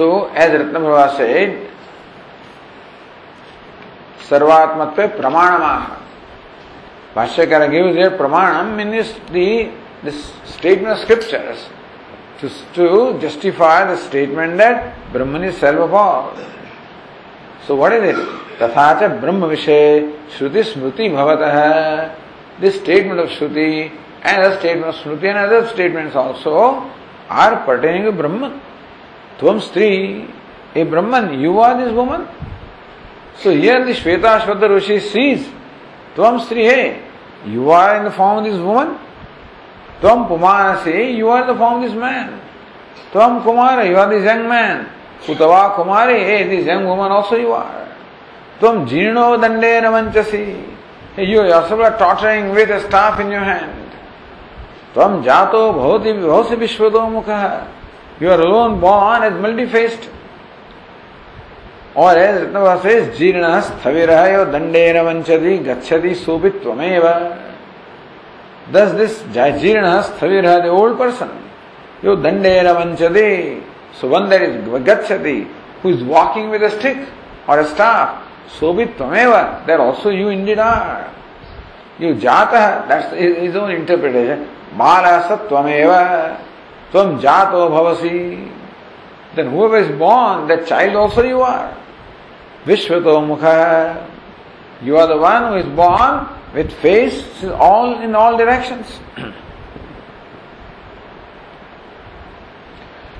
So, 0.00 0.06
as 0.38 0.50
Ratnabhava 0.54 1.08
said, 1.20 1.50
सर्वात्मत्वे 4.30 5.06
प्रमाणमाह। 5.20 5.80
भाष्यकार 7.16 7.62
gives 7.68 7.96
a 7.96 8.08
प्रमाणम 8.18 8.80
in 8.80 8.90
this 8.90 9.10
the 9.32 9.48
statement 10.06 10.88
of 10.88 10.98
scriptures 10.98 11.68
to 12.76 12.86
justify 13.22 13.84
the 13.84 13.96
statement 14.04 14.56
that 14.58 14.76
Brahma 15.12 15.44
is 15.44 15.54
self 15.60 15.80
of 15.80 16.38
so 17.66 17.76
what 17.76 17.92
is 17.92 18.04
it 18.10 18.16
तथा 18.62 18.92
च 19.00 19.10
ब्रह्म 19.20 19.44
विषय 19.46 20.08
श्रुति 20.38 20.62
स्मृति 20.62 21.08
भवतः। 21.08 21.56
This 22.60 22.74
statement 22.80 23.20
of 23.20 23.30
shruti 23.38 23.70
and 24.26 24.38
other 24.38 24.54
statement 24.56 24.86
of 24.86 24.96
smriti 25.02 25.26
and 25.26 25.36
other 25.38 25.64
statement 25.66 26.16
also 26.16 26.56
are 27.42 27.54
pertaining 27.66 28.04
to 28.04 28.12
ब्रह्म 28.12 29.58
स्त्री, 29.60 29.88
a 30.76 30.84
Brahman 30.84 31.28
you 31.42 31.58
are 31.60 31.74
this 31.74 31.92
woman 31.92 32.26
So 33.42 33.56
here 33.56 33.82
the 33.86 33.92
Shveta 33.92 34.40
Shvata 34.40 34.68
Rishi 34.68 35.00
sees, 35.00 35.46
Tvam 36.14 36.40
Stri, 36.40 36.68
hey, 36.70 37.02
you 37.46 37.70
are 37.70 37.96
in 37.96 38.04
the 38.04 38.10
form 38.10 38.44
of 38.44 38.52
this 38.52 38.60
woman. 38.60 38.98
Tvam 40.02 40.28
Pumanasi, 40.28 41.16
you 41.16 41.28
are 41.28 41.46
the 41.46 41.56
form 41.56 41.82
of 41.82 41.88
this 41.88 41.98
man. 41.98 42.38
Tvam 43.12 43.42
Kumara, 43.42 43.88
you 43.88 43.96
are 43.96 44.10
this 44.10 44.24
young 44.24 44.46
man. 44.46 44.90
Utava 45.22 45.74
Kumari, 45.74 46.18
hey, 46.18 46.48
this 46.54 46.66
young 46.66 46.84
woman 46.84 47.10
also 47.10 47.36
you 47.36 47.52
are. 47.52 47.88
Tvam 48.58 48.86
Jirno 48.86 49.40
Dande 49.40 49.84
Ramanchasi. 49.84 50.76
Hey, 51.16 51.24
you 51.24 51.42
yourself 51.42 51.80
are 51.80 51.96
tottering 51.96 52.50
with 52.50 52.68
a 52.68 52.86
staff 52.88 53.18
in 53.20 53.30
your 53.30 53.40
hand. 53.40 53.90
Tvam 54.92 55.24
Jato 55.24 55.72
Bhavati 55.72 56.12
Bhavasi 56.14 56.56
Vishwadamukha, 56.58 57.66
You 58.20 58.30
are 58.30 58.40
alone 58.40 58.80
born 58.80 59.22
as 59.22 59.32
multi-faced. 59.40 60.10
और 61.96 62.18
ऋतवासे 62.42 63.00
जीर्ण 63.18 63.60
स्थविर 63.60 64.10
दंडे 64.52 64.92
नंचदी 64.92 65.56
गच्छदी 65.68 66.14
सोपित 66.14 66.60
तमेव 66.64 67.06
दस 68.74 68.90
this 68.98 69.14
जय 69.34 69.52
जीर्ण 69.62 70.00
स्थविर 70.08 70.46
the 70.64 70.66
old 70.80 70.96
person 70.98 71.30
यो 72.04 72.14
दंडे 72.26 72.60
नंचदे 72.62 73.30
सुबंदर 74.00 74.42
इज़ 74.42 74.56
गच्छदी 74.90 75.38
who 75.84 75.90
is 75.90 76.04
walking 76.10 76.50
with 76.50 76.68
stick 76.76 77.06
और 77.50 77.64
स्टाफ 77.72 78.06
सोबित 78.60 78.96
तमेव 78.98 79.36
there 79.66 79.78
also 79.80 80.10
you 80.10 80.30
indeed 80.44 80.60
you 82.02 82.14
जात 82.26 82.52
इज़ 83.14 83.58
ओन 83.58 83.70
इंटरप्रिटेशन 83.70 84.46
बालास 84.78 85.32
त्वमेव। 85.48 85.92
तुम 86.92 87.18
जातो 87.18 87.68
भवसी। 87.68 88.18
Then 89.36 89.50
whoever 89.50 89.76
is 89.76 89.90
born, 89.96 90.48
that 90.48 90.66
child 90.66 90.96
also 90.96 91.22
you 91.22 91.40
are 91.40 91.68
Vishwato 92.64 93.20
Mukha. 93.26 94.06
You 94.82 94.96
are 94.96 95.06
the 95.06 95.16
one 95.16 95.52
who 95.52 95.58
is 95.58 95.76
born 95.76 96.28
with 96.54 96.72
face 96.80 97.44
all 97.44 98.00
in 98.00 98.14
all 98.14 98.36
directions. 98.36 98.86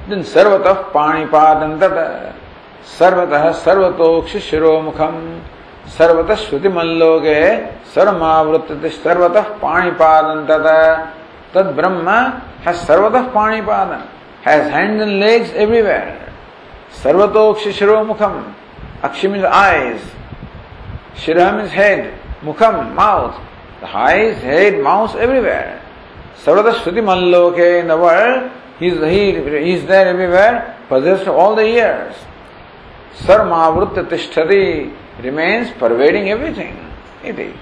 then 0.08 0.20
Sarvatah 0.20 0.90
Panipadantata. 0.92 2.34
Sarvatah 2.84 3.54
Sarvatoksha 3.54 4.40
Shiromukham. 4.40 5.40
सर्वतः 5.90 6.34
श्रुति 6.34 6.68
मल्लोके 6.68 7.40
सर्वमावृत्ति 7.94 8.88
सर्वतः 8.90 9.48
पाणीपादन 9.62 10.46
तद 11.54 11.66
ब्रह्म 11.76 12.08
has 12.64 12.86
सर्वतः 12.86 13.32
पाणीपादन 13.34 14.02
has 14.42 14.70
hands 14.70 15.02
and 15.02 15.20
legs 15.20 15.50
everywhere. 15.54 16.32
Sarvatokshi 16.92 17.72
Mukham. 18.06 18.54
Akshim 19.02 19.36
is 19.36 19.44
eyes. 19.44 20.00
Shiram 21.14 21.64
is 21.64 21.70
head. 21.70 22.18
Mukham, 22.42 22.94
mouth. 22.94 23.40
The 23.80 23.96
eyes, 23.96 24.42
head, 24.42 24.82
mouth, 24.82 25.14
everywhere. 25.16 25.82
Sarvata 26.42 26.74
Shruti 26.74 27.04
Malloke 27.04 27.58
in 27.58 27.88
the 27.88 27.96
world, 27.96 28.50
he 28.78 28.88
is, 28.88 28.98
he, 29.00 29.32
he 29.64 29.72
is 29.72 29.86
there 29.86 30.08
everywhere, 30.08 30.76
possessed 30.88 31.28
all 31.28 31.54
the 31.54 31.62
ears. 31.62 32.14
Sarmavrutta 33.18 34.08
Tishtati 34.08 34.94
remains 35.22 35.70
pervading 35.72 36.30
everything. 36.30 36.76
Iti. 37.22 37.54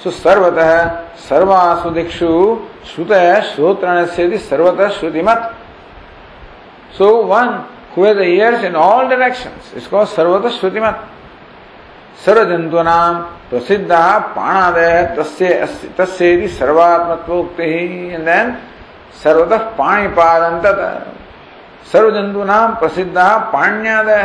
So 0.00 0.10
Sarvata 0.10 1.06
सर्वासु 1.16 1.90
दिक्षु 1.90 2.30
श्रुत 2.86 3.12
श्रोत्रण 3.54 4.04
से 4.14 4.38
सर्वतः 4.38 4.88
श्रुतिमत 4.98 5.54
so 6.98 7.06
one 7.30 7.48
who 7.96 8.04
has 8.04 8.20
ears 8.20 8.64
in 8.64 8.74
all 8.76 9.08
directions 9.08 9.72
इसको 9.76 10.04
सर्वतः 10.14 10.50
श्रुतिमत 10.58 11.04
सर्व 12.24 12.44
जंतुनाम 12.50 13.14
प्रसिद्ध 13.50 13.90
पाणादय 14.36 14.92
तस्य 15.18 15.66
तस्य 15.98 16.34
उक्ति 17.32 17.72
देन 18.26 18.56
सर्वतः 19.22 19.64
पाणिपाद 19.78 20.42
अंतत 20.42 20.80
सर्व 21.92 22.10
जंतुनाम 22.10 22.74
प्रसिद्ध 22.74 23.16
पाण्यादय 23.52 24.22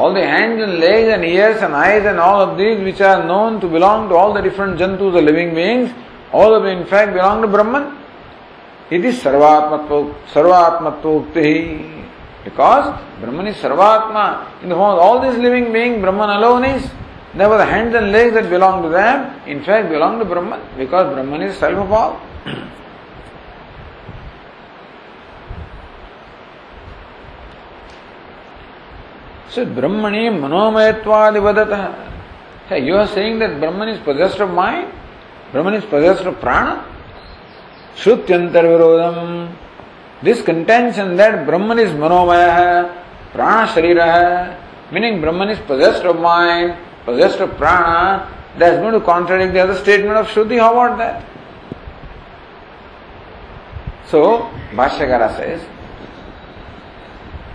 all 0.00 0.14
the 0.14 0.24
hand 0.30 0.60
and 0.60 0.70
leg 0.80 1.08
and 1.08 1.24
ears 1.24 1.62
and 1.62 1.74
eyes 1.74 2.06
and 2.06 2.18
all 2.20 2.40
of 2.42 2.56
these 2.56 2.82
which 2.84 3.02
are 3.02 3.22
known 3.24 3.58
to 3.58 3.68
belong 3.68 4.08
to 4.08 4.16
all 4.16 4.38
the 4.38 4.42
different 4.44 4.76
जंतु 4.78 5.10
the 5.10 5.22
living 5.28 5.52
beings 5.54 6.34
all 6.34 6.54
of 6.54 6.66
in 6.68 6.82
fact 6.90 7.12
belong 7.12 7.42
to 7.42 7.48
Brahman 7.48 7.86
इति 8.92 9.12
सर्वात्मत्व 9.14 10.02
सर्वात्मत्व 10.34 11.08
उक्ति 11.10 11.52
Because 12.46 12.96
Brahman 13.20 13.48
is 13.48 13.56
Sarvatma. 13.56 14.62
In 14.62 14.68
the 14.68 14.76
of 14.76 14.80
all 14.80 15.18
these 15.20 15.36
living 15.36 15.72
beings, 15.72 16.00
Brahman 16.00 16.30
alone 16.30 16.64
is. 16.64 16.88
Therefore, 17.34 17.58
the 17.58 17.66
hands 17.66 17.92
and 17.96 18.12
legs 18.12 18.34
that 18.34 18.48
belong 18.48 18.84
to 18.84 18.88
them, 18.88 19.40
in 19.48 19.64
fact, 19.64 19.88
belong 19.88 20.20
to 20.20 20.24
Brahman. 20.24 20.60
Because 20.78 21.12
Brahman 21.12 21.42
is 21.42 21.58
self 21.58 21.74
of 21.74 21.90
all. 21.90 22.20
So 29.50 29.66
Brahmani 29.66 30.30
Manomayatvad 30.30 31.94
Hey, 32.68 32.86
you 32.86 32.94
are 32.94 33.08
saying 33.08 33.40
that 33.40 33.58
Brahman 33.58 33.88
is 33.88 33.98
possessed 34.04 34.38
of 34.38 34.50
mind? 34.50 34.92
Brahman 35.50 35.74
is 35.74 35.84
possessed 35.84 36.22
of 36.22 36.40
prana? 36.40 36.84
Shrutyantar 37.96 38.62
Virodham. 38.62 39.65
This 40.26 40.42
contention 40.42 41.16
that 41.18 41.46
Brahman 41.46 41.78
is 41.78 41.90
Manomaya, 41.92 42.90
Prana 43.30 43.68
Sharira, 43.68 44.58
meaning 44.90 45.20
Brahman 45.20 45.50
is 45.50 45.60
possessed 45.60 46.02
of 46.02 46.18
mind, 46.18 46.76
possessed 47.04 47.38
of 47.38 47.56
prana, 47.56 48.26
that's 48.58 48.78
going 48.78 48.92
to 48.94 49.00
contradict 49.00 49.52
the 49.52 49.60
other 49.60 49.76
statement 49.76 50.16
of 50.16 50.26
Shruti. 50.26 50.58
How 50.58 50.72
about 50.72 50.98
that? 50.98 51.24
So, 54.10 54.50
Bhashyakara 54.74 55.36
says, 55.36 55.62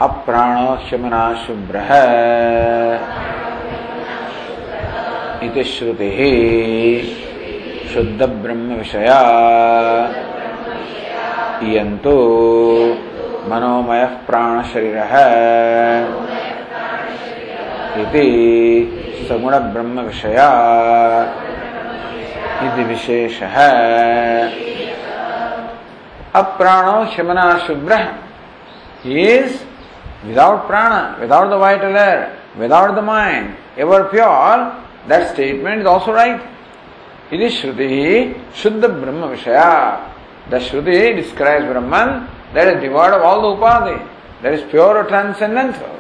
अप्राणो 0.02 0.70
शमना 0.88 1.26
शुभ्र 1.46 1.78
इति 5.46 5.64
श्रुति 5.74 6.10
शुद्ध 7.94 8.22
पीयन्तु 11.62 12.16
मनोमयः 13.50 14.14
प्राणशरीरः 14.28 15.14
इति 18.02 18.28
सगुणब्रह्मविषया। 19.30 20.50
इति 22.66 22.84
विशेषः। 22.84 23.56
अप्राणो 26.42 27.06
शमनाशुभ्रः 27.14 28.06
is 29.22 29.58
without 30.28 30.68
प्राण 30.68 30.92
without 31.22 31.50
the 31.50 31.54
white 31.64 31.84
air 31.84 32.20
without 32.60 32.92
the 32.96 33.04
mind 33.04 33.50
ever 33.82 34.04
pure 34.12 34.64
that 35.10 35.28
statement 35.28 35.80
is 35.82 35.88
also 35.88 36.14
right 36.14 37.34
इति 37.34 37.50
श्रुति 37.58 37.90
शुद्ध 38.62 38.86
ब्रह्म 38.86 39.26
विषया 39.26 39.68
The 40.50 40.58
Shruti 40.58 41.16
describes 41.16 41.66
Brahman 41.66 42.28
that 42.54 42.68
is 42.68 42.82
devoid 42.82 43.14
of 43.14 43.22
all 43.22 43.42
the 43.42 43.62
upadhi, 43.62 44.08
that 44.42 44.54
is 44.54 44.70
pure 44.70 44.98
or 44.98 45.04
transcendental. 45.08 46.00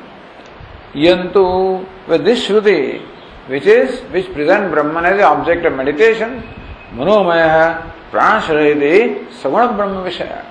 Yantu, 0.94 1.86
with 2.08 2.26
this 2.26 2.48
Shruti, 2.48 3.02
which 3.48 3.66
is, 3.66 4.02
which 4.12 4.32
presents 4.34 4.74
Brahman 4.74 5.06
as 5.06 5.18
the 5.18 5.24
object 5.24 5.66
of 5.66 5.74
meditation, 5.74 6.44
Manomaya, 6.92 7.92
Pranasharayati, 8.12 9.28
Saguna 9.42 9.76
Brahma 9.76 10.04
Vishaya. 10.10 10.46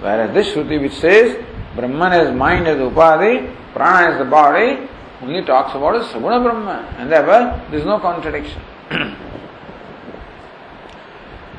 Whereas 0.00 0.34
this 0.34 0.48
Shruti 0.48 0.80
which 0.80 0.94
says, 0.94 1.42
Brahman 1.74 2.12
as 2.12 2.34
mind 2.34 2.66
as 2.66 2.76
Upadi, 2.78 3.54
Prana 3.72 4.12
as 4.12 4.18
the 4.18 4.24
body, 4.26 4.88
only 5.22 5.42
talks 5.44 5.74
about 5.74 5.92
the 5.92 6.04
Saguna 6.04 6.42
Brahma. 6.42 6.94
And 6.98 7.10
therefore, 7.10 7.58
there 7.70 7.80
is 7.80 7.86
no 7.86 7.98
contradiction. 7.98 8.60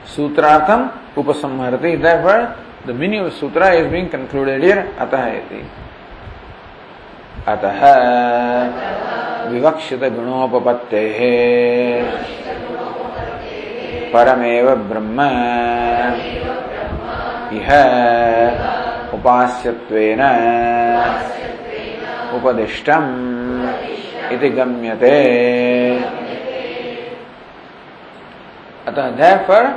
Sutrartham 0.06 0.92
Upasamharati. 1.16 2.02
Therefore, 2.02 2.56
the 2.86 2.94
meaning 2.94 3.22
of 3.22 3.34
sutra 3.34 3.74
is 3.76 3.92
being 3.92 4.10
concluded 4.10 4.62
here. 4.62 4.94
Ataha 4.98 5.46
iti. 5.46 5.64
अतः 7.44 7.82
विवक्षित 9.52 10.04
गुणोपपत्ते 10.16 11.04
परमेव 14.14 14.70
ब्रह्म 14.90 15.22
इह 17.60 17.70
उपास्यत्वेन 19.18 20.22
उपदिष्टम् 22.38 23.12
इति 24.34 24.50
गम्यते 24.58 25.18
अतः 28.88 29.10
therefore 29.20 29.68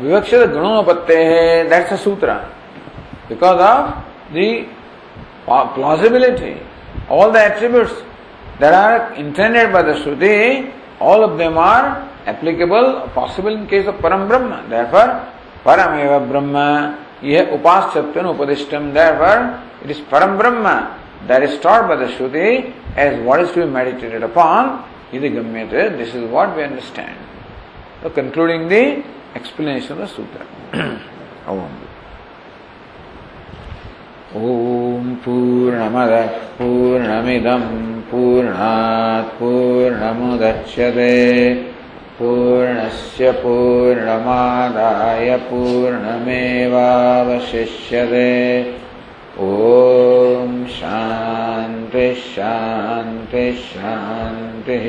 विवक्षित 0.00 0.48
गुणों 0.52 0.82
पत्ते 0.84 1.16
है 1.24 1.68
that's 1.68 1.92
a 1.92 1.96
sutra 2.04 2.32
because 3.28 3.60
of 3.62 3.90
the 4.32 4.48
all 7.10 7.30
the 7.32 7.36
attributes 7.38 7.92
there 8.60 8.74
are 8.74 9.14
intended 9.18 9.70
by 9.72 9.82
the 9.82 9.94
shruti 10.02 10.34
all 11.02 11.24
of 11.24 11.36
them 11.38 11.58
are 11.58 11.84
applicable 12.30 12.90
possible 13.14 13.52
in 13.52 13.64
case 13.66 13.86
of 13.88 14.02
परम 14.02 14.26
ब्रह्म 14.28 14.60
देयरफॉर 14.70 15.08
परमेव 15.64 16.18
ब्रह्म 16.30 16.58
यह 17.28 17.50
उपास 17.54 17.92
सत्यन 17.94 18.26
उपदिष्टम 18.26 18.90
देयरफॉर 18.92 19.38
इट 19.84 19.90
इज़ 19.90 20.00
परम 20.12 20.36
ब्रह्म 20.38 20.74
that 21.28 21.42
is 21.42 21.54
stated 21.54 21.86
by 21.86 21.96
the 21.96 22.08
shruti 22.16 22.48
as 22.98 23.24
what 23.24 23.40
is 23.40 23.54
to 23.54 23.60
be 23.60 23.70
meditated 23.72 24.22
upon 24.24 24.78
यदि 25.14 25.28
गम्यते 25.30 25.88
this 25.98 26.14
is 26.16 26.24
what 26.32 26.56
we 26.56 26.62
understand 26.62 28.12
concluding 28.16 28.68
the 28.68 28.84
sutra. 30.06 30.46
Om 31.46 31.84
ॐ 34.36 35.10
पूर्णमदः 35.24 36.30
पूर्णमिदं 36.58 37.66
पूर्णात् 38.10 39.28
पूर्णमुदच्यते 39.38 41.12
पूर्णस्य 42.18 43.30
पूर्णमादाय 43.42 45.30
पूर्णमेवावशिष्यते 45.50 45.92
ॐ 49.50 50.50
शान्तिः 50.78 52.14
शान्तिः 52.34 53.54
शान्तिः 53.70 54.88